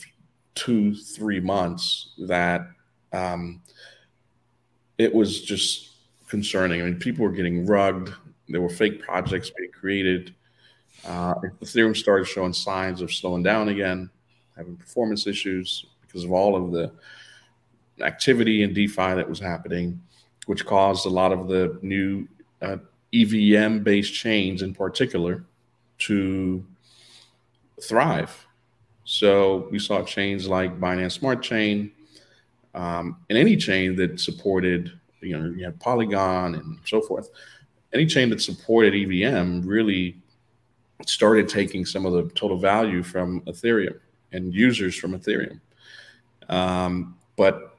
two, 0.55 0.95
three 0.95 1.39
months 1.39 2.13
that 2.19 2.61
um, 3.13 3.61
it 4.97 5.13
was 5.13 5.41
just 5.41 5.89
concerning. 6.27 6.81
I 6.81 6.85
mean, 6.85 6.95
people 6.97 7.25
were 7.25 7.31
getting 7.31 7.65
rugged. 7.65 8.13
There 8.47 8.61
were 8.61 8.69
fake 8.69 9.01
projects 9.01 9.51
being 9.57 9.71
created. 9.71 10.33
Uh, 11.05 11.35
Ethereum 11.61 11.95
started 11.95 12.25
showing 12.25 12.53
signs 12.53 13.01
of 13.01 13.13
slowing 13.13 13.43
down 13.43 13.69
again, 13.69 14.09
having 14.57 14.75
performance 14.75 15.27
issues 15.27 15.85
because 16.01 16.23
of 16.23 16.31
all 16.31 16.55
of 16.55 16.71
the 16.71 16.91
activity 18.03 18.63
in 18.63 18.73
DeFi 18.73 19.15
that 19.15 19.29
was 19.29 19.39
happening, 19.39 20.01
which 20.49 20.65
caused 20.65 21.05
a 21.05 21.09
lot 21.09 21.31
of 21.31 21.47
the 21.47 21.77
new 21.83 22.27
uh, 22.63 22.77
EVM 23.13 23.83
based 23.83 24.11
chains 24.11 24.63
in 24.63 24.73
particular 24.73 25.45
to 25.99 26.65
thrive. 27.83 28.47
So 29.03 29.67
we 29.69 29.77
saw 29.77 30.01
chains 30.01 30.47
like 30.47 30.79
Binance 30.79 31.11
Smart 31.11 31.43
Chain 31.43 31.91
um, 32.73 33.17
and 33.29 33.37
any 33.37 33.57
chain 33.57 33.95
that 33.97 34.19
supported, 34.19 34.91
you 35.21 35.37
know, 35.37 35.53
you 35.55 35.65
had 35.65 35.79
Polygon 35.79 36.55
and 36.55 36.79
so 36.83 36.99
forth. 36.99 37.29
Any 37.93 38.07
chain 38.07 38.31
that 38.31 38.41
supported 38.41 38.95
EVM 38.95 39.61
really 39.67 40.17
started 41.05 41.47
taking 41.47 41.85
some 41.85 42.07
of 42.07 42.13
the 42.13 42.23
total 42.33 42.57
value 42.57 43.03
from 43.03 43.41
Ethereum 43.41 43.99
and 44.31 44.51
users 44.51 44.95
from 44.95 45.13
Ethereum. 45.13 45.59
Um, 46.49 47.19
but 47.35 47.77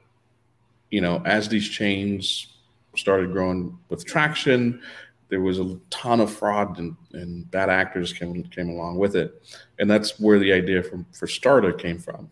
you 0.89 1.01
know, 1.01 1.21
as 1.25 1.49
these 1.49 1.67
chains 1.67 2.47
started 2.95 3.31
growing 3.31 3.77
with 3.89 4.05
traction, 4.05 4.81
there 5.29 5.41
was 5.41 5.59
a 5.59 5.79
ton 5.89 6.19
of 6.19 6.31
fraud 6.31 6.77
and, 6.77 6.95
and 7.13 7.49
bad 7.51 7.69
actors 7.69 8.11
came 8.11 8.43
came 8.43 8.69
along 8.69 8.97
with 8.97 9.15
it, 9.15 9.41
and 9.79 9.89
that's 9.89 10.19
where 10.19 10.37
the 10.37 10.51
idea 10.51 10.83
from 10.83 11.05
for 11.13 11.25
Starter 11.25 11.71
came 11.71 11.97
from. 11.97 12.29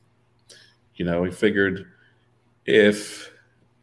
You 0.95 1.05
know, 1.05 1.21
we 1.21 1.31
figured 1.31 1.85
if 2.65 3.31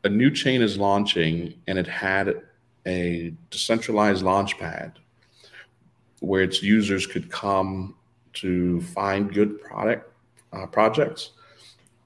a 0.05 0.09
new 0.09 0.31
chain 0.31 0.61
is 0.63 0.77
launching 0.77 1.55
and 1.67 1.79
it 1.79 1.87
had 1.87 2.43
a 2.87 3.35
decentralized 3.51 4.23
launchpad 4.23 4.93
where 6.21 6.43
its 6.43 6.63
users 6.63 7.07
could 7.07 7.31
come 7.31 7.97
to 8.35 8.81
find 8.83 9.33
good 9.33 9.61
product 9.63 10.13
uh, 10.53 10.67
projects 10.67 11.33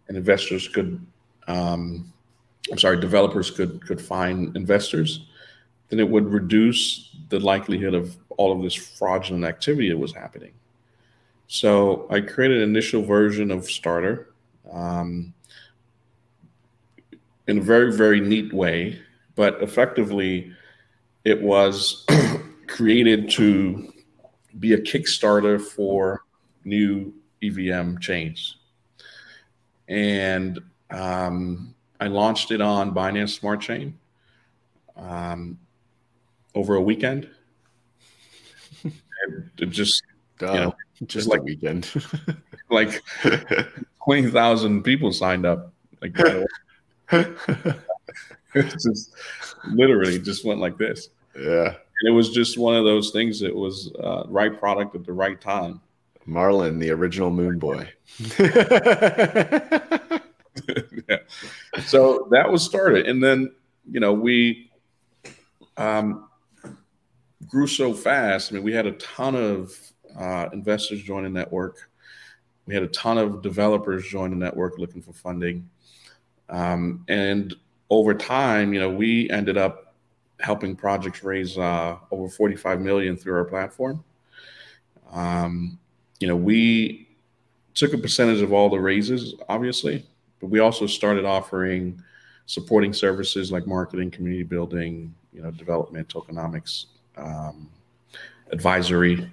and 0.08 0.16
investors 0.16 0.68
could 0.68 1.04
um, 1.48 2.12
i'm 2.70 2.78
sorry 2.78 3.00
developers 3.00 3.50
could 3.50 3.84
could 3.86 4.00
find 4.00 4.56
investors 4.56 5.26
then 5.88 5.98
it 5.98 6.08
would 6.08 6.28
reduce 6.32 7.16
the 7.30 7.40
likelihood 7.40 7.94
of 7.94 8.16
all 8.36 8.52
of 8.52 8.62
this 8.62 8.74
fraudulent 8.74 9.44
activity 9.44 9.88
that 9.88 9.98
was 9.98 10.14
happening 10.14 10.52
so 11.46 12.06
i 12.10 12.20
created 12.20 12.58
an 12.58 12.68
initial 12.68 13.02
version 13.02 13.50
of 13.50 13.64
starter 13.64 14.34
um, 14.72 15.34
in 17.48 17.58
a 17.58 17.62
very 17.62 17.92
very 17.92 18.20
neat 18.20 18.52
way 18.52 19.00
but 19.34 19.62
effectively 19.62 20.52
it 21.24 21.40
was 21.40 22.06
created 22.66 23.30
to 23.30 23.92
be 24.58 24.72
a 24.72 24.78
Kickstarter 24.78 25.60
for 25.60 26.24
new 26.64 27.12
EVM 27.42 27.98
chains. 27.98 28.56
And 29.88 30.58
um, 30.90 31.74
I 32.00 32.06
launched 32.08 32.50
it 32.50 32.60
on 32.60 32.92
Binance 32.94 33.38
Smart 33.38 33.60
Chain 33.60 33.98
um, 34.96 35.58
over 36.54 36.74
a 36.74 36.80
weekend. 36.80 37.28
and 38.84 39.50
it 39.58 39.66
just, 39.66 40.02
Duh, 40.38 40.52
you 40.52 40.60
know, 40.60 40.74
just 41.06 41.28
like 41.28 41.42
weekend. 41.42 41.90
like 42.70 43.02
20,000 44.04 44.82
people 44.82 45.12
signed 45.12 45.46
up. 45.46 45.72
Like, 46.00 46.14
just 48.54 49.14
literally 49.68 50.18
just 50.18 50.44
went 50.44 50.60
like 50.60 50.78
this. 50.78 51.10
Yeah 51.38 51.74
and 52.00 52.08
it 52.08 52.12
was 52.12 52.30
just 52.30 52.56
one 52.58 52.76
of 52.76 52.84
those 52.84 53.10
things 53.10 53.40
that 53.40 53.54
was 53.54 53.92
uh, 54.02 54.24
right 54.26 54.58
product 54.58 54.94
at 54.94 55.04
the 55.04 55.12
right 55.12 55.40
time. 55.40 55.80
Marlon, 56.26 56.78
the 56.78 56.90
original 56.90 57.30
Moon 57.30 57.58
Boy. 57.58 57.90
yeah. 61.08 61.18
So 61.86 62.28
that 62.30 62.50
was 62.50 62.64
started, 62.64 63.06
and 63.06 63.22
then 63.22 63.52
you 63.90 64.00
know 64.00 64.12
we 64.12 64.70
um, 65.76 66.28
grew 67.46 67.66
so 67.66 67.92
fast. 67.94 68.50
I 68.50 68.54
mean, 68.54 68.64
we 68.64 68.72
had 68.72 68.86
a 68.86 68.92
ton 68.92 69.34
of 69.34 69.72
uh, 70.18 70.48
investors 70.52 71.02
join 71.02 71.24
the 71.24 71.30
network. 71.30 71.90
We 72.66 72.74
had 72.74 72.82
a 72.82 72.88
ton 72.88 73.18
of 73.18 73.42
developers 73.42 74.06
join 74.06 74.30
the 74.30 74.36
network 74.36 74.78
looking 74.78 75.02
for 75.02 75.12
funding, 75.12 75.68
um, 76.48 77.04
and 77.08 77.54
over 77.90 78.14
time, 78.14 78.72
you 78.72 78.80
know, 78.80 78.90
we 78.90 79.28
ended 79.30 79.56
up 79.56 79.94
helping 80.38 80.74
projects 80.74 81.22
raise 81.22 81.58
uh, 81.58 81.96
over 82.10 82.28
45 82.28 82.80
million 82.80 83.16
through 83.16 83.34
our 83.34 83.44
platform. 83.44 84.02
Um, 85.12 85.78
you 86.18 86.28
know, 86.28 86.36
we 86.36 87.08
took 87.74 87.92
a 87.92 87.98
percentage 87.98 88.42
of 88.42 88.52
all 88.52 88.68
the 88.68 88.78
raises, 88.78 89.34
obviously, 89.48 90.06
but 90.40 90.48
we 90.48 90.58
also 90.58 90.86
started 90.86 91.24
offering 91.24 92.02
supporting 92.46 92.92
services 92.92 93.52
like 93.52 93.66
marketing, 93.66 94.10
community 94.10 94.42
building, 94.42 95.14
you 95.32 95.40
know, 95.40 95.50
development, 95.52 96.08
tokenomics, 96.08 96.86
um, 97.16 97.70
advisory, 98.50 99.30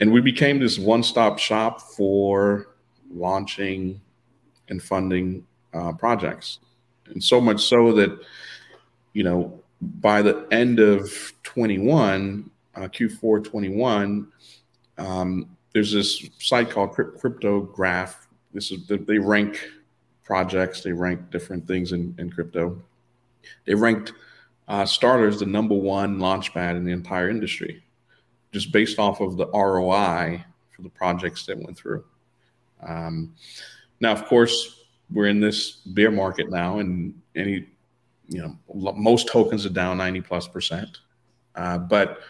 and 0.00 0.12
we 0.12 0.20
became 0.20 0.60
this 0.60 0.78
one-stop 0.78 1.38
shop 1.38 1.80
for 1.80 2.68
launching 3.10 4.00
and 4.68 4.82
funding 4.82 5.46
uh, 5.74 5.92
projects, 5.92 6.58
and 7.06 7.22
so 7.22 7.40
much 7.40 7.62
so 7.62 7.92
that 7.92 8.16
you 9.12 9.24
know 9.24 9.60
by 9.80 10.22
the 10.22 10.46
end 10.50 10.78
of 10.78 11.32
21, 11.42 12.50
uh, 12.74 12.80
Q4 12.80 13.44
21, 13.44 14.26
um, 14.98 15.56
there's 15.72 15.92
this 15.92 16.28
site 16.38 16.70
called 16.70 16.92
Cryptograph. 16.92 18.14
This 18.52 18.70
is 18.70 18.86
they 18.86 19.18
rank 19.18 19.68
projects, 20.26 20.82
they 20.82 20.92
ranked 20.92 21.30
different 21.30 21.66
things 21.66 21.92
in, 21.92 22.14
in 22.18 22.30
crypto. 22.30 22.82
They 23.64 23.74
ranked 23.74 24.12
uh, 24.68 24.84
starters 24.84 25.38
the 25.38 25.46
number 25.46 25.74
one 25.74 26.18
launchpad 26.18 26.76
in 26.76 26.84
the 26.84 26.92
entire 26.92 27.30
industry, 27.30 27.82
just 28.52 28.72
based 28.72 28.98
off 28.98 29.20
of 29.20 29.36
the 29.36 29.46
ROI 29.46 30.44
for 30.74 30.82
the 30.82 30.90
projects 30.90 31.46
that 31.46 31.58
went 31.58 31.78
through. 31.78 32.04
Um, 32.82 33.34
now, 34.00 34.12
of 34.12 34.26
course, 34.26 34.84
we're 35.10 35.28
in 35.28 35.40
this 35.40 35.82
bear 35.86 36.10
market 36.10 36.50
now, 36.50 36.80
and 36.80 37.14
any 37.36 37.66
you 38.28 38.42
know 38.42 38.56
most 38.96 39.28
tokens 39.28 39.64
are 39.66 39.70
down 39.70 39.98
90 39.98 40.20
plus 40.22 40.48
percent 40.48 40.98
uh, 41.54 41.78
but 41.78 42.20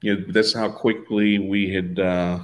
you 0.00 0.14
know 0.14 0.24
that's 0.28 0.52
how 0.52 0.70
quickly 0.70 1.38
we 1.38 1.72
had 1.72 1.98
uh, 1.98 2.38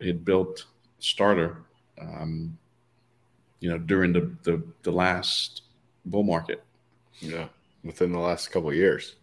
had 0.00 0.24
built 0.24 0.66
starter 0.98 1.58
um, 2.00 2.56
you 3.60 3.70
know 3.70 3.78
during 3.78 4.12
the, 4.12 4.32
the, 4.42 4.62
the 4.82 4.92
last 4.92 5.62
bull 6.04 6.22
market. 6.22 6.62
Yeah 7.20 7.46
within 7.84 8.12
the 8.12 8.18
last 8.18 8.50
couple 8.50 8.72
years. 8.72 9.16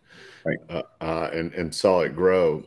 Right. 0.46 0.58
Uh, 0.70 0.84
uh, 1.02 1.30
and 1.34 1.54
and 1.54 1.74
saw 1.74 2.02
it 2.02 2.16
grow 2.16 2.64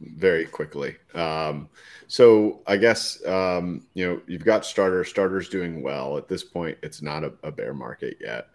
very 0.00 0.46
quickly. 0.46 0.96
Um, 1.14 1.68
so 2.06 2.60
i 2.66 2.76
guess 2.76 3.24
um, 3.26 3.86
you 3.94 4.06
know 4.06 4.22
you've 4.26 4.44
got 4.44 4.64
starter 4.64 5.04
starter's 5.04 5.48
doing 5.48 5.82
well. 5.82 6.16
At 6.16 6.28
this 6.28 6.44
point 6.44 6.78
it's 6.82 7.02
not 7.02 7.24
a, 7.24 7.32
a 7.42 7.50
bear 7.50 7.74
market 7.74 8.16
yet. 8.20 8.48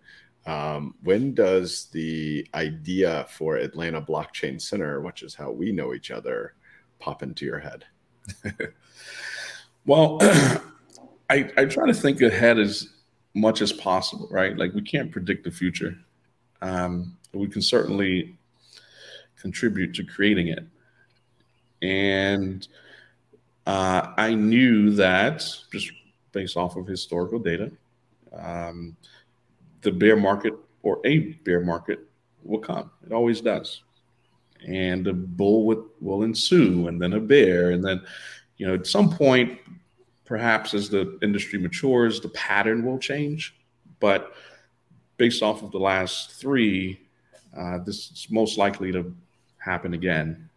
Um, 0.45 0.95
when 1.03 1.34
does 1.34 1.88
the 1.93 2.47
idea 2.53 3.26
for 3.30 3.57
Atlanta 3.57 4.01
Blockchain 4.01 4.61
Center, 4.61 5.01
which 5.01 5.24
is 5.24 5.36
how 5.36 5.51
we 5.51 5.72
know 5.72 5.93
each 5.93 6.11
other, 6.11 6.55
pop 6.99 7.24
into 7.24 7.45
your 7.45 7.59
head? 7.59 7.86
well, 9.86 10.20
I, 11.34 11.49
I 11.57 11.65
try 11.65 11.88
to 11.88 11.93
think 11.95 12.21
ahead 12.21 12.59
as 12.59 12.89
much 13.34 13.61
as 13.61 13.73
possible, 13.73 14.27
right? 14.29 14.55
Like 14.55 14.71
we 14.73 14.84
can't 14.84 15.11
predict 15.11 15.43
the 15.43 15.49
future. 15.49 15.97
Um, 16.61 17.17
we 17.34 17.47
can 17.47 17.63
certainly 17.63 18.38
contribute 19.41 19.95
to 19.95 20.03
creating 20.03 20.49
it. 20.49 20.63
And 21.81 22.67
uh, 23.65 24.13
I 24.15 24.36
knew 24.36 24.91
that 24.91 25.43
just 25.71 25.91
based 26.34 26.55
off 26.55 26.75
of 26.75 26.86
historical 26.86 27.39
data, 27.39 27.71
um, 28.31 28.95
the 29.81 29.91
bear 29.91 30.15
market 30.15 30.53
or 30.84 31.01
a 31.03 31.34
bear 31.45 31.61
market 31.61 31.99
will 32.43 32.59
come. 32.59 32.91
It 33.03 33.11
always 33.11 33.41
does. 33.41 33.81
And 34.67 35.03
the 35.03 35.13
bull 35.13 35.89
will 35.99 36.23
ensue, 36.23 36.88
and 36.88 37.01
then 37.01 37.13
a 37.13 37.19
bear, 37.19 37.71
and 37.71 37.84
then, 37.84 38.01
you 38.57 38.67
know, 38.67 38.75
at 38.75 38.86
some 38.86 39.09
point, 39.09 39.59
perhaps 40.26 40.74
as 40.74 40.89
the 40.89 41.17
industry 41.21 41.59
matures, 41.59 42.19
the 42.19 42.30
pattern 42.30 42.86
will 42.86 42.99
change. 42.99 43.55
But 43.99 44.34
based 45.17 45.43
off 45.43 45.63
of 45.63 45.71
the 45.71 45.80
last 45.80 46.32
three, 46.32 46.99
uh, 47.55 47.80
this 47.80 48.11
is 48.11 48.28
most 48.30 48.57
likely 48.57 48.91
to 48.91 49.13
happen 49.57 49.93
again. 49.93 50.49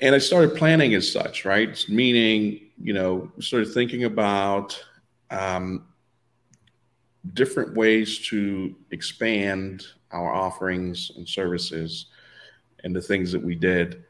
And 0.00 0.14
I 0.14 0.18
started 0.18 0.56
planning 0.56 0.94
as 0.94 1.10
such, 1.10 1.44
right? 1.44 1.84
Meaning, 1.88 2.60
you 2.82 2.92
know, 2.92 3.30
started 3.38 3.72
thinking 3.72 4.04
about 4.04 4.82
um, 5.30 5.86
different 7.34 7.74
ways 7.74 8.18
to 8.28 8.74
expand 8.90 9.84
our 10.10 10.32
offerings 10.32 11.12
and 11.16 11.28
services 11.28 12.06
and 12.84 12.94
the 12.94 13.00
things 13.00 13.30
that 13.32 13.42
we 13.42 13.54
did. 13.54 14.04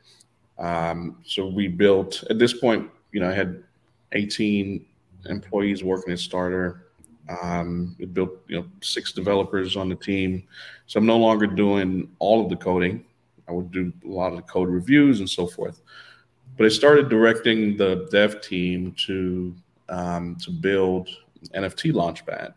Um, 0.63 1.17
so 1.27 1.47
we 1.47 1.67
built 1.67 2.23
at 2.31 2.39
this 2.39 2.55
point, 2.55 2.89
you 3.11 3.21
know, 3.21 3.29
I 3.29 3.35
had 3.35 3.65
18 4.13 4.87
employees 5.27 5.83
working 5.83 6.13
at 6.13 6.21
Starter. 6.21 6.87
Um, 7.43 7.97
we 7.99 8.07
built, 8.07 8.31
you 8.47 8.61
know, 8.61 8.67
six 8.81 9.13
developers 9.13 9.77
on 9.77 9.89
the 9.89 9.97
team. 9.97 10.45
So 10.87 10.99
I'm 10.99 11.07
no 11.07 11.19
longer 11.19 11.49
doing 11.49 12.09
all 12.21 12.43
of 12.43 12.49
the 12.49 12.57
coding. 12.57 13.05
I 13.49 13.53
would 13.53 13.73
do 13.73 13.93
a 14.05 14.09
lot 14.09 14.31
of 14.31 14.37
the 14.37 14.43
code 14.43 14.69
reviews 14.69 15.19
and 15.19 15.29
so 15.29 15.49
forth. 15.49 15.83
But 16.57 16.67
I 16.67 16.69
started 16.69 17.09
directing 17.09 17.77
the 17.77 18.09
dev 18.13 18.41
team 18.41 18.95
to 19.07 19.55
um, 19.89 20.37
to 20.37 20.51
build 20.51 21.09
NFT 21.55 21.93
Launchpad. 21.93 22.55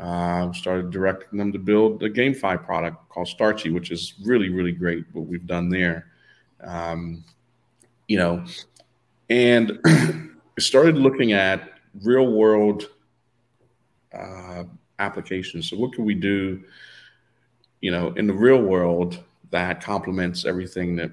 Uh, 0.00 0.52
started 0.52 0.90
directing 0.90 1.38
them 1.38 1.52
to 1.52 1.58
build 1.58 2.02
a 2.02 2.08
GameFi 2.08 2.64
product 2.64 3.08
called 3.08 3.28
Starchy, 3.28 3.70
which 3.70 3.90
is 3.90 4.14
really, 4.24 4.48
really 4.48 4.72
great 4.72 5.04
what 5.12 5.26
we've 5.26 5.46
done 5.46 5.68
there. 5.68 6.06
Um, 6.62 7.24
you 8.08 8.18
know, 8.18 8.44
and 9.30 9.78
started 10.58 10.96
looking 10.96 11.32
at 11.32 11.72
real 12.02 12.32
world 12.32 12.88
uh, 14.12 14.64
applications. 14.98 15.68
So, 15.68 15.76
what 15.76 15.92
can 15.92 16.04
we 16.04 16.14
do, 16.14 16.64
you 17.80 17.90
know, 17.90 18.12
in 18.14 18.26
the 18.26 18.32
real 18.32 18.60
world 18.60 19.22
that 19.50 19.82
complements 19.82 20.44
everything 20.44 20.96
that 20.96 21.12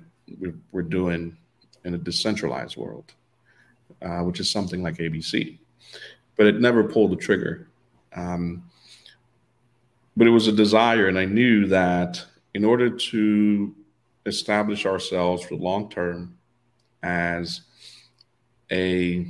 we're 0.72 0.82
doing 0.82 1.38
in 1.84 1.94
a 1.94 1.98
decentralized 1.98 2.78
world, 2.78 3.14
uh, 4.02 4.22
which 4.22 4.40
is 4.40 4.50
something 4.50 4.82
like 4.82 4.98
ABC? 4.98 5.58
But 6.38 6.48
it 6.48 6.60
never 6.60 6.84
pulled 6.84 7.12
the 7.12 7.18
trigger. 7.18 7.68
Um, 8.16 8.64
but 10.18 10.28
it 10.28 10.32
was 10.32 10.48
a 10.48 10.52
desire, 10.52 11.08
and 11.08 11.20
I 11.20 11.26
knew 11.26 11.68
that 11.68 12.24
in 12.54 12.64
order 12.64 12.90
to 12.90 13.76
establish 14.26 14.86
ourselves 14.86 15.44
for 15.44 15.56
the 15.56 15.64
long 15.64 15.90
term 15.90 16.38
as 17.04 17.62
a 18.72 19.28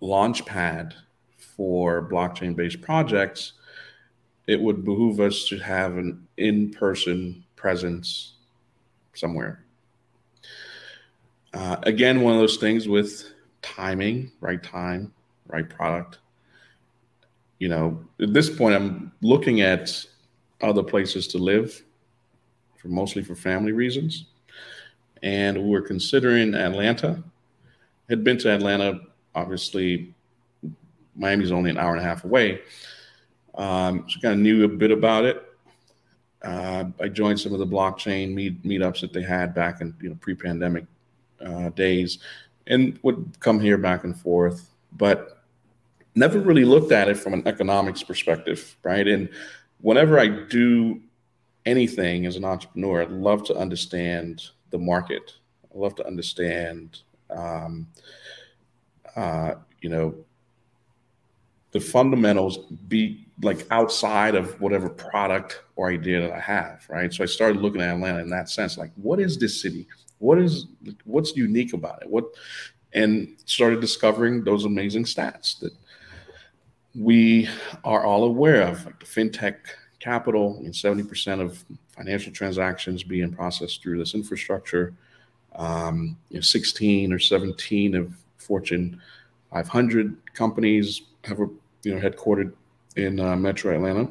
launch 0.00 0.44
pad 0.46 0.94
for 1.38 2.08
blockchain 2.08 2.54
based 2.54 2.80
projects, 2.80 3.52
it 4.46 4.60
would 4.60 4.84
behoove 4.84 5.20
us 5.20 5.46
to 5.48 5.58
have 5.58 5.96
an 5.96 6.26
in 6.36 6.70
person 6.70 7.44
presence 7.56 8.34
somewhere. 9.14 9.64
Uh, 11.54 11.76
again, 11.82 12.22
one 12.22 12.34
of 12.34 12.40
those 12.40 12.56
things 12.56 12.88
with 12.88 13.30
timing, 13.60 14.32
right 14.40 14.62
time, 14.62 15.12
right 15.48 15.68
product 15.68 16.18
you 17.62 17.68
know, 17.68 18.02
at 18.20 18.32
this 18.34 18.50
point, 18.50 18.74
I'm 18.74 19.12
looking 19.22 19.60
at 19.60 20.04
other 20.62 20.82
places 20.82 21.28
to 21.28 21.38
live, 21.38 21.84
for 22.82 22.88
mostly 22.88 23.22
for 23.22 23.36
family 23.36 23.70
reasons, 23.70 24.26
and 25.22 25.56
we 25.56 25.70
were 25.70 25.80
considering 25.80 26.54
Atlanta. 26.54 27.22
Had 28.10 28.24
been 28.24 28.38
to 28.38 28.50
Atlanta, 28.50 29.00
obviously. 29.34 30.14
Miami's 31.14 31.52
only 31.52 31.70
an 31.70 31.78
hour 31.78 31.92
and 31.92 32.00
a 32.00 32.02
half 32.02 32.24
away, 32.24 32.62
um, 33.54 34.06
so 34.08 34.18
kind 34.20 34.34
of 34.34 34.40
knew 34.40 34.64
a 34.64 34.68
bit 34.68 34.90
about 34.90 35.24
it. 35.24 35.44
Uh, 36.42 36.84
I 37.00 37.08
joined 37.08 37.38
some 37.38 37.52
of 37.52 37.60
the 37.60 37.66
blockchain 37.66 38.34
meet, 38.34 38.62
meetups 38.64 39.02
that 39.02 39.12
they 39.12 39.22
had 39.22 39.54
back 39.54 39.80
in 39.80 39.94
you 40.00 40.08
know 40.08 40.16
pre-pandemic 40.20 40.86
uh, 41.44 41.68
days, 41.70 42.18
and 42.66 42.98
would 43.02 43.36
come 43.40 43.60
here 43.60 43.78
back 43.78 44.04
and 44.04 44.18
forth. 44.18 44.70
But 44.92 45.42
never 46.14 46.40
really 46.40 46.64
looked 46.64 46.92
at 46.92 47.08
it 47.08 47.16
from 47.16 47.34
an 47.34 47.46
economics 47.46 48.02
perspective, 48.02 48.76
right? 48.82 49.06
And 49.06 49.28
whenever 49.80 50.18
I 50.18 50.26
do 50.26 51.00
anything 51.66 52.26
as 52.26 52.36
an 52.36 52.44
entrepreneur, 52.44 53.02
I'd 53.02 53.10
love 53.10 53.44
to 53.44 53.54
understand 53.54 54.42
the 54.70 54.78
market. 54.78 55.32
I 55.64 55.78
love 55.78 55.94
to 55.96 56.06
understand, 56.06 57.00
um, 57.30 57.86
uh, 59.16 59.54
you 59.80 59.88
know, 59.88 60.14
the 61.72 61.80
fundamentals 61.80 62.58
be 62.88 63.26
like 63.42 63.66
outside 63.70 64.34
of 64.34 64.60
whatever 64.60 64.88
product 64.88 65.62
or 65.76 65.90
idea 65.90 66.20
that 66.20 66.32
I 66.32 66.40
have, 66.40 66.84
right? 66.88 67.12
So 67.12 67.24
I 67.24 67.26
started 67.26 67.62
looking 67.62 67.80
at 67.80 67.94
Atlanta 67.94 68.20
in 68.20 68.30
that 68.30 68.50
sense, 68.50 68.76
like, 68.76 68.92
what 68.96 69.20
is 69.20 69.38
this 69.38 69.60
city? 69.60 69.88
What 70.18 70.38
is 70.38 70.66
what's 71.04 71.34
unique 71.36 71.72
about 71.72 72.02
it? 72.02 72.10
What 72.10 72.26
and 72.92 73.36
started 73.46 73.80
discovering 73.80 74.44
those 74.44 74.64
amazing 74.64 75.04
stats 75.04 75.58
that 75.60 75.72
we 76.94 77.48
are 77.84 78.04
all 78.04 78.24
aware 78.24 78.62
of, 78.62 78.84
like 78.84 79.00
the 79.00 79.06
fintech 79.06 79.56
capital, 80.02 80.56
and 80.58 80.74
70% 80.74 81.40
of 81.40 81.64
financial 81.88 82.32
transactions 82.32 83.02
being 83.02 83.32
processed 83.32 83.82
through 83.82 83.98
this 83.98 84.14
infrastructure. 84.14 84.94
Um, 85.54 86.16
you 86.30 86.36
know, 86.36 86.40
16 86.42 87.12
or 87.12 87.18
17 87.18 87.94
of 87.94 88.12
Fortune 88.38 89.00
500 89.52 90.16
companies 90.34 91.02
have 91.24 91.40
a, 91.40 91.46
you 91.82 91.94
know 91.94 92.00
headquartered 92.00 92.52
in 92.96 93.20
uh, 93.20 93.36
Metro 93.36 93.74
Atlanta. 93.74 94.08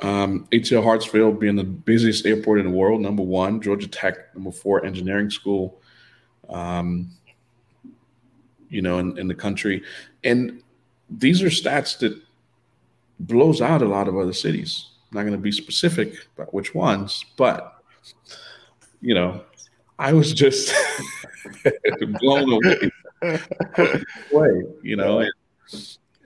Um, 0.00 0.46
ATL 0.52 0.84
Hartsfield 0.84 1.38
being 1.38 1.56
the 1.56 1.64
busiest 1.64 2.26
airport 2.26 2.60
in 2.60 2.66
the 2.66 2.76
world, 2.76 3.00
number 3.00 3.22
one. 3.22 3.60
Georgia 3.60 3.88
Tech, 3.88 4.34
number 4.34 4.52
four, 4.52 4.84
engineering 4.84 5.30
school. 5.30 5.80
Um, 6.48 7.10
you 8.68 8.82
know, 8.82 8.98
in, 8.98 9.18
in 9.18 9.28
the 9.28 9.34
country, 9.34 9.82
and 10.24 10.62
these 11.08 11.42
are 11.42 11.46
stats 11.46 11.98
that 11.98 12.20
blows 13.20 13.60
out 13.60 13.82
a 13.82 13.88
lot 13.88 14.08
of 14.08 14.16
other 14.16 14.32
cities. 14.32 14.90
I'm 15.10 15.16
not 15.16 15.22
going 15.22 15.32
to 15.32 15.38
be 15.38 15.52
specific 15.52 16.14
about 16.36 16.52
which 16.52 16.74
ones, 16.74 17.24
but 17.36 17.82
you 19.00 19.14
know, 19.14 19.42
I 19.98 20.12
was 20.12 20.32
just 20.32 20.74
blown 22.20 22.52
away. 22.52 22.90
you 24.82 24.96
know, 24.96 25.20
and, 25.20 25.32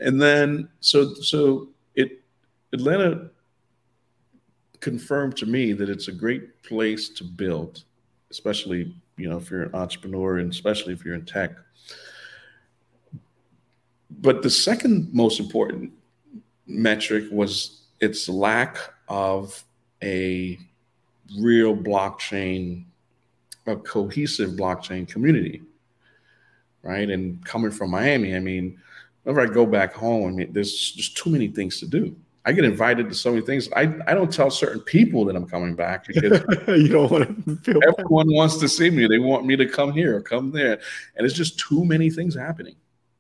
and 0.01 0.21
then 0.21 0.69
so 0.81 1.15
so 1.15 1.69
it 1.95 2.23
Atlanta 2.73 3.31
confirmed 4.81 5.37
to 5.37 5.47
me 5.47 5.73
that 5.73 5.91
it's 5.91 6.09
a 6.09 6.13
great 6.13 6.63
place 6.63 7.09
to 7.11 7.25
build, 7.25 7.85
especially 8.31 8.95
you 9.17 9.29
know 9.29 9.37
if 9.37 9.51
you're 9.51 9.65
an 9.65 9.75
entrepreneur 9.75 10.39
and 10.39 10.51
especially 10.51 10.93
if 10.93 11.05
you're 11.05 11.15
in 11.15 11.25
tech 11.25 11.53
but 14.21 14.43
the 14.43 14.51
second 14.51 15.13
most 15.13 15.41
important 15.41 15.93
metric 16.69 17.25
was 17.31 17.83
its 18.01 18.29
lack 18.29 18.77
of 19.09 19.65
a 20.03 20.59
real 21.39 21.77
blockchain, 21.77 22.85
a 23.67 23.77
cohesive 23.77 24.51
blockchain 24.51 25.09
community, 25.09 25.63
right? 26.83 27.11
And 27.11 27.45
coming 27.45 27.71
from 27.71 27.91
Miami, 27.91 28.37
I 28.37 28.41
mean, 28.41 28.79
whenever 29.23 29.41
I 29.41 29.53
go 29.53 29.67
back 29.67 29.95
home, 29.95 30.29
I 30.29 30.31
mean, 30.31 30.53
there's 30.53 30.93
just 30.93 31.17
too 31.17 31.31
many 31.31 31.49
things 31.49 31.81
to 31.81 31.87
do. 31.87 32.15
I 32.45 32.53
get 32.53 32.65
invited 32.65 33.11
to 33.11 33.15
so 33.15 33.33
many 33.33 33.45
things. 33.45 33.69
I, 33.77 33.93
I 34.07 34.15
don't 34.15 34.33
tell 34.33 34.51
certain 34.51 34.81
people 34.81 35.27
that 35.27 35.37
I'm 35.37 35.47
coming 35.47 35.75
back 35.75 36.07
because 36.07 36.41
you 36.69 36.89
don't 36.89 37.11
want 37.11 37.45
to 37.45 37.57
feel 37.57 37.81
everyone 37.87 38.29
bad. 38.29 38.35
wants 38.35 38.57
to 38.59 38.69
see 38.69 38.89
me. 38.89 39.07
They 39.07 39.19
want 39.19 39.45
me 39.45 39.55
to 39.57 39.67
come 39.67 39.93
here 39.93 40.17
or 40.17 40.23
come 40.23 40.51
there. 40.51 40.81
And 41.17 41.27
it's 41.27 41.35
just 41.35 41.59
too 41.59 41.85
many 41.85 42.09
things 42.09 42.35
happening 42.35 42.77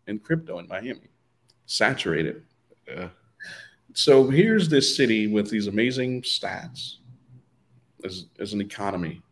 in 0.06 0.18
crypto 0.18 0.60
in 0.60 0.68
Miami, 0.68 1.10
saturated. 1.66 2.42
Yeah. 2.86 3.08
So 3.98 4.28
here's 4.28 4.68
this 4.68 4.96
city 4.96 5.26
with 5.26 5.50
these 5.50 5.66
amazing 5.66 6.22
stats 6.22 6.98
as, 8.04 8.26
as 8.38 8.52
an 8.52 8.60
economy. 8.60 9.22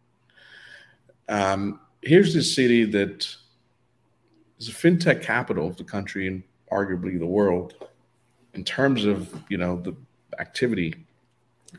Um, 1.28 1.78
here's 2.02 2.34
this 2.34 2.52
city 2.52 2.84
that 2.86 3.28
is 4.58 4.68
a 4.68 4.72
fintech 4.72 5.22
capital 5.22 5.68
of 5.68 5.76
the 5.76 5.84
country 5.84 6.26
and 6.26 6.42
arguably 6.72 7.16
the 7.16 7.26
world 7.26 7.74
in 8.54 8.64
terms 8.64 9.04
of 9.04 9.32
you 9.48 9.56
know 9.56 9.76
the 9.76 9.94
activity 10.40 10.94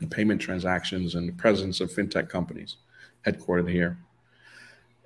and 0.00 0.10
payment 0.10 0.40
transactions 0.40 1.14
and 1.14 1.28
the 1.28 1.34
presence 1.34 1.82
of 1.82 1.92
fintech 1.92 2.30
companies 2.30 2.78
headquartered 3.26 3.70
here. 3.70 3.98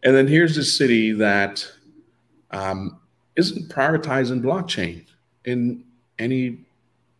And 0.04 0.14
then 0.14 0.28
here's 0.28 0.56
a 0.56 0.64
city 0.64 1.10
that 1.14 1.68
um, 2.52 3.00
not 3.36 3.70
prioritizing 3.70 4.40
blockchain 4.40 5.04
in 5.44 5.82
any 6.20 6.60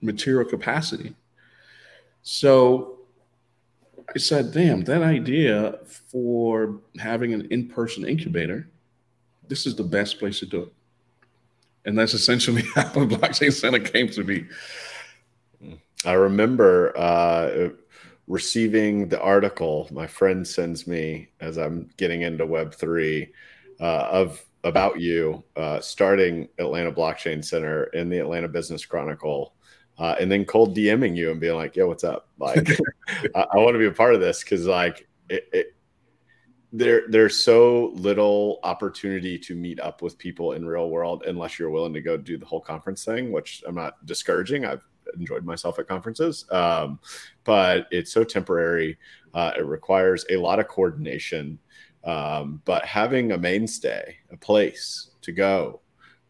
material 0.03 0.48
capacity. 0.48 1.14
So 2.22 2.98
I 4.14 4.18
said, 4.18 4.53
damn, 4.53 4.82
that 4.82 5.03
idea 5.03 5.78
for 5.84 6.80
having 6.98 7.32
an 7.32 7.46
in 7.50 7.68
person 7.68 8.07
incubator, 8.07 8.68
this 9.48 9.66
is 9.66 9.74
the 9.74 9.84
best 9.84 10.18
place 10.18 10.38
to 10.40 10.46
do 10.46 10.62
it. 10.62 10.72
And 11.84 11.98
that's 11.98 12.14
essentially 12.14 12.62
how 12.74 12.84
the 12.84 13.07
Blockchain 13.07 13.53
Center 13.53 13.80
came 13.80 14.09
to 14.11 14.22
be. 14.22 14.46
I 16.05 16.12
remember 16.12 16.96
uh, 16.98 17.70
receiving 18.26 19.09
the 19.09 19.20
article 19.20 19.88
my 19.90 20.07
friend 20.07 20.46
sends 20.46 20.86
me 20.86 21.28
as 21.40 21.59
I'm 21.59 21.90
getting 21.96 22.22
into 22.22 22.46
Web3 22.46 23.28
uh, 23.80 23.84
of 23.84 24.44
about 24.64 25.00
you 25.00 25.42
uh, 25.57 25.80
starting 25.80 26.48
Atlanta 26.59 26.92
Blockchain 26.92 27.44
Center 27.44 27.84
in 27.84 28.09
the 28.09 28.18
Atlanta 28.18 28.48
Business 28.48 28.84
Chronicle. 28.84 29.55
Uh, 30.03 30.16
and 30.18 30.32
then 30.32 30.44
cold 30.44 30.76
DMing 30.76 31.16
you 31.16 31.30
and 31.30 31.38
being 31.38 31.55
like, 31.55 31.76
"Yo, 31.76 31.86
what's 31.86 32.03
up? 32.03 32.26
Like, 32.36 32.68
I, 33.36 33.46
I 33.53 33.57
want 33.59 33.74
to 33.74 33.78
be 33.78 33.86
a 33.86 33.92
part 33.92 34.16
of 34.16 34.20
this 34.20 34.42
because 34.42 34.66
like 34.66 35.07
it, 35.28 35.48
it, 35.53 35.76
there 36.72 37.03
there's 37.09 37.36
so 37.36 37.92
little 37.94 38.59
opportunity 38.64 39.38
to 39.38 39.55
meet 39.55 39.78
up 39.78 40.03
with 40.03 40.18
people 40.18 40.55
in 40.55 40.66
real 40.66 40.90
world 40.90 41.22
unless 41.28 41.57
you're 41.57 41.70
willing 41.70 41.92
to 41.92 42.00
go 42.00 42.16
do 42.16 42.36
the 42.36 42.44
whole 42.44 42.61
conference 42.61 43.05
thing, 43.05 43.30
which 43.30 43.62
I'm 43.64 43.76
not 43.76 44.05
discouraging. 44.05 44.64
I've 44.64 44.82
enjoyed 45.16 45.44
myself 45.44 45.78
at 45.78 45.86
conferences, 45.86 46.46
um, 46.50 46.98
but 47.44 47.86
it's 47.92 48.11
so 48.11 48.24
temporary. 48.24 48.98
Uh, 49.34 49.53
it 49.57 49.64
requires 49.64 50.26
a 50.30 50.36
lot 50.36 50.59
of 50.59 50.66
coordination. 50.66 51.61
Um, 52.03 52.61
but 52.64 52.84
having 52.84 53.30
a 53.30 53.38
mainstay, 53.38 54.16
a 54.32 54.36
place 54.36 55.12
to 55.20 55.30
go, 55.30 55.80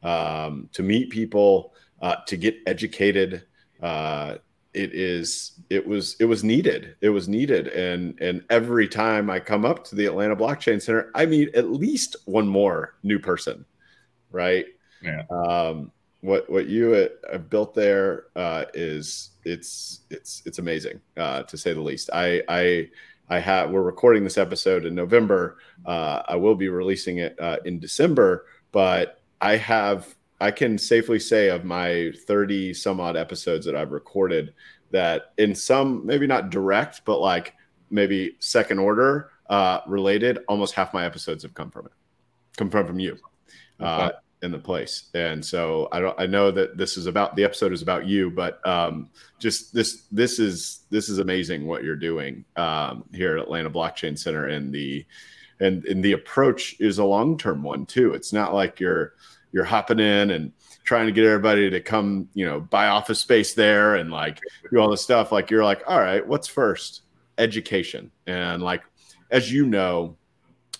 um, 0.02 0.68
to 0.74 0.82
meet 0.82 1.08
people, 1.08 1.72
uh, 2.02 2.16
to 2.26 2.36
get 2.36 2.56
educated, 2.66 3.46
uh, 3.82 4.36
it 4.74 4.94
is 4.94 5.52
it 5.68 5.86
was 5.86 6.16
it 6.18 6.24
was 6.24 6.42
needed 6.42 6.96
it 7.02 7.10
was 7.10 7.28
needed 7.28 7.68
and 7.68 8.18
and 8.22 8.42
every 8.48 8.88
time 8.88 9.28
i 9.28 9.38
come 9.38 9.66
up 9.66 9.84
to 9.84 9.94
the 9.94 10.06
atlanta 10.06 10.34
blockchain 10.34 10.80
center 10.80 11.10
i 11.14 11.26
meet 11.26 11.54
at 11.54 11.70
least 11.70 12.16
one 12.24 12.48
more 12.48 12.94
new 13.02 13.18
person 13.18 13.66
right 14.30 14.64
yeah 15.02 15.24
um 15.30 15.92
what 16.22 16.48
what 16.48 16.66
you 16.66 17.08
have 17.30 17.50
built 17.50 17.74
there 17.74 18.24
uh, 18.36 18.64
is 18.74 19.30
it's 19.44 20.00
it's 20.08 20.42
it's 20.46 20.58
amazing 20.58 21.00
uh, 21.16 21.42
to 21.42 21.58
say 21.58 21.72
the 21.72 21.80
least. 21.80 22.10
I 22.12 22.42
I 22.48 22.88
I 23.28 23.40
have 23.40 23.70
we're 23.70 23.82
recording 23.82 24.24
this 24.24 24.38
episode 24.38 24.86
in 24.86 24.94
November. 24.94 25.58
Uh, 25.84 26.22
I 26.26 26.36
will 26.36 26.54
be 26.54 26.68
releasing 26.68 27.18
it 27.18 27.36
uh, 27.40 27.58
in 27.64 27.80
December, 27.80 28.46
but 28.70 29.20
I 29.40 29.56
have 29.56 30.14
I 30.42 30.50
can 30.50 30.76
safely 30.76 31.18
say 31.18 31.48
of 31.48 31.64
my 31.64 32.12
thirty 32.26 32.74
some 32.74 33.00
odd 33.00 33.16
episodes 33.16 33.64
that 33.66 33.76
I've 33.76 33.92
recorded 33.92 34.54
that 34.90 35.32
in 35.38 35.54
some 35.54 36.04
maybe 36.04 36.26
not 36.26 36.50
direct, 36.50 37.04
but 37.04 37.20
like 37.20 37.54
maybe 37.90 38.36
second 38.40 38.78
order 38.78 39.30
uh, 39.48 39.80
related, 39.86 40.40
almost 40.48 40.74
half 40.74 40.92
my 40.92 41.04
episodes 41.04 41.42
have 41.42 41.54
come 41.54 41.70
from 41.70 41.86
it, 41.86 41.92
come 42.56 42.70
from 42.70 42.86
from 42.86 42.98
you. 43.00 43.18
Uh, 43.80 44.08
okay 44.10 44.16
in 44.42 44.50
the 44.50 44.58
place. 44.58 45.04
And 45.14 45.44
so 45.44 45.88
I 45.92 46.00
don't 46.00 46.18
I 46.20 46.26
know 46.26 46.50
that 46.50 46.76
this 46.76 46.96
is 46.96 47.06
about 47.06 47.36
the 47.36 47.44
episode 47.44 47.72
is 47.72 47.80
about 47.80 48.06
you, 48.06 48.30
but 48.30 48.64
um, 48.66 49.08
just 49.38 49.72
this 49.72 50.02
this 50.10 50.38
is 50.38 50.80
this 50.90 51.08
is 51.08 51.18
amazing 51.18 51.66
what 51.66 51.84
you're 51.84 51.96
doing 51.96 52.44
um, 52.56 53.04
here 53.14 53.36
at 53.36 53.42
Atlanta 53.42 53.70
Blockchain 53.70 54.18
Center 54.18 54.48
and 54.48 54.74
the 54.74 55.06
and 55.60 55.84
and 55.86 56.04
the 56.04 56.12
approach 56.12 56.76
is 56.80 56.98
a 56.98 57.04
long-term 57.04 57.62
one 57.62 57.86
too. 57.86 58.14
It's 58.14 58.32
not 58.32 58.52
like 58.52 58.80
you're 58.80 59.14
you're 59.52 59.64
hopping 59.64 60.00
in 60.00 60.30
and 60.30 60.52
trying 60.84 61.06
to 61.06 61.12
get 61.12 61.24
everybody 61.24 61.70
to 61.70 61.80
come, 61.80 62.28
you 62.34 62.44
know, 62.44 62.60
buy 62.60 62.88
office 62.88 63.20
space 63.20 63.54
there 63.54 63.96
and 63.96 64.10
like 64.10 64.40
do 64.70 64.78
all 64.78 64.90
this 64.90 65.02
stuff. 65.02 65.30
Like 65.30 65.50
you're 65.50 65.64
like, 65.64 65.82
all 65.86 66.00
right, 66.00 66.26
what's 66.26 66.48
first? 66.48 67.02
Education. 67.38 68.10
And 68.26 68.62
like 68.62 68.82
as 69.30 69.52
you 69.52 69.66
know, 69.66 70.16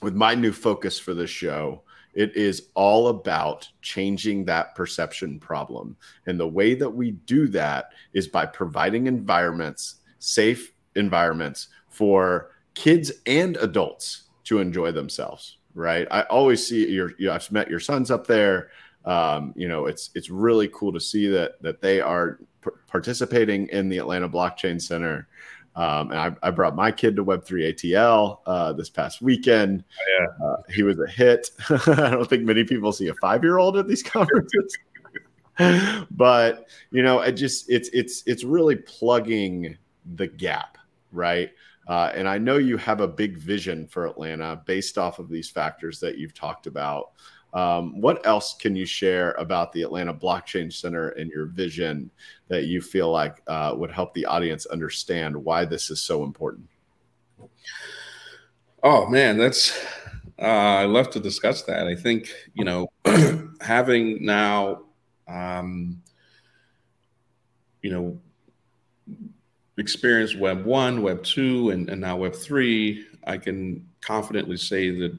with 0.02 0.14
my 0.14 0.34
new 0.34 0.52
focus 0.52 0.98
for 0.98 1.14
this 1.14 1.30
show, 1.30 1.82
it 2.14 2.36
is 2.36 2.68
all 2.74 3.08
about 3.08 3.68
changing 3.80 4.44
that 4.44 4.74
perception 4.74 5.38
problem. 5.38 5.96
And 6.26 6.38
the 6.38 6.48
way 6.48 6.74
that 6.74 6.90
we 6.90 7.12
do 7.12 7.48
that 7.48 7.92
is 8.12 8.28
by 8.28 8.46
providing 8.46 9.06
environments, 9.06 9.96
safe 10.18 10.72
environments 10.94 11.68
for 11.88 12.50
kids 12.74 13.12
and 13.26 13.56
adults 13.58 14.24
to 14.44 14.58
enjoy 14.58 14.92
themselves. 14.92 15.56
Right. 15.74 16.06
I 16.10 16.22
always 16.22 16.66
see 16.66 16.88
your, 16.90 17.12
you 17.18 17.26
know, 17.26 17.32
I've 17.32 17.50
met 17.50 17.70
your 17.70 17.80
sons 17.80 18.10
up 18.10 18.26
there. 18.26 18.70
Um, 19.04 19.52
you 19.56 19.68
know, 19.68 19.86
it's, 19.86 20.10
it's 20.14 20.30
really 20.30 20.68
cool 20.68 20.92
to 20.92 21.00
see 21.00 21.26
that, 21.28 21.60
that 21.62 21.80
they 21.80 22.00
are 22.00 22.38
p- 22.62 22.70
participating 22.86 23.68
in 23.68 23.88
the 23.88 23.98
Atlanta 23.98 24.28
Blockchain 24.28 24.80
Center. 24.80 25.28
Um, 25.74 26.10
and 26.10 26.20
I, 26.20 26.48
I, 26.48 26.50
brought 26.50 26.76
my 26.76 26.92
kid 26.92 27.16
to 27.16 27.24
Web3 27.24 27.72
ATL 27.72 28.40
uh, 28.44 28.74
this 28.74 28.90
past 28.90 29.22
weekend. 29.22 29.82
Oh, 29.90 30.04
yeah. 30.20 30.46
Uh, 30.46 30.56
he 30.68 30.82
was 30.82 30.98
a 30.98 31.06
hit. 31.06 31.50
I 31.70 32.10
don't 32.10 32.28
think 32.28 32.44
many 32.44 32.62
people 32.62 32.92
see 32.92 33.08
a 33.08 33.14
five 33.14 33.42
year 33.42 33.56
old 33.56 33.78
at 33.78 33.88
these 33.88 34.02
conferences. 34.02 34.76
but 36.10 36.68
you 36.90 37.02
know, 37.02 37.20
it 37.20 37.32
just 37.32 37.70
it's 37.70 37.88
it's 37.92 38.22
it's 38.26 38.44
really 38.44 38.76
plugging 38.76 39.76
the 40.14 40.26
gap, 40.26 40.76
right? 41.10 41.50
Uh, 41.88 42.10
and 42.14 42.28
I 42.28 42.38
know 42.38 42.56
you 42.58 42.76
have 42.76 43.00
a 43.00 43.08
big 43.08 43.36
vision 43.36 43.86
for 43.88 44.06
Atlanta 44.06 44.62
based 44.66 44.98
off 44.98 45.18
of 45.18 45.28
these 45.28 45.50
factors 45.50 45.98
that 46.00 46.16
you've 46.16 46.34
talked 46.34 46.66
about. 46.66 47.12
Um, 47.54 48.00
what 48.00 48.24
else 48.26 48.54
can 48.54 48.74
you 48.74 48.86
share 48.86 49.32
about 49.32 49.72
the 49.72 49.82
Atlanta 49.82 50.14
Blockchain 50.14 50.72
Center 50.72 51.10
and 51.10 51.30
your 51.30 51.46
vision 51.46 52.10
that 52.48 52.64
you 52.64 52.80
feel 52.80 53.10
like 53.10 53.42
uh, 53.46 53.74
would 53.76 53.90
help 53.90 54.14
the 54.14 54.24
audience 54.24 54.64
understand 54.66 55.36
why 55.36 55.64
this 55.64 55.90
is 55.90 56.00
so 56.00 56.24
important? 56.24 56.66
Oh 58.82 59.06
man, 59.08 59.36
that's 59.36 59.78
uh, 60.38 60.44
I 60.44 60.86
love 60.86 61.10
to 61.10 61.20
discuss 61.20 61.62
that. 61.64 61.86
I 61.86 61.94
think 61.94 62.32
you 62.54 62.64
know 62.64 62.88
having 63.60 64.24
now 64.24 64.84
um, 65.28 66.02
you 67.82 67.90
know 67.90 68.18
experienced 69.78 70.38
Web 70.38 70.64
one, 70.64 71.02
Web 71.02 71.22
two, 71.22 71.70
and, 71.70 71.88
and 71.88 72.00
now 72.00 72.16
Web 72.16 72.34
three, 72.34 73.06
I 73.26 73.38
can 73.38 73.86
confidently 74.00 74.56
say 74.56 74.90
that 74.90 75.18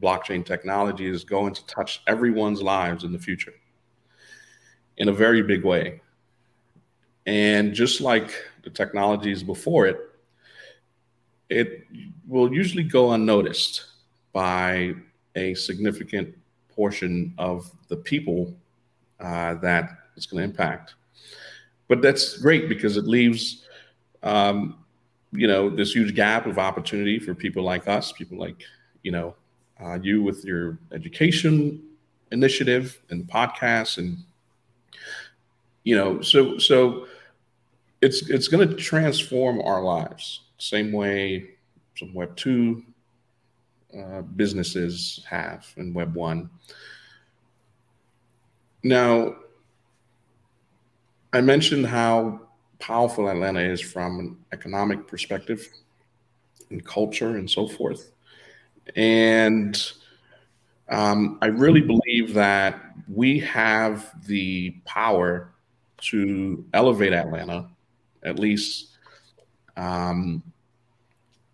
blockchain 0.00 0.44
technology 0.44 1.06
is 1.06 1.24
going 1.24 1.54
to 1.54 1.64
touch 1.66 2.02
everyone's 2.06 2.60
lives 2.60 3.04
in 3.04 3.12
the 3.12 3.18
future 3.18 3.54
in 4.96 5.08
a 5.08 5.12
very 5.12 5.42
big 5.42 5.64
way. 5.64 6.00
And 7.26 7.72
just 7.72 8.00
like 8.00 8.34
the 8.62 8.70
technologies 8.70 9.42
before 9.42 9.86
it, 9.86 9.98
it 11.48 11.86
will 12.26 12.52
usually 12.52 12.82
go 12.82 13.12
unnoticed 13.12 13.84
by 14.32 14.94
a 15.36 15.54
significant 15.54 16.34
portion 16.70 17.34
of 17.38 17.70
the 17.88 17.96
people 17.96 18.54
uh, 19.20 19.54
that 19.54 19.90
it's 20.16 20.26
going 20.26 20.42
to 20.42 20.44
impact. 20.44 20.94
But 21.88 22.02
that's 22.02 22.38
great 22.38 22.68
because 22.68 22.96
it 22.96 23.04
leaves, 23.04 23.63
um, 24.24 24.78
you 25.32 25.46
know, 25.46 25.70
this 25.70 25.92
huge 25.92 26.14
gap 26.14 26.46
of 26.46 26.58
opportunity 26.58 27.18
for 27.18 27.34
people 27.34 27.62
like 27.62 27.86
us, 27.86 28.10
people 28.10 28.38
like, 28.38 28.56
you 29.02 29.12
know, 29.12 29.34
uh, 29.82 29.98
you 30.02 30.22
with 30.22 30.44
your 30.44 30.78
education 30.92 31.82
initiative 32.30 33.00
and 33.10 33.20
the 33.26 33.32
podcast 33.32 33.98
and 33.98 34.18
you 35.84 35.94
know 35.96 36.20
so 36.20 36.58
so 36.58 37.06
it's 38.00 38.28
it's 38.30 38.48
going 38.48 38.66
to 38.66 38.74
transform 38.74 39.60
our 39.60 39.82
lives 39.82 40.42
same 40.58 40.90
way 40.92 41.50
some 41.96 42.12
web 42.14 42.34
2 42.36 42.82
uh, 43.98 44.22
businesses 44.22 45.24
have 45.28 45.66
in 45.76 45.94
web 45.94 46.14
1 46.14 46.50
now 48.82 49.36
i 51.32 51.40
mentioned 51.40 51.86
how 51.86 52.40
powerful 52.84 53.28
atlanta 53.28 53.60
is 53.60 53.80
from 53.80 54.20
an 54.20 54.36
economic 54.52 55.06
perspective 55.06 55.66
and 56.70 56.84
culture 56.84 57.38
and 57.38 57.50
so 57.50 57.66
forth. 57.66 58.12
And 58.94 59.80
um, 60.90 61.38
I 61.40 61.46
really 61.46 61.80
believe 61.80 62.34
that 62.34 62.78
we 63.08 63.38
have 63.40 64.12
the 64.26 64.72
power 64.84 65.50
to 66.10 66.62
elevate 66.74 67.14
Atlanta, 67.14 67.70
at 68.22 68.38
least, 68.38 68.90
um, 69.78 70.42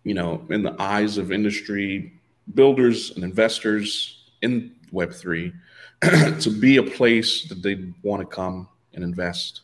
you 0.03 0.13
know, 0.13 0.45
in 0.49 0.63
the 0.63 0.75
eyes 0.81 1.17
of 1.17 1.31
industry 1.31 2.19
builders 2.55 3.11
and 3.11 3.23
investors 3.23 4.31
in 4.41 4.75
Web3 4.91 5.53
to 6.41 6.49
be 6.49 6.75
a 6.75 6.83
place 6.83 7.47
that 7.47 7.63
they 7.63 7.85
want 8.03 8.19
to 8.19 8.25
come 8.35 8.67
and 8.93 9.05
invest 9.05 9.61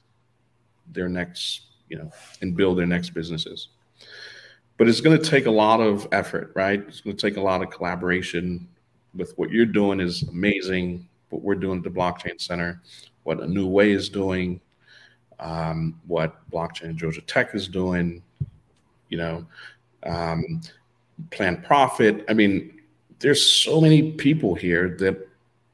their 0.91 1.09
next, 1.09 1.61
you 1.89 1.97
know, 1.97 2.11
and 2.41 2.55
build 2.55 2.77
their 2.77 2.85
next 2.85 3.11
businesses. 3.11 3.69
But 4.77 4.87
it's 4.87 5.01
going 5.01 5.17
to 5.17 5.29
take 5.29 5.47
a 5.47 5.51
lot 5.51 5.79
of 5.79 6.07
effort, 6.11 6.51
right? 6.55 6.83
It's 6.87 7.01
going 7.01 7.15
to 7.15 7.21
take 7.21 7.37
a 7.37 7.41
lot 7.41 7.63
of 7.63 7.69
collaboration 7.69 8.67
with 9.15 9.33
what 9.37 9.49
you're 9.49 9.65
doing 9.65 9.99
is 9.99 10.23
amazing. 10.23 11.07
What 11.29 11.41
we're 11.41 11.55
doing 11.55 11.79
at 11.79 11.83
the 11.83 11.89
Blockchain 11.89 12.39
Center, 12.39 12.81
what 13.23 13.41
A 13.41 13.47
New 13.47 13.67
Way 13.67 13.91
is 13.91 14.07
doing, 14.07 14.61
um, 15.39 15.99
what 16.07 16.49
Blockchain 16.51 16.95
Georgia 16.95 17.21
Tech 17.21 17.53
is 17.53 17.67
doing, 17.67 18.21
you 19.09 19.17
know, 19.17 19.45
um, 20.03 20.61
Planned 21.31 21.63
Profit. 21.63 22.23
I 22.29 22.33
mean, 22.33 22.79
there's 23.19 23.43
so 23.43 23.81
many 23.81 24.11
people 24.13 24.55
here 24.55 24.95
that 24.99 25.27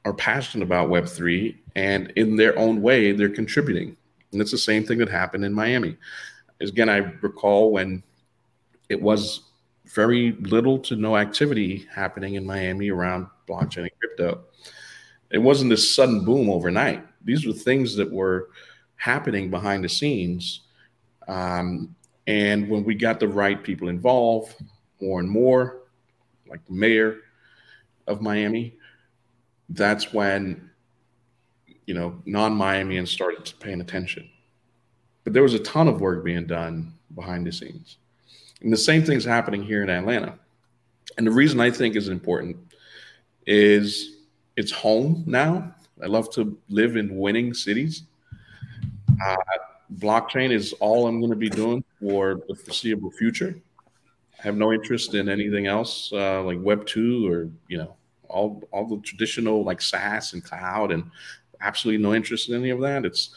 are 0.06 0.14
passionate 0.14 0.64
about 0.64 0.90
Web3 0.90 1.56
and 1.76 2.12
in 2.16 2.36
their 2.36 2.58
own 2.58 2.82
way, 2.82 3.12
they're 3.12 3.30
contributing. 3.30 3.98
And 4.34 4.42
it's 4.42 4.52
the 4.52 4.58
same 4.58 4.84
thing 4.84 4.98
that 5.00 5.10
happened 5.10 5.46
in 5.46 5.54
Miami. 5.54 5.98
Again, 6.60 6.90
I 6.90 6.98
recall 6.98 7.72
when 7.72 8.04
it 8.90 9.02
was 9.02 9.42
very 9.86 10.34
little 10.34 10.80
to 10.80 10.96
no 10.96 11.18
activity 11.18 11.88
happening 11.94 12.36
in 12.36 12.46
Miami 12.46 12.90
around 12.90 13.28
blockchain 13.48 13.84
and 13.84 13.92
crypto. 14.00 14.44
It 15.32 15.40
wasn't 15.40 15.70
this 15.70 15.96
sudden 15.96 16.24
boom 16.26 16.50
overnight. 16.50 17.06
These 17.24 17.46
were 17.46 17.54
things 17.54 17.96
that 17.96 18.12
were 18.12 18.50
happening 18.96 19.50
behind 19.50 19.84
the 19.84 19.90
scenes. 19.90 20.62
Um, 21.28 21.96
and 22.28 22.70
when 22.70 22.84
we 22.84 22.96
got 22.96 23.20
the 23.20 23.28
right 23.28 23.62
people 23.62 23.90
involved, 23.90 24.56
more 25.02 25.20
and 25.20 25.30
more, 25.30 25.84
like 26.48 26.66
the 26.66 26.74
mayor 26.74 27.18
of 28.08 28.22
Miami, 28.22 28.78
that's 29.70 30.14
when 30.14 30.70
you 31.86 31.94
know 31.94 32.22
non-Miamians 32.26 33.10
started 33.10 33.52
paying 33.60 33.82
attention. 33.82 34.30
But 35.24 35.34
there 35.34 35.44
was 35.44 35.54
a 35.54 35.60
ton 35.60 35.88
of 35.88 36.02
work 36.02 36.24
being 36.24 36.46
done 36.46 36.94
behind 37.16 37.48
the 37.48 37.52
scenes. 37.52 37.98
And 38.62 38.72
the 38.72 38.78
same 38.78 39.04
thing's 39.04 39.26
happening 39.26 39.64
here 39.64 39.84
in 39.84 39.90
Atlanta. 39.90 40.38
And 41.18 41.28
the 41.28 41.32
reason 41.32 41.60
I 41.60 41.70
think 41.72 41.96
is 41.96 42.10
important 42.10 42.58
is 43.46 44.18
it's 44.56 44.72
home 44.72 45.24
now. 45.28 45.74
I 46.02 46.08
love 46.08 46.30
to 46.32 46.58
live 46.70 46.98
in 46.98 47.18
winning 47.18 47.54
cities. 47.54 48.04
Uh, 49.24 49.36
blockchain 49.96 50.52
is 50.52 50.74
all 50.74 51.08
I'm 51.08 51.20
going 51.20 51.32
to 51.32 51.38
be 51.38 51.50
doing 51.50 51.84
for 52.00 52.42
the 52.48 52.56
foreseeable 52.56 53.12
future. 53.12 53.56
I 54.40 54.44
have 54.44 54.56
no 54.56 54.74
interest 54.74 55.14
in 55.14 55.30
anything 55.30 55.68
else 55.68 56.12
uh, 56.12 56.44
like 56.44 56.60
Web 56.62 56.86
two 56.86 57.32
or 57.32 57.50
you 57.68 57.78
know 57.78 57.96
all 58.28 58.64
all 58.72 58.86
the 58.88 58.98
traditional 59.02 59.64
like 59.64 59.82
SaaS 59.82 60.34
and 60.34 60.44
cloud, 60.44 60.92
and 60.92 61.10
absolutely 61.64 62.04
no 62.04 62.14
interest 62.14 62.50
in 62.50 62.56
any 62.56 62.70
of 62.70 62.82
that. 62.82 63.06
It's 63.06 63.32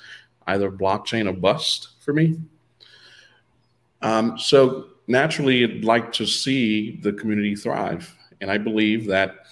either 0.46 0.70
blockchain 0.70 1.28
or 1.28 1.32
bust 1.32 1.90
for 2.00 2.12
me. 2.12 2.38
Um, 4.02 4.38
so 4.38 4.88
naturally, 5.06 5.64
I'd 5.64 5.84
like 5.84 6.12
to 6.14 6.26
see 6.26 6.98
the 7.02 7.12
community 7.12 7.56
thrive, 7.56 8.14
and 8.40 8.50
I 8.50 8.58
believe 8.58 9.06
that 9.06 9.46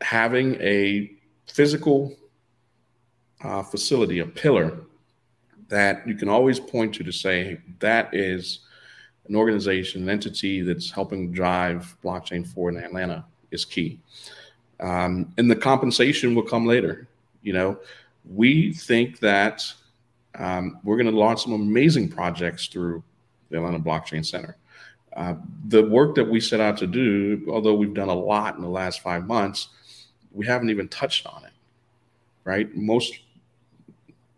having 0.00 0.54
a 0.60 1.12
physical 1.46 2.14
uh, 3.42 3.62
facility, 3.62 4.18
a 4.18 4.26
pillar 4.26 4.80
that 5.68 6.06
you 6.06 6.14
can 6.14 6.28
always 6.28 6.58
point 6.58 6.94
to 6.94 7.04
to 7.04 7.12
say 7.12 7.60
that 7.78 8.12
is 8.14 8.60
an 9.28 9.36
organization, 9.36 10.02
an 10.02 10.08
entity 10.08 10.62
that's 10.62 10.90
helping 10.90 11.32
drive 11.32 11.96
blockchain 12.02 12.46
forward 12.46 12.76
in 12.76 12.84
Atlanta 12.84 13.24
is 13.50 13.64
key. 13.64 14.00
Um, 14.80 15.32
and 15.36 15.50
the 15.50 15.56
compensation 15.56 16.34
will 16.34 16.42
come 16.42 16.66
later. 16.66 17.08
You 17.42 17.52
know, 17.52 17.78
we 18.28 18.72
think 18.72 19.20
that 19.20 19.64
um, 20.34 20.78
we're 20.84 20.96
going 20.96 21.10
to 21.10 21.16
launch 21.16 21.44
some 21.44 21.52
amazing 21.52 22.08
projects 22.08 22.66
through 22.66 23.02
the 23.50 23.56
Atlanta 23.56 23.80
Blockchain 23.80 24.24
Center. 24.24 24.56
Uh, 25.16 25.34
the 25.66 25.84
work 25.84 26.14
that 26.14 26.24
we 26.24 26.40
set 26.40 26.60
out 26.60 26.76
to 26.78 26.86
do, 26.86 27.44
although 27.50 27.74
we've 27.74 27.94
done 27.94 28.08
a 28.08 28.14
lot 28.14 28.54
in 28.54 28.62
the 28.62 28.68
last 28.68 29.00
five 29.00 29.26
months, 29.26 29.68
we 30.32 30.46
haven't 30.46 30.70
even 30.70 30.86
touched 30.88 31.26
on 31.26 31.44
it, 31.44 31.52
right? 32.44 32.74
Most, 32.76 33.18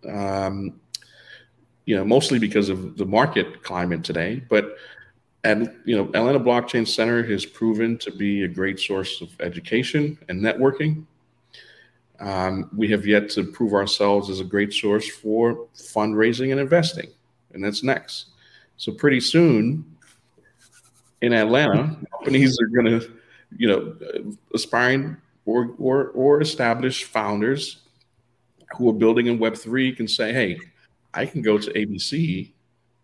um, 0.08 0.80
you 1.84 1.96
know, 1.96 2.04
mostly 2.04 2.38
because 2.38 2.68
of 2.68 2.96
the 2.96 3.04
market 3.04 3.62
climate 3.62 4.04
today, 4.04 4.42
but 4.48 4.76
and 5.44 5.74
you 5.84 5.96
know, 5.96 6.04
Atlanta 6.08 6.40
Blockchain 6.40 6.86
Center 6.86 7.22
has 7.24 7.44
proven 7.46 7.98
to 7.98 8.10
be 8.10 8.44
a 8.44 8.48
great 8.48 8.78
source 8.78 9.20
of 9.20 9.30
education 9.40 10.18
and 10.28 10.40
networking. 10.40 11.04
Um, 12.20 12.70
we 12.76 12.88
have 12.88 13.06
yet 13.06 13.30
to 13.30 13.44
prove 13.44 13.72
ourselves 13.72 14.28
as 14.28 14.40
a 14.40 14.44
great 14.44 14.72
source 14.72 15.08
for 15.08 15.66
fundraising 15.74 16.50
and 16.50 16.60
investing, 16.60 17.08
and 17.54 17.64
that's 17.64 17.82
next. 17.82 18.26
So 18.76 18.92
pretty 18.92 19.20
soon 19.20 19.84
in 21.22 21.32
Atlanta, 21.32 21.96
companies 22.18 22.58
are 22.60 22.66
going 22.66 23.00
to, 23.00 23.12
you 23.56 23.68
know, 23.68 24.34
aspiring 24.54 25.16
or, 25.46 25.74
or, 25.78 26.08
or 26.08 26.40
established 26.40 27.04
founders 27.04 27.82
who 28.76 28.88
are 28.88 28.94
building 28.94 29.26
in 29.26 29.38
Web3 29.38 29.96
can 29.96 30.06
say, 30.06 30.32
hey, 30.32 30.60
I 31.14 31.26
can 31.26 31.42
go 31.42 31.58
to 31.58 31.72
ABC 31.72 32.52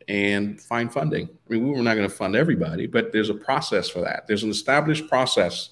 and 0.08 0.60
find 0.60 0.92
funding. 0.92 1.28
I 1.28 1.52
mean, 1.52 1.68
we're 1.68 1.82
not 1.82 1.96
going 1.96 2.08
to 2.08 2.14
fund 2.14 2.36
everybody, 2.36 2.86
but 2.86 3.12
there's 3.12 3.30
a 3.30 3.34
process 3.34 3.88
for 3.88 4.00
that. 4.00 4.26
There's 4.26 4.44
an 4.44 4.50
established 4.50 5.08
process 5.08 5.70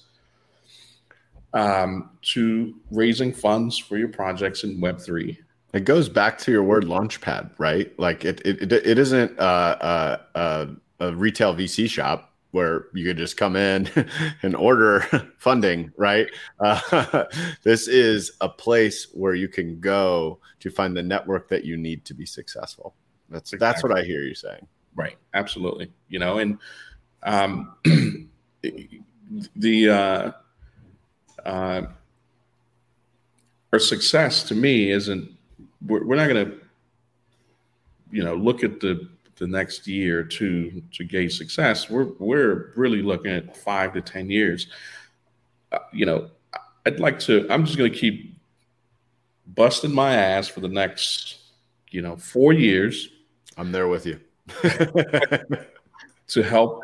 um, 1.55 2.09
to 2.21 2.75
raising 2.91 3.33
funds 3.33 3.77
for 3.77 3.97
your 3.97 4.09
projects 4.09 4.63
in 4.63 4.79
Web3. 4.79 5.37
It 5.73 5.85
goes 5.85 6.07
back 6.07 6.37
to 6.39 6.51
your 6.51 6.63
word 6.63 6.85
launchpad, 6.85 7.51
right? 7.57 7.97
Like 7.97 8.23
it, 8.23 8.41
it, 8.45 8.71
it 8.71 8.97
isn't 8.97 9.39
uh, 9.39 9.41
uh, 9.41 10.17
uh, 10.35 10.65
a 10.99 11.15
retail 11.15 11.55
VC 11.55 11.89
shop 11.89 12.33
where 12.51 12.87
you 12.93 13.03
could 13.03 13.17
just 13.17 13.35
come 13.35 13.55
in 13.55 13.89
and 14.43 14.55
order 14.55 15.01
funding, 15.37 15.91
right? 15.97 16.27
Uh, 16.59 17.25
this 17.63 17.87
is 17.87 18.31
a 18.41 18.47
place 18.47 19.07
where 19.13 19.33
you 19.33 19.47
can 19.47 19.79
go 19.79 20.39
to 20.59 20.69
find 20.69 20.95
the 20.95 21.03
network 21.03 21.49
that 21.49 21.65
you 21.65 21.75
need 21.77 22.05
to 22.05 22.13
be 22.13 22.25
successful. 22.25 22.95
That's 23.29 23.51
exactly. 23.51 23.65
that's 23.65 23.83
what 23.83 23.97
I 23.97 24.03
hear 24.05 24.21
you 24.21 24.35
saying. 24.35 24.67
Right. 24.95 25.17
Absolutely. 25.33 25.91
You 26.07 26.19
know, 26.19 26.37
and 26.37 26.57
um, 27.23 27.75
the 29.55 29.89
uh, 29.89 30.31
uh, 31.45 31.83
our 33.73 33.79
success 33.79 34.43
to 34.43 34.55
me 34.55 34.91
isn't. 34.91 35.31
We're, 35.85 36.03
we're 36.03 36.15
not 36.15 36.27
going 36.27 36.45
to, 36.45 36.57
you 38.11 38.23
know, 38.23 38.33
look 38.33 38.63
at 38.63 38.79
the 38.79 39.07
the 39.37 39.47
next 39.47 39.87
year 39.87 40.23
to 40.23 40.81
to 40.93 41.03
gauge 41.03 41.37
success, 41.37 41.89
we're 41.89 42.07
we're 42.19 42.71
really 42.75 43.01
looking 43.01 43.31
at 43.31 43.55
five 43.55 43.93
to 43.93 44.01
ten 44.01 44.29
years. 44.29 44.67
Uh, 45.71 45.79
you 45.91 46.05
know, 46.05 46.29
I'd 46.85 46.99
like 46.99 47.19
to. 47.21 47.45
I'm 47.49 47.65
just 47.65 47.77
going 47.77 47.91
to 47.91 47.97
keep 47.97 48.37
busting 49.47 49.93
my 49.93 50.15
ass 50.15 50.47
for 50.47 50.61
the 50.61 50.69
next, 50.69 51.37
you 51.91 52.01
know, 52.01 52.15
four 52.15 52.53
years. 52.53 53.09
I'm 53.57 53.71
there 53.71 53.87
with 53.87 54.05
you 54.05 54.19
to 56.27 56.43
help 56.43 56.83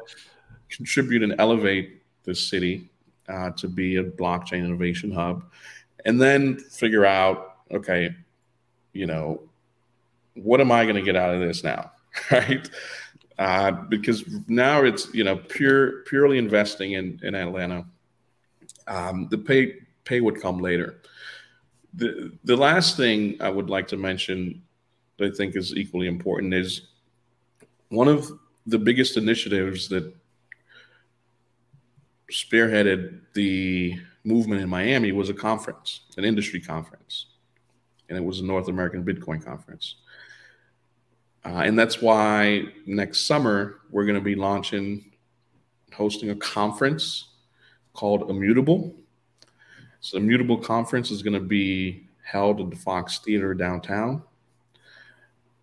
contribute 0.70 1.24
and 1.24 1.36
elevate 1.38 2.02
the 2.24 2.34
city 2.36 2.90
uh, 3.32 3.52
to 3.52 3.68
be 3.68 3.98
a 3.98 4.04
blockchain 4.04 4.66
innovation 4.66 5.12
hub, 5.12 5.44
and 6.06 6.22
then 6.22 6.58
figure 6.58 7.06
out, 7.06 7.58
okay, 7.72 8.16
you 8.94 9.06
know, 9.06 9.42
what 10.36 10.62
am 10.62 10.72
I 10.72 10.84
going 10.84 10.96
to 10.96 11.02
get 11.02 11.16
out 11.16 11.34
of 11.34 11.40
this 11.40 11.64
now? 11.64 11.92
right? 12.32 12.70
Uh, 13.38 13.72
because 13.72 14.24
now 14.48 14.84
it's 14.84 15.12
you 15.14 15.24
know 15.24 15.38
pure 15.38 16.04
purely 16.04 16.38
investing 16.38 16.94
in 16.94 17.20
in 17.24 17.34
Atlanta. 17.36 17.86
Um, 18.88 19.28
the 19.32 19.38
pay 19.38 19.78
pay 20.04 20.22
would 20.22 20.42
come 20.42 20.60
later. 20.60 21.02
The 21.94 22.32
the 22.44 22.56
last 22.56 22.98
thing 22.98 23.38
I 23.42 23.50
would 23.50 23.70
like 23.70 23.88
to 23.90 23.98
mention 23.98 24.62
that 25.18 25.34
I 25.34 25.36
think 25.36 25.56
is 25.56 25.76
equally 25.76 26.08
important 26.08 26.54
is 26.54 26.88
one 27.90 28.08
of 28.08 28.32
the 28.66 28.78
biggest 28.78 29.18
initiatives 29.18 29.88
that 29.90 30.14
spearheaded 32.32 33.22
the 33.34 34.00
movement 34.24 34.62
in 34.62 34.70
Miami 34.70 35.12
was 35.12 35.30
a 35.30 35.34
conference, 35.34 36.02
an 36.18 36.24
industry 36.24 36.60
conference, 36.60 37.28
and 38.10 38.18
it 38.18 38.24
was 38.24 38.40
a 38.40 38.46
North 38.46 38.68
American 38.68 39.04
Bitcoin 39.04 39.44
conference. 39.44 39.96
Uh, 41.44 41.64
and 41.66 41.78
that's 41.78 42.02
why 42.02 42.64
next 42.86 43.26
summer 43.26 43.80
we're 43.90 44.06
going 44.06 44.18
to 44.18 44.24
be 44.24 44.36
launching, 44.36 45.12
hosting 45.94 46.30
a 46.30 46.36
conference 46.36 47.30
called 47.94 48.30
Immutable. 48.30 48.96
So, 50.00 50.18
Immutable 50.18 50.58
conference 50.58 51.12
is 51.12 51.22
going 51.22 51.34
to 51.34 51.40
be 51.40 52.08
held 52.24 52.62
at 52.62 52.70
the 52.70 52.76
Fox 52.76 53.20
Theater 53.20 53.54
downtown. 53.54 54.24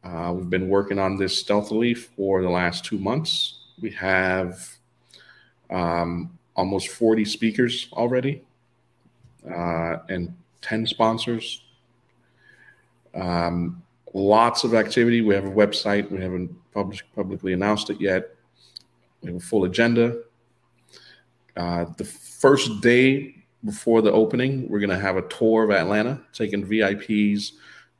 Uh, 0.04 0.32
we've 0.36 0.50
been 0.50 0.68
working 0.68 0.98
on 0.98 1.16
this 1.16 1.38
stealthily 1.38 1.94
for 1.94 2.42
the 2.42 2.48
last 2.48 2.84
two 2.84 2.98
months. 2.98 3.60
We 3.80 3.90
have 3.90 4.76
um, 5.70 6.37
almost 6.58 6.88
40 6.88 7.24
speakers 7.24 7.88
already. 7.94 8.42
uh, 9.48 9.98
and 10.10 10.34
10 10.60 10.86
sponsors. 10.86 11.62
Um, 13.14 13.82
lots 14.12 14.64
of 14.64 14.74
activity. 14.74 15.22
We 15.22 15.34
have 15.34 15.46
a 15.46 15.50
website. 15.50 16.10
We 16.10 16.20
haven't 16.20 16.50
published, 16.74 17.04
publicly 17.14 17.52
announced 17.54 17.88
it 17.90 18.00
yet. 18.00 18.34
We 19.22 19.28
have 19.32 19.36
a 19.36 19.44
full 19.44 19.64
agenda. 19.64 20.22
Uh, 21.56 21.86
the 21.96 22.04
first 22.04 22.80
day 22.82 23.36
before 23.64 24.02
the 24.02 24.12
opening, 24.12 24.68
we're 24.68 24.80
going 24.80 24.90
to 24.90 24.98
have 24.98 25.16
a 25.16 25.28
tour 25.28 25.64
of 25.64 25.70
Atlanta, 25.70 26.20
taking 26.32 26.66
VIPs 26.66 27.52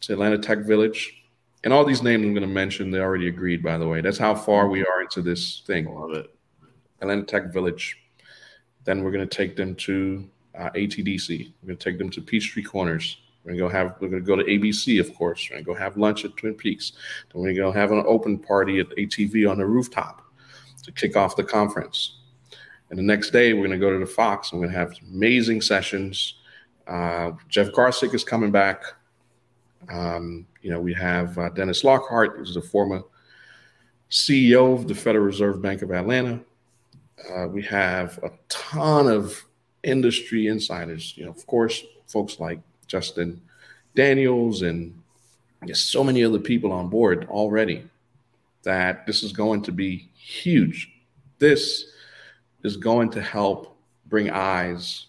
to 0.02 0.12
Atlanta 0.12 0.38
Tech 0.38 0.58
Village. 0.66 1.22
And 1.64 1.72
all 1.72 1.84
these 1.84 2.02
names 2.02 2.24
I'm 2.24 2.34
going 2.34 2.42
to 2.42 2.54
mention, 2.62 2.90
they 2.90 3.00
already 3.00 3.28
agreed, 3.28 3.62
by 3.62 3.78
the 3.78 3.88
way. 3.88 4.00
That's 4.00 4.18
how 4.18 4.34
far 4.34 4.68
we 4.68 4.84
are 4.84 5.00
into 5.02 5.22
this 5.22 5.62
thing. 5.66 5.86
Love 5.94 6.12
it. 6.12 6.26
Atlanta 7.00 7.24
Tech 7.24 7.52
Village. 7.52 7.96
Then 8.88 9.04
we're 9.04 9.10
going 9.10 9.28
to 9.28 9.36
take 9.36 9.54
them 9.54 9.74
to 9.74 10.26
uh, 10.58 10.70
ATDC. 10.70 11.52
We're 11.60 11.66
going 11.66 11.76
to 11.76 11.84
take 11.84 11.98
them 11.98 12.08
to 12.08 12.22
Peachtree 12.22 12.62
Corners. 12.62 13.18
We're 13.44 13.50
going 13.50 13.58
to 13.58 13.64
go 13.64 13.68
have. 13.68 13.96
We're 14.00 14.08
going 14.08 14.22
to 14.22 14.26
go 14.26 14.34
to 14.34 14.44
ABC, 14.44 14.98
of 14.98 15.14
course. 15.14 15.46
We're 15.46 15.56
going 15.56 15.64
to 15.66 15.72
go 15.72 15.74
have 15.74 15.98
lunch 15.98 16.24
at 16.24 16.34
Twin 16.38 16.54
Peaks. 16.54 16.92
Then 17.30 17.42
we're 17.42 17.52
going 17.52 17.70
to 17.70 17.78
have 17.78 17.92
an 17.92 18.02
open 18.06 18.38
party 18.38 18.80
at 18.80 18.88
ATV 18.88 19.50
on 19.50 19.58
the 19.58 19.66
rooftop 19.66 20.22
to 20.84 20.92
kick 20.92 21.18
off 21.18 21.36
the 21.36 21.44
conference. 21.44 22.20
And 22.88 22.98
the 22.98 23.02
next 23.02 23.28
day, 23.28 23.52
we're 23.52 23.66
going 23.66 23.78
to 23.78 23.86
go 23.86 23.92
to 23.92 23.98
the 23.98 24.10
Fox. 24.10 24.54
we're 24.54 24.60
going 24.60 24.72
to 24.72 24.78
have 24.78 24.94
amazing 25.12 25.60
sessions. 25.60 26.36
Uh, 26.86 27.32
Jeff 27.50 27.68
Garzik 27.72 28.14
is 28.14 28.24
coming 28.24 28.50
back. 28.50 28.84
Um, 29.92 30.46
you 30.62 30.70
know, 30.70 30.80
we 30.80 30.94
have 30.94 31.36
uh, 31.36 31.50
Dennis 31.50 31.84
Lockhart, 31.84 32.38
who's 32.38 32.54
the 32.54 32.62
former 32.62 33.02
CEO 34.10 34.72
of 34.72 34.88
the 34.88 34.94
Federal 34.94 35.26
Reserve 35.26 35.60
Bank 35.60 35.82
of 35.82 35.90
Atlanta. 35.90 36.40
Uh, 37.32 37.48
we 37.48 37.62
have 37.62 38.18
a 38.22 38.30
ton 38.48 39.08
of 39.08 39.44
industry 39.82 40.46
insiders. 40.46 41.14
You 41.16 41.24
know, 41.24 41.30
of 41.30 41.46
course, 41.46 41.84
folks 42.06 42.40
like 42.40 42.60
Justin 42.86 43.40
Daniels 43.94 44.62
and 44.62 44.94
just 45.66 45.90
so 45.90 46.04
many 46.04 46.24
other 46.24 46.38
people 46.38 46.72
on 46.72 46.88
board 46.88 47.26
already. 47.30 47.84
That 48.62 49.06
this 49.06 49.22
is 49.22 49.32
going 49.32 49.62
to 49.62 49.72
be 49.72 50.08
huge. 50.14 50.92
This 51.38 51.86
is 52.64 52.76
going 52.76 53.10
to 53.10 53.22
help 53.22 53.76
bring 54.06 54.30
eyes 54.30 55.06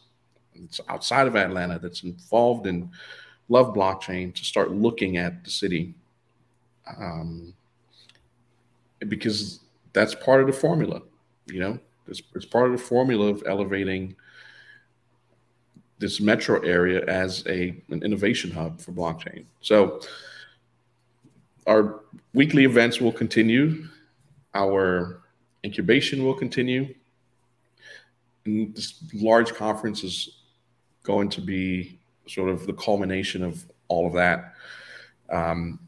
outside 0.88 1.28
of 1.28 1.36
Atlanta 1.36 1.80
that's 1.80 2.04
involved 2.04 2.68
in 2.68 2.90
love 3.50 3.74
blockchain 3.74 4.34
to 4.36 4.46
start 4.46 4.72
looking 4.72 5.18
at 5.18 5.44
the 5.44 5.50
city 5.50 5.94
um, 6.98 7.54
because 9.08 9.60
that's 9.94 10.14
part 10.16 10.42
of 10.42 10.48
the 10.48 10.54
formula 10.54 11.02
you 11.48 11.60
know 11.60 11.80
it's, 12.10 12.22
it's 12.36 12.46
part 12.46 12.66
of 12.68 12.72
the 12.72 12.84
formula 12.84 13.28
of 13.28 13.44
elevating 13.46 14.16
this 16.00 16.22
metro 16.22 16.62
area 16.62 17.06
as 17.06 17.46
a 17.48 17.82
an 17.90 18.02
innovation 18.04 18.50
hub 18.50 18.80
for 18.80 18.92
blockchain. 18.92 19.46
So 19.62 20.02
our 21.68 22.02
weekly 22.34 22.64
events 22.64 23.00
will 23.00 23.12
continue. 23.12 23.86
Our 24.56 25.22
incubation 25.64 26.24
will 26.24 26.34
continue. 26.34 26.96
And 28.46 28.74
this 28.76 29.04
large 29.14 29.54
conference 29.54 30.04
is 30.04 30.40
going 31.04 31.30
to 31.30 31.42
be 31.42 32.00
sort 32.28 32.50
of 32.50 32.66
the 32.66 32.74
culmination 32.74 33.44
of 33.44 33.66
all 33.88 34.08
of 34.08 34.14
that. 34.14 34.54
Um, 35.30 35.80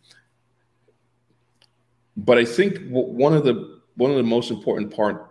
but 2.18 2.38
I 2.38 2.46
think 2.46 2.80
one 2.90 3.34
of 3.34 3.44
the 3.44 3.80
one 3.96 4.12
of 4.12 4.18
the 4.18 4.24
most 4.24 4.52
important 4.52 4.94
part 4.94 5.31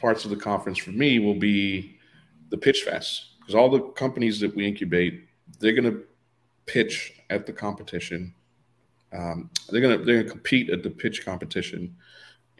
parts 0.00 0.24
of 0.24 0.30
the 0.30 0.36
conference 0.36 0.78
for 0.78 0.90
me 0.90 1.18
will 1.18 1.34
be 1.34 1.98
the 2.50 2.58
pitch 2.58 2.82
fest 2.82 3.38
because 3.38 3.54
all 3.54 3.68
the 3.68 3.80
companies 3.80 4.40
that 4.40 4.54
we 4.54 4.66
incubate 4.66 5.26
they're 5.58 5.72
going 5.72 5.90
to 5.90 6.02
pitch 6.66 7.14
at 7.30 7.46
the 7.46 7.52
competition. 7.52 8.34
Um, 9.12 9.50
they're 9.68 9.80
going 9.80 9.98
to 9.98 10.04
they're 10.04 10.16
going 10.16 10.26
to 10.26 10.30
compete 10.30 10.70
at 10.70 10.82
the 10.82 10.90
pitch 10.90 11.24
competition, 11.24 11.96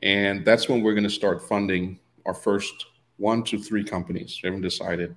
and 0.03 0.45
that's 0.45 0.69
when 0.69 0.83
we're 0.83 0.95
going 0.95 1.05
to 1.05 1.11
start 1.11 1.47
funding 1.49 1.99
our 2.27 2.35
first 2.35 2.87
one 3.19 3.45
to 3.45 3.59
three 3.59 3.85
companies. 3.85 4.41
We 4.43 4.49
haven't 4.49 4.63
decided. 4.63 5.17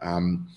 Um, 0.00 0.48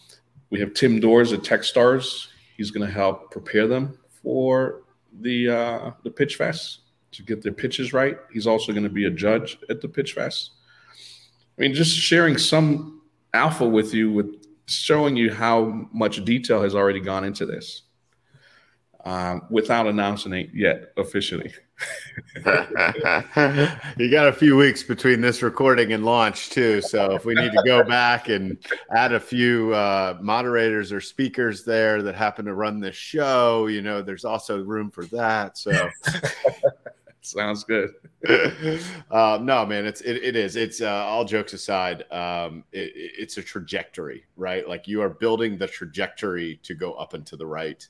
we 0.50 0.60
have 0.60 0.74
Tim 0.74 1.00
Doors 1.00 1.34
at 1.34 1.42
TechStars. 1.42 2.28
He's 2.56 2.72
going 2.72 2.86
to 2.86 2.94
help 2.94 3.32
prepare 3.32 3.68
them 3.68 3.98
for 4.24 4.84
the 5.22 5.50
uh, 5.50 5.92
the 6.04 6.12
pitch 6.12 6.38
fest 6.38 6.80
to 7.12 7.24
get 7.24 7.42
their 7.42 7.52
pitches 7.52 7.92
right. 7.92 8.18
He's 8.32 8.48
also 8.48 8.72
going 8.72 8.84
to 8.84 8.90
be 8.90 9.06
a 9.06 9.12
judge 9.12 9.58
at 9.70 9.82
the 9.82 9.90
pitch 9.90 10.14
fest. 10.14 10.52
I 11.60 11.64
mean, 11.64 11.74
just 11.74 11.98
sharing 11.98 12.38
some 12.38 13.02
alpha 13.34 13.68
with 13.68 13.94
you, 13.94 14.14
with 14.14 14.46
showing 14.68 15.18
you 15.18 15.34
how 15.34 15.88
much 15.92 16.24
detail 16.24 16.62
has 16.64 16.74
already 16.74 17.02
gone 17.02 17.26
into 17.26 17.46
this, 17.46 17.82
uh, 19.04 19.40
without 19.50 19.86
announcing 19.86 20.32
it 20.32 20.52
yet 20.54 20.94
officially. 20.96 21.52
you 23.98 24.12
got 24.12 24.28
a 24.28 24.34
few 24.34 24.56
weeks 24.56 24.84
between 24.84 25.22
this 25.22 25.42
recording 25.42 25.94
and 25.94 26.04
launch 26.04 26.50
too 26.50 26.82
so 26.82 27.14
if 27.14 27.24
we 27.24 27.34
need 27.34 27.54
to 27.54 27.64
go 27.66 27.82
back 27.84 28.28
and 28.28 28.58
add 28.92 29.14
a 29.14 29.20
few 29.20 29.74
uh, 29.74 30.18
moderators 30.22 30.92
or 30.92 31.00
speakers 31.00 31.64
there 31.64 32.02
that 32.02 32.16
happen 32.16 32.44
to 32.44 32.54
run 32.54 32.82
this 32.82 32.98
show 32.98 33.68
you 33.68 33.82
know 33.82 34.02
there's 34.02 34.26
also 34.26 34.62
room 34.62 34.92
for 34.92 35.06
that 35.06 35.58
so 35.58 35.72
sounds 37.32 37.64
good. 37.64 37.92
Uh, 39.12 39.40
no 39.42 39.66
man 39.66 39.86
it's 39.86 40.02
it, 40.02 40.18
it 40.18 40.36
is. 40.36 40.56
It's 40.56 40.82
uh, 40.82 40.88
all 41.06 41.26
jokes 41.26 41.54
aside 41.54 42.04
um, 42.12 42.64
it, 42.72 42.92
it's 42.94 43.38
a 43.38 43.42
trajectory 43.42 44.26
right? 44.36 44.68
Like 44.68 44.88
you 44.88 45.02
are 45.02 45.10
building 45.10 45.58
the 45.58 45.68
trajectory 45.68 46.60
to 46.64 46.76
go 46.76 46.94
up 46.94 47.14
and 47.14 47.26
to 47.28 47.36
the 47.36 47.46
right. 47.46 47.88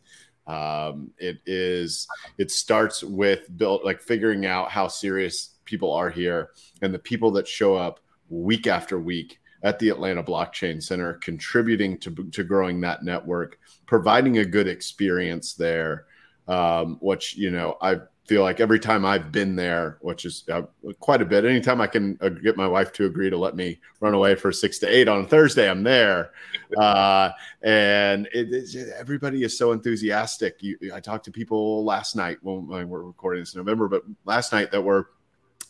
Um, 0.48 1.12
it 1.18 1.40
is 1.46 2.08
it 2.38 2.52
starts 2.52 3.04
with 3.04 3.56
built 3.58 3.84
like 3.84 4.02
figuring 4.02 4.46
out 4.46 4.72
how 4.72 4.88
serious 4.88 5.56
people 5.66 5.94
are 5.94 6.10
here 6.10 6.50
and 6.82 6.94
the 6.94 7.00
people 7.00 7.32
that 7.32 7.48
show 7.48 7.76
up 7.76 8.00
week 8.30 8.66
after 8.68 9.00
week 9.00 9.40
at 9.62 9.78
the 9.80 9.90
Atlanta 9.90 10.24
Blockchain 10.24 10.82
Center, 10.82 11.14
contributing 11.16 11.98
to, 12.00 12.12
to 12.32 12.44
growing 12.44 12.80
that 12.82 13.04
network, 13.04 13.60
providing 13.86 14.38
a 14.38 14.46
good 14.46 14.68
experience 14.68 15.54
there, 15.54 16.06
um, 16.48 16.98
which 17.02 17.36
you 17.36 17.52
know 17.52 17.78
I 17.82 17.98
feel 18.30 18.44
like 18.44 18.60
every 18.60 18.80
time 18.80 19.06
I've 19.06 19.32
been 19.32 19.56
there, 19.56 19.98
which 20.02 20.24
is 20.24 20.44
uh, 20.52 20.62
quite 21.00 21.20
a 21.20 21.26
bit, 21.26 21.46
anytime 21.46 21.82
I 21.82 21.88
can 21.88 22.16
uh, 22.22 22.30
get 22.30 22.56
my 22.56 22.68
wife 22.68 22.94
to 22.94 23.06
agree 23.08 23.32
to 23.32 23.38
let 23.38 23.56
me 23.56 23.82
run 24.02 24.14
away 24.14 24.36
for 24.36 24.52
six 24.52 24.78
to 24.80 24.88
eight 24.88 25.08
on 25.08 25.22
a 25.22 25.28
Thursday, 25.28 25.70
I'm 25.70 25.84
there. 25.84 26.32
Uh, 26.78 27.32
and 27.64 28.30
it, 28.32 28.94
everybody 28.96 29.42
is 29.42 29.58
so 29.58 29.72
enthusiastic. 29.72 30.62
You, 30.62 30.78
I 30.94 31.00
talked 31.00 31.26
to 31.26 31.32
people 31.32 31.84
last 31.84 32.16
night 32.16 32.38
when, 32.44 32.68
when 32.68 32.88
we're 32.88 33.02
recording 33.02 33.42
this 33.42 33.56
in 33.56 33.58
November, 33.58 33.88
but 33.88 34.04
last 34.24 34.54
night 34.54 34.70
that 34.70 34.82
were 34.84 35.10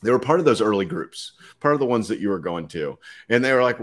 they 0.04 0.12
were 0.12 0.20
part 0.20 0.40
of 0.40 0.46
those 0.46 0.60
early 0.60 0.84
groups, 0.84 1.32
part 1.62 1.74
of 1.74 1.80
the 1.80 1.86
ones 1.86 2.10
that 2.10 2.20
you 2.20 2.28
were 2.28 2.40
going 2.40 2.68
to, 2.70 3.00
and 3.30 3.44
they 3.44 3.54
were 3.54 3.64
like, 3.64 3.78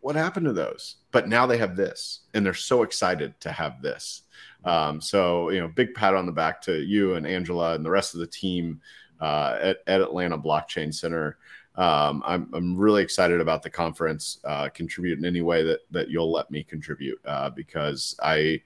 "What 0.00 0.16
happened 0.16 0.46
to 0.46 0.52
those?" 0.52 0.96
But 1.12 1.28
now 1.28 1.46
they 1.46 1.56
have 1.56 1.76
this, 1.76 2.20
and 2.34 2.44
they're 2.44 2.52
so 2.52 2.82
excited 2.82 3.40
to 3.40 3.52
have 3.52 3.80
this. 3.80 4.24
Um, 4.64 5.00
so, 5.00 5.50
you 5.50 5.60
know, 5.60 5.68
big 5.68 5.94
pat 5.94 6.14
on 6.14 6.26
the 6.26 6.32
back 6.32 6.60
to 6.62 6.80
you 6.80 7.14
and 7.14 7.26
Angela 7.26 7.74
and 7.74 7.84
the 7.84 7.90
rest 7.90 8.14
of 8.14 8.20
the 8.20 8.26
team 8.26 8.80
uh, 9.20 9.58
at, 9.60 9.78
at, 9.86 10.00
Atlanta 10.00 10.38
Blockchain 10.38 10.94
Center. 10.94 11.38
Um, 11.76 12.22
I'm, 12.26 12.50
I'm 12.52 12.76
really 12.76 13.02
excited 13.02 13.40
about 13.40 13.62
the 13.62 13.70
conference. 13.70 14.38
Uh, 14.44 14.68
contribute 14.68 15.18
in 15.18 15.24
any 15.24 15.40
way 15.40 15.62
that 15.62 15.80
that 15.90 16.10
you'll 16.10 16.32
let 16.32 16.50
me 16.50 16.62
contribute 16.62 17.18
uh, 17.24 17.50
because 17.50 18.14
I 18.22 18.60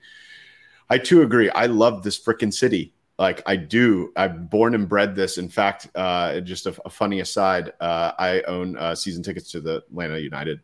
I 0.90 0.98
too 0.98 1.22
agree. 1.22 1.50
I 1.50 1.66
love 1.66 2.02
this 2.02 2.18
freaking 2.18 2.52
city. 2.52 2.94
Like 3.18 3.42
I 3.46 3.56
do. 3.56 4.12
I'm 4.16 4.46
born 4.46 4.74
and 4.74 4.88
bred 4.88 5.14
this. 5.14 5.38
In 5.38 5.48
fact, 5.48 5.88
uh, 5.94 6.40
just 6.40 6.66
a, 6.66 6.74
a 6.84 6.90
funny 6.90 7.20
aside, 7.20 7.72
uh, 7.80 8.12
I 8.18 8.42
own 8.42 8.76
uh, 8.76 8.94
season 8.94 9.22
tickets 9.22 9.52
to 9.52 9.60
the 9.60 9.76
Atlanta 9.76 10.18
United 10.18 10.60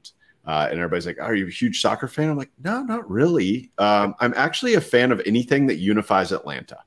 uh, 0.47 0.69
and 0.71 0.79
everybody's 0.79 1.07
like, 1.07 1.21
"Are 1.21 1.35
you 1.35 1.47
a 1.47 1.51
huge 1.51 1.81
soccer 1.81 2.09
fan?" 2.09 2.31
I'm 2.31 2.39
like, 2.39 2.51
"No, 2.63 2.83
not 2.83 3.09
really. 3.11 3.71
Um, 3.79 4.15
I'm 4.21 4.35
actually 4.37 4.75
a 4.75 4.81
fan 4.81 5.13
of 5.13 5.21
anything 5.27 5.67
that 5.67 5.77
unifies 5.77 6.33
Atlanta." 6.33 6.79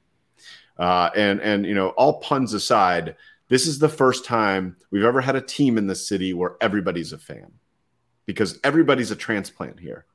Uh, 0.78 1.10
and 1.16 1.40
and 1.42 1.66
you 1.66 1.76
know, 1.76 1.90
all 1.90 2.20
puns 2.20 2.54
aside, 2.54 3.16
this 3.50 3.68
is 3.68 3.80
the 3.80 3.90
first 3.90 4.26
time 4.26 4.76
we've 4.92 5.04
ever 5.04 5.22
had 5.22 5.36
a 5.36 5.42
team 5.42 5.78
in 5.78 5.88
the 5.88 5.96
city 5.96 6.34
where 6.34 6.56
everybody's 6.62 7.14
a 7.14 7.18
fan, 7.18 7.52
because 8.26 8.60
everybody's 8.64 9.12
a 9.12 9.16
transplant 9.16 9.80
here, 9.80 10.06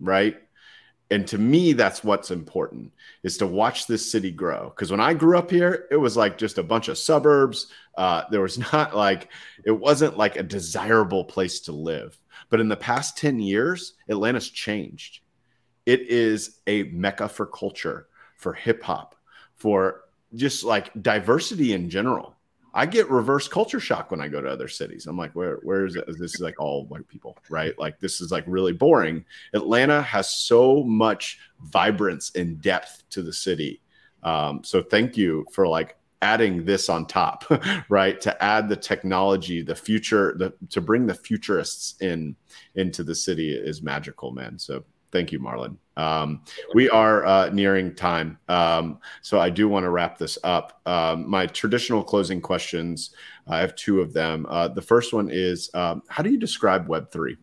right? 0.00 0.36
And 1.08 1.24
to 1.28 1.38
me, 1.38 1.72
that's 1.72 2.02
what's 2.02 2.32
important 2.32 2.92
is 3.22 3.38
to 3.38 3.46
watch 3.46 3.86
this 3.86 4.10
city 4.10 4.32
grow. 4.32 4.70
Because 4.70 4.90
when 4.90 4.98
I 4.98 5.14
grew 5.14 5.38
up 5.38 5.52
here, 5.52 5.86
it 5.92 5.96
was 5.96 6.16
like 6.16 6.36
just 6.36 6.58
a 6.58 6.64
bunch 6.64 6.88
of 6.88 6.98
suburbs. 6.98 7.68
Uh, 7.96 8.24
there 8.32 8.40
was 8.40 8.58
not 8.72 8.96
like 8.96 9.28
it 9.64 9.70
wasn't 9.70 10.18
like 10.18 10.36
a 10.36 10.42
desirable 10.42 11.24
place 11.24 11.60
to 11.60 11.72
live 11.72 12.18
but 12.48 12.60
in 12.60 12.68
the 12.68 12.76
past 12.76 13.16
10 13.18 13.40
years, 13.40 13.94
Atlanta's 14.08 14.50
changed. 14.50 15.20
It 15.84 16.02
is 16.02 16.60
a 16.66 16.84
mecca 16.84 17.28
for 17.28 17.46
culture, 17.46 18.08
for 18.36 18.52
hip 18.52 18.82
hop, 18.82 19.14
for 19.54 20.02
just 20.34 20.64
like 20.64 20.90
diversity 21.02 21.72
in 21.72 21.88
general. 21.88 22.36
I 22.74 22.84
get 22.84 23.08
reverse 23.08 23.48
culture 23.48 23.80
shock 23.80 24.10
when 24.10 24.20
I 24.20 24.28
go 24.28 24.42
to 24.42 24.50
other 24.50 24.68
cities. 24.68 25.06
I'm 25.06 25.16
like, 25.16 25.32
where 25.32 25.60
where 25.62 25.86
is 25.86 25.96
it? 25.96 26.04
This 26.06 26.34
is 26.34 26.40
like 26.40 26.60
all 26.60 26.84
white 26.86 27.08
people, 27.08 27.38
right? 27.48 27.76
Like 27.78 27.98
this 28.00 28.20
is 28.20 28.30
like 28.30 28.44
really 28.46 28.74
boring. 28.74 29.24
Atlanta 29.54 30.02
has 30.02 30.28
so 30.28 30.84
much 30.84 31.38
vibrance 31.62 32.32
and 32.34 32.60
depth 32.60 33.04
to 33.10 33.22
the 33.22 33.32
city. 33.32 33.80
Um, 34.22 34.62
so 34.62 34.82
thank 34.82 35.16
you 35.16 35.46
for 35.52 35.66
like 35.66 35.96
adding 36.22 36.64
this 36.64 36.88
on 36.88 37.06
top, 37.06 37.44
right? 37.88 38.20
To 38.20 38.42
add 38.42 38.68
the 38.68 38.76
technology, 38.76 39.62
the 39.62 39.74
future, 39.74 40.34
the 40.38 40.52
to 40.70 40.80
bring 40.80 41.06
the 41.06 41.14
futurists 41.14 42.00
in 42.00 42.36
into 42.74 43.02
the 43.02 43.14
city 43.14 43.52
is 43.52 43.82
magical, 43.82 44.32
man. 44.32 44.58
So 44.58 44.84
thank 45.12 45.32
you, 45.32 45.40
Marlon. 45.40 45.76
Um, 45.96 46.42
we 46.74 46.90
are 46.90 47.24
uh, 47.24 47.48
nearing 47.50 47.94
time, 47.94 48.38
um, 48.48 48.98
so 49.22 49.40
I 49.40 49.50
do 49.50 49.68
want 49.68 49.84
to 49.84 49.90
wrap 49.90 50.18
this 50.18 50.38
up. 50.44 50.80
Um, 50.86 51.28
my 51.28 51.46
traditional 51.46 52.02
closing 52.02 52.40
questions. 52.40 53.14
I 53.46 53.60
have 53.60 53.76
two 53.76 54.00
of 54.00 54.12
them. 54.12 54.46
Uh, 54.48 54.68
the 54.68 54.82
first 54.82 55.12
one 55.12 55.30
is, 55.30 55.70
um, 55.72 56.02
how 56.08 56.22
do 56.22 56.30
you 56.30 56.38
describe 56.38 56.88
Web 56.88 57.10
three? 57.10 57.36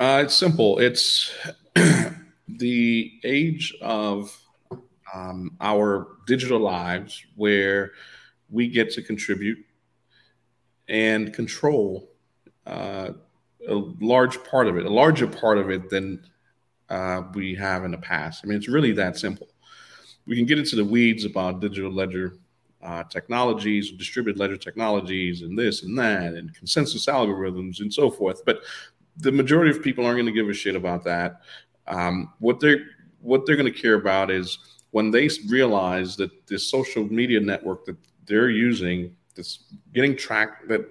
Uh, 0.00 0.22
it's 0.24 0.34
simple. 0.34 0.80
It's 0.80 1.32
the 2.48 3.12
age 3.24 3.74
of 3.80 4.36
um, 5.12 5.56
our 5.60 6.16
digital 6.26 6.58
lives 6.58 7.24
where 7.36 7.92
we 8.50 8.68
get 8.68 8.90
to 8.92 9.02
contribute 9.02 9.58
and 10.88 11.32
control 11.32 12.10
uh, 12.66 13.10
a 13.68 13.74
large 14.00 14.42
part 14.44 14.66
of 14.66 14.76
it, 14.76 14.86
a 14.86 14.90
larger 14.90 15.26
part 15.26 15.58
of 15.58 15.70
it 15.70 15.88
than 15.90 16.24
uh, 16.88 17.22
we 17.34 17.54
have 17.54 17.84
in 17.84 17.90
the 17.90 17.98
past. 17.98 18.42
I 18.44 18.46
mean, 18.46 18.58
it's 18.58 18.68
really 18.68 18.92
that 18.92 19.16
simple. 19.16 19.48
We 20.26 20.36
can 20.36 20.46
get 20.46 20.58
into 20.58 20.76
the 20.76 20.84
weeds 20.84 21.24
about 21.24 21.60
digital 21.60 21.90
ledger 21.90 22.38
uh, 22.82 23.04
technologies, 23.04 23.92
distributed 23.92 24.38
ledger 24.38 24.56
technologies, 24.56 25.42
and 25.42 25.58
this 25.58 25.82
and 25.82 25.96
that, 25.98 26.34
and 26.34 26.54
consensus 26.54 27.06
algorithms 27.06 27.80
and 27.80 27.92
so 27.92 28.10
forth. 28.10 28.44
But 28.44 28.62
the 29.16 29.32
majority 29.32 29.70
of 29.70 29.82
people 29.82 30.04
aren't 30.04 30.16
going 30.16 30.26
to 30.26 30.32
give 30.32 30.48
a 30.48 30.54
shit 30.54 30.76
about 30.76 31.04
that. 31.04 31.42
Um, 31.86 32.32
what 32.38 32.60
they're 32.60 32.84
what 33.20 33.46
they're 33.46 33.56
going 33.56 33.72
to 33.72 33.80
care 33.80 33.94
about 33.94 34.30
is 34.30 34.58
when 34.92 35.10
they 35.10 35.28
realize 35.48 36.16
that 36.16 36.46
this 36.46 36.70
social 36.70 37.04
media 37.04 37.40
network 37.40 37.84
that 37.86 37.96
they're 38.26 38.50
using, 38.50 39.16
that's 39.34 39.64
getting 39.92 40.16
track 40.16 40.68
that 40.68 40.86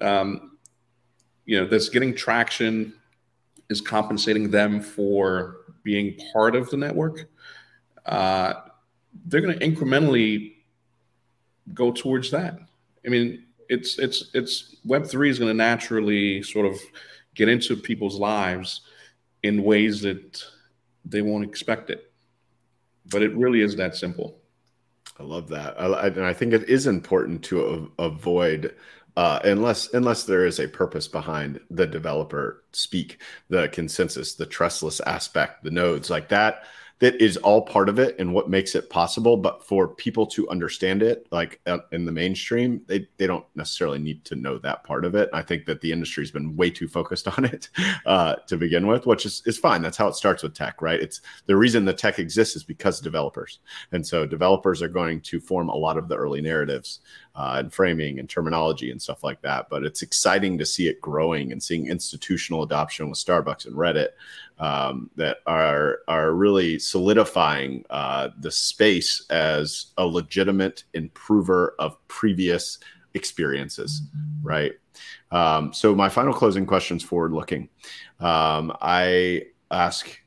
um, 0.00 0.58
you 1.44 1.60
know 1.60 1.66
that's 1.66 1.88
getting 1.88 2.14
traction, 2.14 2.92
is 3.68 3.80
compensating 3.80 4.50
them 4.50 4.80
for 4.80 5.58
being 5.82 6.18
part 6.32 6.56
of 6.56 6.68
the 6.70 6.76
network. 6.76 7.30
Uh, 8.06 8.54
they're 9.26 9.40
going 9.40 9.58
to 9.58 9.66
incrementally 9.66 10.54
go 11.74 11.92
towards 11.92 12.30
that. 12.30 12.58
I 13.06 13.08
mean, 13.08 13.44
it's 13.68 13.98
it's 13.98 14.30
it's 14.34 14.76
Web 14.84 15.06
three 15.06 15.30
is 15.30 15.38
going 15.38 15.50
to 15.50 15.54
naturally 15.54 16.42
sort 16.42 16.66
of 16.66 16.78
get 17.34 17.48
into 17.48 17.76
people's 17.76 18.18
lives 18.18 18.80
in 19.42 19.62
ways 19.62 20.00
that 20.02 20.42
they 21.04 21.22
won't 21.22 21.44
expect 21.44 21.90
it. 21.90 22.09
But 23.06 23.22
it 23.22 23.34
really 23.34 23.60
is 23.60 23.76
that 23.76 23.96
simple. 23.96 24.38
I 25.18 25.22
love 25.22 25.48
that, 25.48 25.76
and 25.78 26.24
I 26.24 26.32
think 26.32 26.54
it 26.54 26.68
is 26.68 26.86
important 26.86 27.42
to 27.44 27.92
avoid 27.98 28.74
uh, 29.16 29.40
unless 29.44 29.92
unless 29.92 30.24
there 30.24 30.46
is 30.46 30.60
a 30.60 30.68
purpose 30.68 31.08
behind 31.08 31.60
the 31.70 31.86
developer 31.86 32.64
speak, 32.72 33.20
the 33.48 33.68
consensus, 33.68 34.34
the 34.34 34.46
trustless 34.46 35.00
aspect, 35.00 35.64
the 35.64 35.70
nodes 35.70 36.10
like 36.10 36.28
that 36.28 36.62
that 37.00 37.20
is 37.20 37.38
all 37.38 37.62
part 37.62 37.88
of 37.88 37.98
it 37.98 38.14
and 38.18 38.32
what 38.32 38.50
makes 38.50 38.74
it 38.74 38.90
possible. 38.90 39.36
But 39.36 39.66
for 39.66 39.88
people 39.88 40.26
to 40.28 40.48
understand 40.50 41.02
it, 41.02 41.26
like 41.30 41.58
uh, 41.66 41.78
in 41.92 42.04
the 42.04 42.12
mainstream, 42.12 42.82
they, 42.86 43.08
they 43.16 43.26
don't 43.26 43.44
necessarily 43.54 43.98
need 43.98 44.22
to 44.26 44.36
know 44.36 44.58
that 44.58 44.84
part 44.84 45.06
of 45.06 45.14
it. 45.14 45.30
I 45.32 45.40
think 45.40 45.64
that 45.64 45.80
the 45.80 45.92
industry's 45.92 46.30
been 46.30 46.56
way 46.56 46.70
too 46.70 46.88
focused 46.88 47.26
on 47.38 47.46
it 47.46 47.70
uh, 48.04 48.36
to 48.46 48.56
begin 48.58 48.86
with, 48.86 49.06
which 49.06 49.24
is, 49.24 49.42
is 49.46 49.58
fine. 49.58 49.80
That's 49.80 49.96
how 49.96 50.08
it 50.08 50.14
starts 50.14 50.42
with 50.42 50.54
tech, 50.54 50.82
right? 50.82 51.00
It's 51.00 51.22
the 51.46 51.56
reason 51.56 51.86
the 51.86 51.94
tech 51.94 52.18
exists 52.18 52.54
is 52.54 52.64
because 52.64 53.00
developers. 53.00 53.60
And 53.92 54.06
so 54.06 54.26
developers 54.26 54.82
are 54.82 54.88
going 54.88 55.22
to 55.22 55.40
form 55.40 55.70
a 55.70 55.76
lot 55.76 55.96
of 55.96 56.06
the 56.06 56.16
early 56.16 56.42
narratives 56.42 57.00
uh, 57.34 57.56
and 57.58 57.72
framing 57.72 58.18
and 58.18 58.28
terminology 58.28 58.90
and 58.90 59.00
stuff 59.00 59.24
like 59.24 59.40
that. 59.40 59.68
But 59.70 59.84
it's 59.84 60.02
exciting 60.02 60.58
to 60.58 60.66
see 60.66 60.88
it 60.88 61.00
growing 61.00 61.52
and 61.52 61.62
seeing 61.62 61.86
institutional 61.86 62.62
adoption 62.62 63.08
with 63.08 63.18
Starbucks 63.18 63.66
and 63.66 63.74
Reddit 63.74 64.08
um, 64.60 65.10
that 65.16 65.38
are 65.46 66.00
are 66.06 66.34
really 66.34 66.78
solidifying 66.78 67.84
uh, 67.90 68.28
the 68.38 68.50
space 68.50 69.24
as 69.30 69.86
a 69.96 70.06
legitimate 70.06 70.84
improver 70.94 71.74
of 71.78 71.96
previous 72.06 72.78
experiences, 73.14 74.02
right? 74.42 74.72
Um, 75.32 75.72
so 75.72 75.94
my 75.94 76.08
final 76.08 76.34
closing 76.34 76.66
questions 76.66 77.02
forward 77.02 77.32
looking. 77.32 77.70
Um, 78.20 78.76
I 78.82 79.44
ask, 79.70 80.20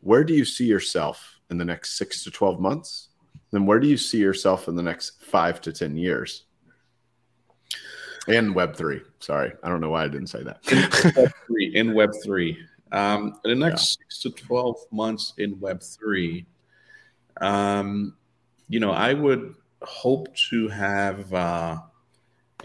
where 0.00 0.22
do 0.22 0.32
you 0.32 0.44
see 0.44 0.66
yourself 0.66 1.40
in 1.50 1.58
the 1.58 1.64
next 1.64 1.98
six 1.98 2.22
to 2.24 2.30
twelve 2.30 2.60
months? 2.60 3.08
Then 3.50 3.66
where 3.66 3.80
do 3.80 3.88
you 3.88 3.96
see 3.96 4.18
yourself 4.18 4.68
in 4.68 4.76
the 4.76 4.82
next 4.82 5.22
five 5.22 5.60
to 5.62 5.72
ten 5.72 5.96
years? 5.96 6.44
And 8.28 8.54
Web 8.54 8.76
three. 8.76 9.00
Sorry, 9.18 9.52
I 9.64 9.68
don't 9.68 9.80
know 9.80 9.90
why 9.90 10.04
I 10.04 10.08
didn't 10.08 10.28
say 10.28 10.44
that. 10.44 10.60
in 10.70 11.14
Web 11.16 11.32
three. 11.48 11.74
In 11.74 11.94
Web 11.94 12.10
three. 12.22 12.56
Um, 12.92 13.38
in 13.44 13.58
the 13.58 13.68
next 13.68 13.98
yeah. 13.98 14.04
six 14.04 14.22
to 14.22 14.30
12 14.30 14.76
months 14.92 15.32
in 15.38 15.56
Web3, 15.56 16.44
um, 17.40 18.14
you 18.68 18.80
know, 18.80 18.92
I 18.92 19.14
would 19.14 19.54
hope 19.80 20.28
to 20.50 20.68
have 20.68 21.32
uh, 21.32 21.78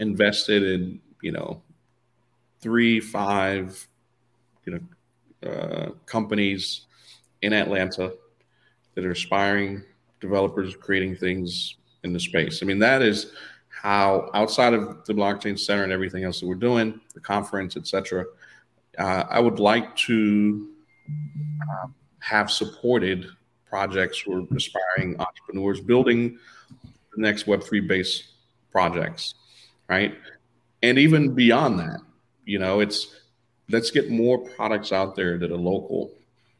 invested 0.00 0.62
in, 0.62 1.00
you 1.22 1.32
know, 1.32 1.62
three, 2.60 3.00
five, 3.00 3.88
you 4.66 4.74
know, 4.74 5.50
uh, 5.50 5.90
companies 6.04 6.86
in 7.42 7.52
Atlanta 7.52 8.12
that 8.94 9.04
are 9.04 9.12
aspiring 9.12 9.82
developers 10.20 10.76
creating 10.76 11.16
things 11.16 11.76
in 12.04 12.12
the 12.12 12.20
space. 12.20 12.62
I 12.62 12.66
mean, 12.66 12.78
that 12.80 13.00
is 13.00 13.32
how 13.68 14.28
outside 14.34 14.74
of 14.74 15.04
the 15.06 15.14
blockchain 15.14 15.58
center 15.58 15.84
and 15.84 15.92
everything 15.92 16.24
else 16.24 16.40
that 16.40 16.46
we're 16.46 16.56
doing, 16.56 17.00
the 17.14 17.20
conference, 17.20 17.76
et 17.76 17.86
cetera, 17.86 18.24
uh, 18.98 19.24
I 19.28 19.40
would 19.40 19.60
like 19.60 19.94
to 19.96 20.68
um, 21.62 21.94
have 22.20 22.50
supported 22.50 23.26
projects 23.68 24.18
for 24.18 24.46
aspiring 24.54 25.16
entrepreneurs 25.20 25.80
building 25.80 26.38
the 27.14 27.22
next 27.22 27.46
Web3 27.46 27.86
based 27.86 28.24
projects, 28.72 29.34
right? 29.88 30.14
And 30.82 30.98
even 30.98 31.34
beyond 31.34 31.78
that, 31.80 32.00
you 32.44 32.58
know, 32.58 32.80
it's 32.80 33.16
let's 33.70 33.90
get 33.90 34.10
more 34.10 34.38
products 34.38 34.92
out 34.92 35.14
there 35.14 35.38
that 35.38 35.50
are 35.50 35.56
local, 35.56 36.12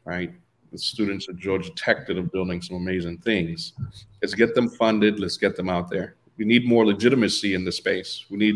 right? 0.05 0.31
The 0.71 0.77
students 0.77 1.27
at 1.29 1.37
Georgia 1.37 1.71
Tech 1.71 2.05
that 2.07 2.17
are 2.17 2.23
building 2.23 2.61
some 2.61 2.77
amazing 2.77 3.17
things. 3.19 3.73
Let's 4.21 4.35
get 4.35 4.53
them 4.53 4.69
funded. 4.69 5.19
Let's 5.19 5.37
get 5.37 5.55
them 5.55 5.69
out 5.69 5.89
there. 5.89 6.15
We 6.37 6.45
need 6.45 6.67
more 6.67 6.85
legitimacy 6.85 7.53
in 7.55 7.65
the 7.65 7.71
space. 7.71 8.25
We 8.29 8.37
need 8.37 8.55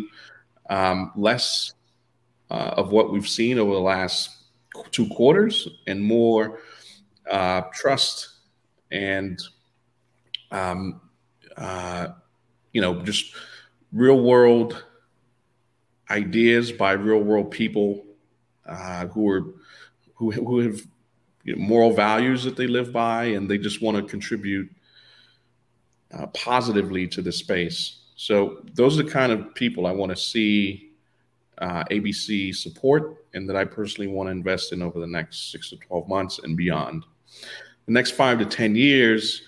um, 0.69 1.11
less 1.15 1.73
uh, 2.49 2.73
of 2.77 2.91
what 2.91 3.11
we've 3.11 3.27
seen 3.27 3.59
over 3.59 3.73
the 3.73 3.79
last 3.79 4.29
two 4.91 5.07
quarters 5.09 5.67
and 5.87 6.01
more 6.01 6.59
uh, 7.29 7.61
trust 7.73 8.29
and 8.91 9.41
um, 10.51 11.01
uh, 11.57 12.07
you 12.71 12.81
know 12.81 13.01
just 13.01 13.33
real 13.91 14.19
world 14.19 14.85
ideas 16.09 16.71
by 16.71 16.91
real 16.91 17.19
world 17.19 17.51
people 17.51 18.05
uh, 18.65 19.07
who 19.07 19.29
are 19.29 19.43
who, 20.15 20.31
who 20.31 20.59
have 20.59 20.81
you 21.43 21.55
know, 21.55 21.61
moral 21.61 21.91
values 21.91 22.43
that 22.43 22.55
they 22.55 22.67
live 22.67 22.91
by 22.91 23.25
and 23.25 23.49
they 23.49 23.57
just 23.57 23.81
want 23.81 23.97
to 23.97 24.03
contribute 24.03 24.69
uh, 26.13 26.27
positively 26.27 27.07
to 27.07 27.21
the 27.21 27.31
space. 27.31 27.99
So 28.15 28.63
those 28.73 28.97
are 28.97 29.03
the 29.03 29.11
kind 29.11 29.31
of 29.31 29.53
people 29.55 29.87
i 29.87 29.91
want 29.91 30.11
to 30.11 30.15
see 30.15 30.92
uh, 31.59 31.83
ABC 31.91 32.55
support 32.55 33.25
and 33.33 33.47
that 33.49 33.55
I 33.55 33.65
personally 33.65 34.07
want 34.07 34.27
to 34.27 34.31
invest 34.31 34.73
in 34.73 34.81
over 34.81 34.99
the 34.99 35.07
next 35.07 35.51
six 35.51 35.69
to 35.69 35.77
12 35.77 36.07
months 36.07 36.39
and 36.39 36.57
beyond. 36.57 37.05
The 37.85 37.91
next 37.91 38.11
five 38.11 38.39
to 38.39 38.45
10 38.45 38.75
years, 38.75 39.41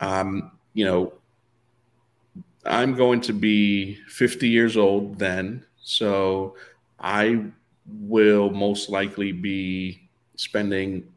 um, 0.00 0.52
you 0.74 0.84
know, 0.84 1.12
I'm 2.64 2.94
going 2.94 3.20
to 3.22 3.32
be 3.32 3.94
50 4.08 4.48
years 4.48 4.76
old 4.76 5.18
then. 5.18 5.64
So 5.82 6.56
I 6.98 7.44
will 7.86 8.50
most 8.50 8.90
likely 8.90 9.32
be 9.32 10.08
spending 10.36 11.08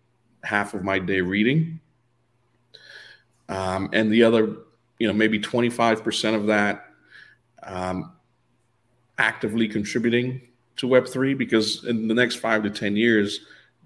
half 0.44 0.74
of 0.74 0.84
my 0.84 1.00
day 1.00 1.22
reading. 1.22 1.80
Um, 3.50 3.90
and 3.94 4.12
the 4.12 4.24
other, 4.24 4.56
you 5.00 5.08
know, 5.08 5.14
maybe 5.14 5.40
25% 5.40 6.36
of 6.36 6.48
that 6.48 6.86
um, 7.64 8.14
actively 9.18 9.68
contributing 9.68 10.42
to 10.78 10.88
Web3 10.88 11.38
because 11.38 11.86
in 11.86 12.08
the 12.08 12.14
next 12.14 12.36
five 12.38 12.64
to 12.64 12.70
10 12.70 12.96
years, 12.96 13.42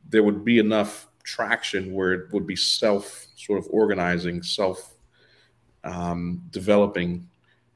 there 0.09 0.23
would 0.23 0.45
be 0.45 0.59
enough 0.59 1.07
traction 1.23 1.93
where 1.93 2.13
it 2.13 2.31
would 2.31 2.47
be 2.47 2.55
self 2.55 3.27
sort 3.35 3.59
of 3.59 3.67
organizing, 3.69 4.41
self 4.41 4.95
um, 5.83 6.41
developing, 6.51 7.27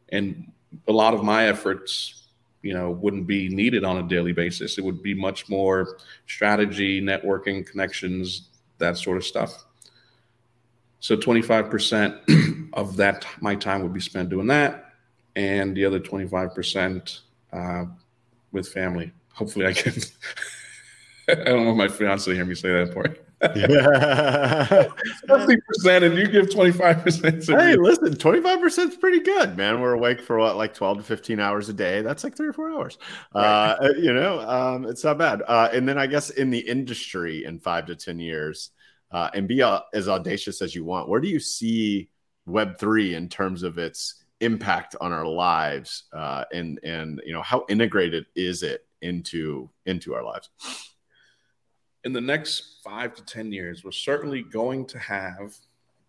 and 0.09 0.51
a 0.87 0.91
lot 0.91 1.13
of 1.13 1.23
my 1.23 1.47
efforts, 1.47 2.29
you 2.61 2.73
know, 2.73 2.91
wouldn't 2.91 3.27
be 3.27 3.49
needed 3.49 3.83
on 3.83 3.97
a 3.97 4.07
daily 4.07 4.31
basis. 4.31 4.77
It 4.77 4.83
would 4.83 5.03
be 5.03 5.13
much 5.13 5.49
more 5.49 5.97
strategy, 6.27 7.01
networking, 7.01 7.65
connections, 7.65 8.49
that 8.77 8.97
sort 8.97 9.17
of 9.17 9.25
stuff. 9.25 9.65
So 10.99 11.17
25% 11.17 12.69
of 12.73 12.95
that 12.97 13.25
my 13.41 13.55
time 13.55 13.81
would 13.83 13.93
be 13.93 13.99
spent 13.99 14.29
doing 14.29 14.47
that, 14.47 14.93
and 15.35 15.75
the 15.75 15.85
other 15.85 15.99
25% 15.99 17.19
uh, 17.53 17.85
with 18.51 18.67
family. 18.67 19.11
Hopefully, 19.33 19.65
I 19.67 19.73
can. 19.73 19.93
I 21.29 21.35
don't 21.35 21.65
want 21.65 21.77
my 21.77 21.87
fiance 21.87 22.29
to 22.29 22.35
hear 22.35 22.45
me 22.45 22.55
say 22.55 22.71
that 22.71 22.93
part. 22.93 23.23
Yeah. 23.55 24.87
50% 25.27 26.03
and 26.03 26.17
you 26.17 26.27
give 26.27 26.47
25%. 26.49 27.59
hey, 27.59 27.75
listen, 27.75 28.15
25% 28.15 28.89
is 28.89 28.95
pretty 28.97 29.19
good, 29.19 29.57
man. 29.57 29.81
We're 29.81 29.93
awake 29.93 30.21
for 30.21 30.37
what, 30.37 30.57
like 30.57 30.73
12 30.73 30.97
to 30.97 31.03
15 31.03 31.39
hours 31.39 31.69
a 31.69 31.73
day. 31.73 32.01
That's 32.01 32.23
like 32.23 32.35
three 32.35 32.47
or 32.47 32.53
four 32.53 32.71
hours. 32.71 32.97
Right. 33.33 33.71
Uh, 33.71 33.89
you 33.97 34.13
know, 34.13 34.41
um, 34.41 34.85
it's 34.85 35.03
not 35.03 35.17
bad. 35.17 35.41
Uh, 35.47 35.69
and 35.71 35.87
then 35.87 35.97
I 35.97 36.05
guess 36.05 36.31
in 36.31 36.49
the 36.49 36.59
industry 36.59 37.45
in 37.45 37.59
five 37.59 37.85
to 37.87 37.95
10 37.95 38.19
years, 38.19 38.71
uh, 39.11 39.29
and 39.33 39.47
be 39.47 39.61
uh, 39.61 39.81
as 39.93 40.07
audacious 40.07 40.61
as 40.61 40.73
you 40.75 40.85
want. 40.85 41.09
Where 41.09 41.19
do 41.19 41.27
you 41.27 41.39
see 41.39 42.09
Web 42.45 42.79
three 42.79 43.15
in 43.15 43.29
terms 43.29 43.63
of 43.63 43.77
its 43.77 44.20
impact 44.41 44.95
on 44.99 45.13
our 45.13 45.25
lives, 45.25 46.03
uh, 46.13 46.43
and 46.53 46.79
and 46.83 47.21
you 47.25 47.33
know 47.33 47.41
how 47.41 47.65
integrated 47.69 48.25
is 48.35 48.63
it 48.63 48.85
into 49.01 49.69
into 49.85 50.13
our 50.13 50.23
lives? 50.23 50.49
In 52.03 52.13
the 52.13 52.21
next 52.21 52.81
five 52.83 53.13
to 53.15 53.23
ten 53.23 53.51
years, 53.51 53.83
we're 53.83 53.91
certainly 53.91 54.43
going 54.43 54.85
to 54.87 54.99
have, 54.99 55.55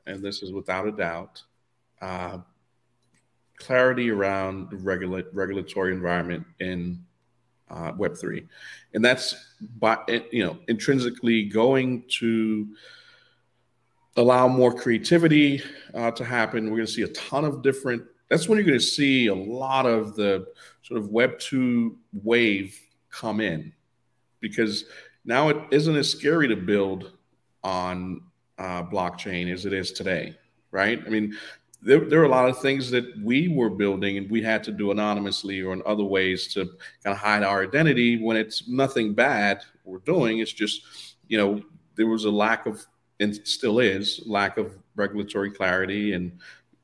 and 0.07 0.23
this 0.23 0.43
is 0.43 0.53
without 0.53 0.89
a 0.89 0.93
doubt, 0.93 1.43
uh, 2.01 2.39
clarity 3.57 4.11
around 4.11 4.71
the 4.71 4.77
regula- 4.77 5.25
regulatory 5.33 5.93
environment 5.93 6.45
in 6.61 7.05
uh, 7.71 7.93
Web 7.97 8.17
three, 8.17 8.47
and 8.95 9.05
that's 9.05 9.35
by 9.79 9.99
you 10.31 10.45
know 10.45 10.59
intrinsically 10.69 11.45
going 11.45 12.05
to 12.21 12.69
allow 14.17 14.47
more 14.49 14.75
creativity 14.75 15.63
uh, 15.95 16.11
to 16.11 16.25
happen. 16.25 16.65
We're 16.65 16.79
going 16.79 16.87
to 16.87 16.93
see 16.93 17.03
a 17.03 17.09
ton 17.09 17.45
of 17.45 17.63
different. 17.63 18.03
That's 18.33 18.49
when 18.49 18.57
you're 18.57 18.67
going 18.67 18.79
to 18.79 18.85
see 18.85 19.27
a 19.27 19.35
lot 19.35 19.85
of 19.85 20.17
the 20.17 20.47
sort 20.81 20.99
of 20.99 21.11
Web 21.11 21.39
two 21.39 21.99
wave 22.15 22.75
come 23.11 23.43
in, 23.43 23.75
because 24.41 24.87
now 25.27 25.51
it 25.51 25.59
isn't 25.71 25.95
as 25.95 26.09
scary 26.09 26.49
to 26.49 26.57
build 26.57 27.13
on 27.63 28.23
uh, 28.57 28.85
blockchain 28.85 29.53
as 29.53 29.67
it 29.67 29.75
is 29.75 29.93
today, 29.93 30.35
right? 30.71 30.99
I 31.07 31.11
mean, 31.11 31.37
there, 31.83 32.09
there 32.09 32.23
are 32.23 32.25
a 32.25 32.29
lot 32.31 32.49
of 32.49 32.59
things 32.59 32.91
that 32.93 33.05
we 33.23 33.49
were 33.49 33.69
building 33.69 34.17
and 34.17 34.31
we 34.31 34.41
had 34.41 34.65
to 34.65 34.73
do 34.73 34.93
anonymously 34.93 35.61
or 35.61 35.75
in 35.75 35.83
other 35.85 36.05
ways 36.05 36.51
to 36.55 36.65
kind 37.05 37.15
of 37.15 37.19
hide 37.19 37.43
our 37.43 37.63
identity 37.63 38.19
when 38.19 38.39
it's 38.39 38.67
nothing 38.67 39.13
bad 39.13 39.61
we're 39.85 39.99
doing. 39.99 40.39
It's 40.39 40.55
just, 40.55 41.17
you 41.29 41.37
know, 41.37 41.61
there 41.97 42.07
was 42.07 42.25
a 42.25 42.31
lack 42.31 42.65
of, 42.65 42.83
and 43.21 43.37
still 43.47 43.79
is, 43.79 44.23
lack 44.25 44.57
of 44.57 44.79
regulatory 44.97 45.51
clarity. 45.51 46.15
And 46.15 46.39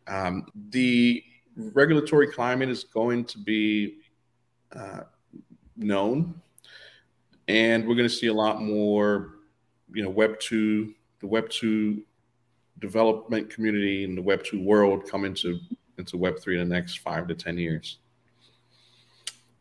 um, 0.08 0.46
the 0.68 1.24
regulatory 1.58 2.30
climate 2.30 2.68
is 2.68 2.84
going 2.84 3.24
to 3.26 3.38
be 3.38 3.96
uh, 4.74 5.00
known. 5.76 6.40
And 7.48 7.86
we're 7.86 7.94
going 7.94 8.08
to 8.08 8.14
see 8.14 8.26
a 8.26 8.34
lot 8.34 8.62
more, 8.62 9.36
you 9.92 10.02
know, 10.02 10.10
Web 10.10 10.38
2, 10.40 10.94
the 11.20 11.26
Web 11.26 11.48
2 11.50 12.02
development 12.80 13.50
community 13.50 14.04
and 14.04 14.16
the 14.16 14.22
Web 14.22 14.44
two 14.44 14.62
world 14.62 15.08
come 15.08 15.24
into 15.24 15.58
into 15.96 16.16
Web 16.16 16.38
three 16.38 16.60
in 16.60 16.68
the 16.68 16.74
next 16.74 16.98
five 16.98 17.26
to 17.28 17.34
ten 17.34 17.58
years. 17.58 17.98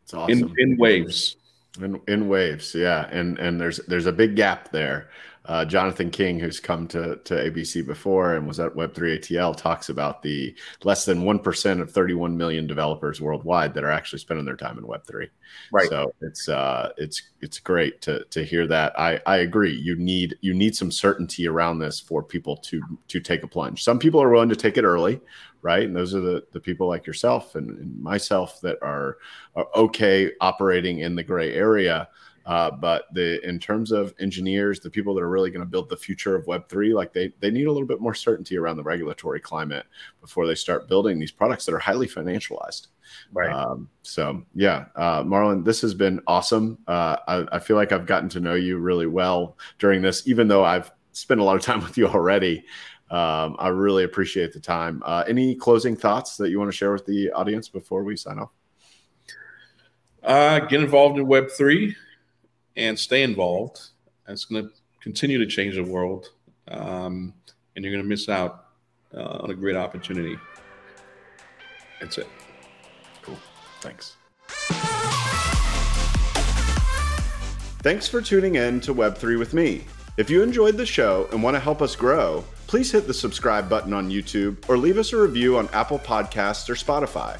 It's 0.04 0.14
awesome. 0.14 0.54
In, 0.56 0.72
in 0.72 0.76
waves. 0.78 1.36
In, 1.80 2.00
in 2.08 2.28
waves, 2.28 2.74
yeah, 2.74 3.08
and 3.10 3.38
and 3.38 3.60
there's 3.60 3.78
there's 3.88 4.06
a 4.06 4.12
big 4.12 4.36
gap 4.36 4.70
there. 4.72 5.10
Uh, 5.48 5.64
Jonathan 5.64 6.10
King, 6.10 6.38
who's 6.38 6.60
come 6.60 6.86
to, 6.88 7.16
to 7.24 7.34
ABC 7.34 7.84
before 7.84 8.34
and 8.34 8.46
was 8.46 8.60
at 8.60 8.74
Web3 8.74 9.18
ATL, 9.18 9.56
talks 9.56 9.88
about 9.88 10.22
the 10.22 10.54
less 10.84 11.06
than 11.06 11.22
1% 11.24 11.80
of 11.80 11.90
31 11.90 12.36
million 12.36 12.66
developers 12.66 13.18
worldwide 13.18 13.72
that 13.72 13.82
are 13.82 13.90
actually 13.90 14.18
spending 14.18 14.44
their 14.44 14.56
time 14.56 14.76
in 14.76 14.84
Web3. 14.84 15.28
Right. 15.72 15.88
So 15.88 16.12
it's 16.20 16.50
uh, 16.50 16.92
it's 16.98 17.22
it's 17.40 17.58
great 17.58 18.02
to 18.02 18.24
to 18.26 18.44
hear 18.44 18.66
that. 18.66 18.98
I, 19.00 19.20
I 19.24 19.38
agree. 19.38 19.74
You 19.74 19.96
need 19.96 20.36
you 20.42 20.52
need 20.52 20.76
some 20.76 20.90
certainty 20.90 21.48
around 21.48 21.78
this 21.78 21.98
for 21.98 22.22
people 22.22 22.56
to 22.58 22.82
to 23.08 23.18
take 23.18 23.42
a 23.42 23.48
plunge. 23.48 23.82
Some 23.82 23.98
people 23.98 24.22
are 24.22 24.28
willing 24.28 24.50
to 24.50 24.56
take 24.56 24.76
it 24.76 24.84
early, 24.84 25.18
right? 25.62 25.84
And 25.84 25.96
those 25.96 26.14
are 26.14 26.20
the, 26.20 26.44
the 26.52 26.60
people 26.60 26.88
like 26.88 27.06
yourself 27.06 27.54
and, 27.54 27.70
and 27.78 28.00
myself 28.02 28.60
that 28.60 28.78
are, 28.82 29.18
are 29.56 29.66
okay 29.74 30.32
operating 30.40 31.00
in 31.00 31.16
the 31.16 31.22
gray 31.22 31.54
area. 31.54 32.08
Uh, 32.48 32.70
but 32.70 33.04
the 33.12 33.46
in 33.46 33.58
terms 33.58 33.92
of 33.92 34.14
engineers, 34.18 34.80
the 34.80 34.88
people 34.88 35.14
that 35.14 35.22
are 35.22 35.28
really 35.28 35.50
going 35.50 35.60
to 35.60 35.70
build 35.70 35.86
the 35.90 35.96
future 35.96 36.34
of 36.34 36.46
Web 36.46 36.66
three, 36.66 36.94
like 36.94 37.12
they 37.12 37.30
they 37.40 37.50
need 37.50 37.66
a 37.66 37.72
little 37.72 37.86
bit 37.86 38.00
more 38.00 38.14
certainty 38.14 38.56
around 38.56 38.78
the 38.78 38.82
regulatory 38.82 39.38
climate 39.38 39.84
before 40.22 40.46
they 40.46 40.54
start 40.54 40.88
building 40.88 41.18
these 41.18 41.30
products 41.30 41.66
that 41.66 41.74
are 41.74 41.78
highly 41.78 42.08
financialized. 42.08 42.86
Right. 43.34 43.52
Um, 43.52 43.90
so 44.00 44.42
yeah, 44.54 44.86
uh, 44.96 45.22
Marlon, 45.24 45.62
this 45.62 45.82
has 45.82 45.92
been 45.92 46.22
awesome. 46.26 46.78
Uh, 46.88 47.16
I, 47.28 47.46
I 47.52 47.58
feel 47.58 47.76
like 47.76 47.92
I've 47.92 48.06
gotten 48.06 48.30
to 48.30 48.40
know 48.40 48.54
you 48.54 48.78
really 48.78 49.06
well 49.06 49.58
during 49.78 50.00
this, 50.00 50.26
even 50.26 50.48
though 50.48 50.64
I've 50.64 50.90
spent 51.12 51.40
a 51.40 51.44
lot 51.44 51.56
of 51.56 51.62
time 51.62 51.80
with 51.84 51.98
you 51.98 52.08
already. 52.08 52.64
Um, 53.10 53.56
I 53.58 53.68
really 53.68 54.04
appreciate 54.04 54.54
the 54.54 54.60
time. 54.60 55.02
Uh, 55.04 55.22
any 55.28 55.54
closing 55.54 55.96
thoughts 55.96 56.38
that 56.38 56.48
you 56.48 56.58
want 56.58 56.70
to 56.70 56.76
share 56.76 56.92
with 56.92 57.04
the 57.04 57.30
audience 57.32 57.68
before 57.68 58.04
we 58.04 58.16
sign 58.16 58.38
off? 58.38 58.52
Uh, 60.22 60.60
get 60.60 60.80
involved 60.82 61.18
in 61.18 61.26
Web 61.26 61.50
three 61.50 61.94
and 62.78 62.98
stay 62.98 63.22
involved. 63.22 63.80
It's 64.28 64.44
going 64.44 64.64
to 64.64 64.74
continue 65.00 65.38
to 65.38 65.46
change 65.46 65.74
the 65.74 65.84
world, 65.84 66.30
um, 66.68 67.34
and 67.74 67.84
you're 67.84 67.92
going 67.92 68.02
to 68.02 68.08
miss 68.08 68.28
out 68.28 68.66
uh, 69.14 69.38
on 69.40 69.50
a 69.50 69.54
great 69.54 69.76
opportunity. 69.76 70.38
That's 72.00 72.18
it. 72.18 72.28
Cool. 73.22 73.36
Thanks. 73.80 74.14
Thanks 77.80 78.08
for 78.08 78.20
tuning 78.20 78.56
in 78.56 78.80
to 78.80 78.94
Web3 78.94 79.38
with 79.38 79.54
me. 79.54 79.84
If 80.16 80.28
you 80.28 80.42
enjoyed 80.42 80.76
the 80.76 80.86
show 80.86 81.28
and 81.32 81.42
want 81.42 81.54
to 81.54 81.60
help 81.60 81.80
us 81.80 81.94
grow, 81.94 82.44
please 82.66 82.90
hit 82.90 83.06
the 83.06 83.14
subscribe 83.14 83.68
button 83.68 83.92
on 83.92 84.10
YouTube 84.10 84.68
or 84.68 84.76
leave 84.76 84.98
us 84.98 85.12
a 85.12 85.16
review 85.16 85.56
on 85.56 85.68
Apple 85.72 85.98
Podcasts 85.98 86.68
or 86.68 86.74
Spotify. 86.74 87.38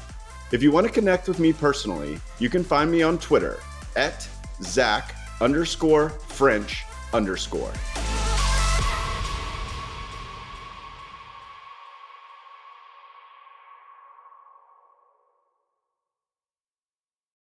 If 0.51 0.63
you 0.63 0.71
want 0.71 0.87
to 0.87 0.93
connect 0.93 1.27
with 1.27 1.39
me 1.39 1.53
personally, 1.53 2.19
you 2.39 2.49
can 2.49 2.63
find 2.63 2.89
me 2.89 3.03
on 3.03 3.19
Twitter 3.19 3.59
at 3.95 4.27
Zach 4.63 5.13
underscore 5.41 6.09
French 6.09 6.85
underscore. 7.13 7.71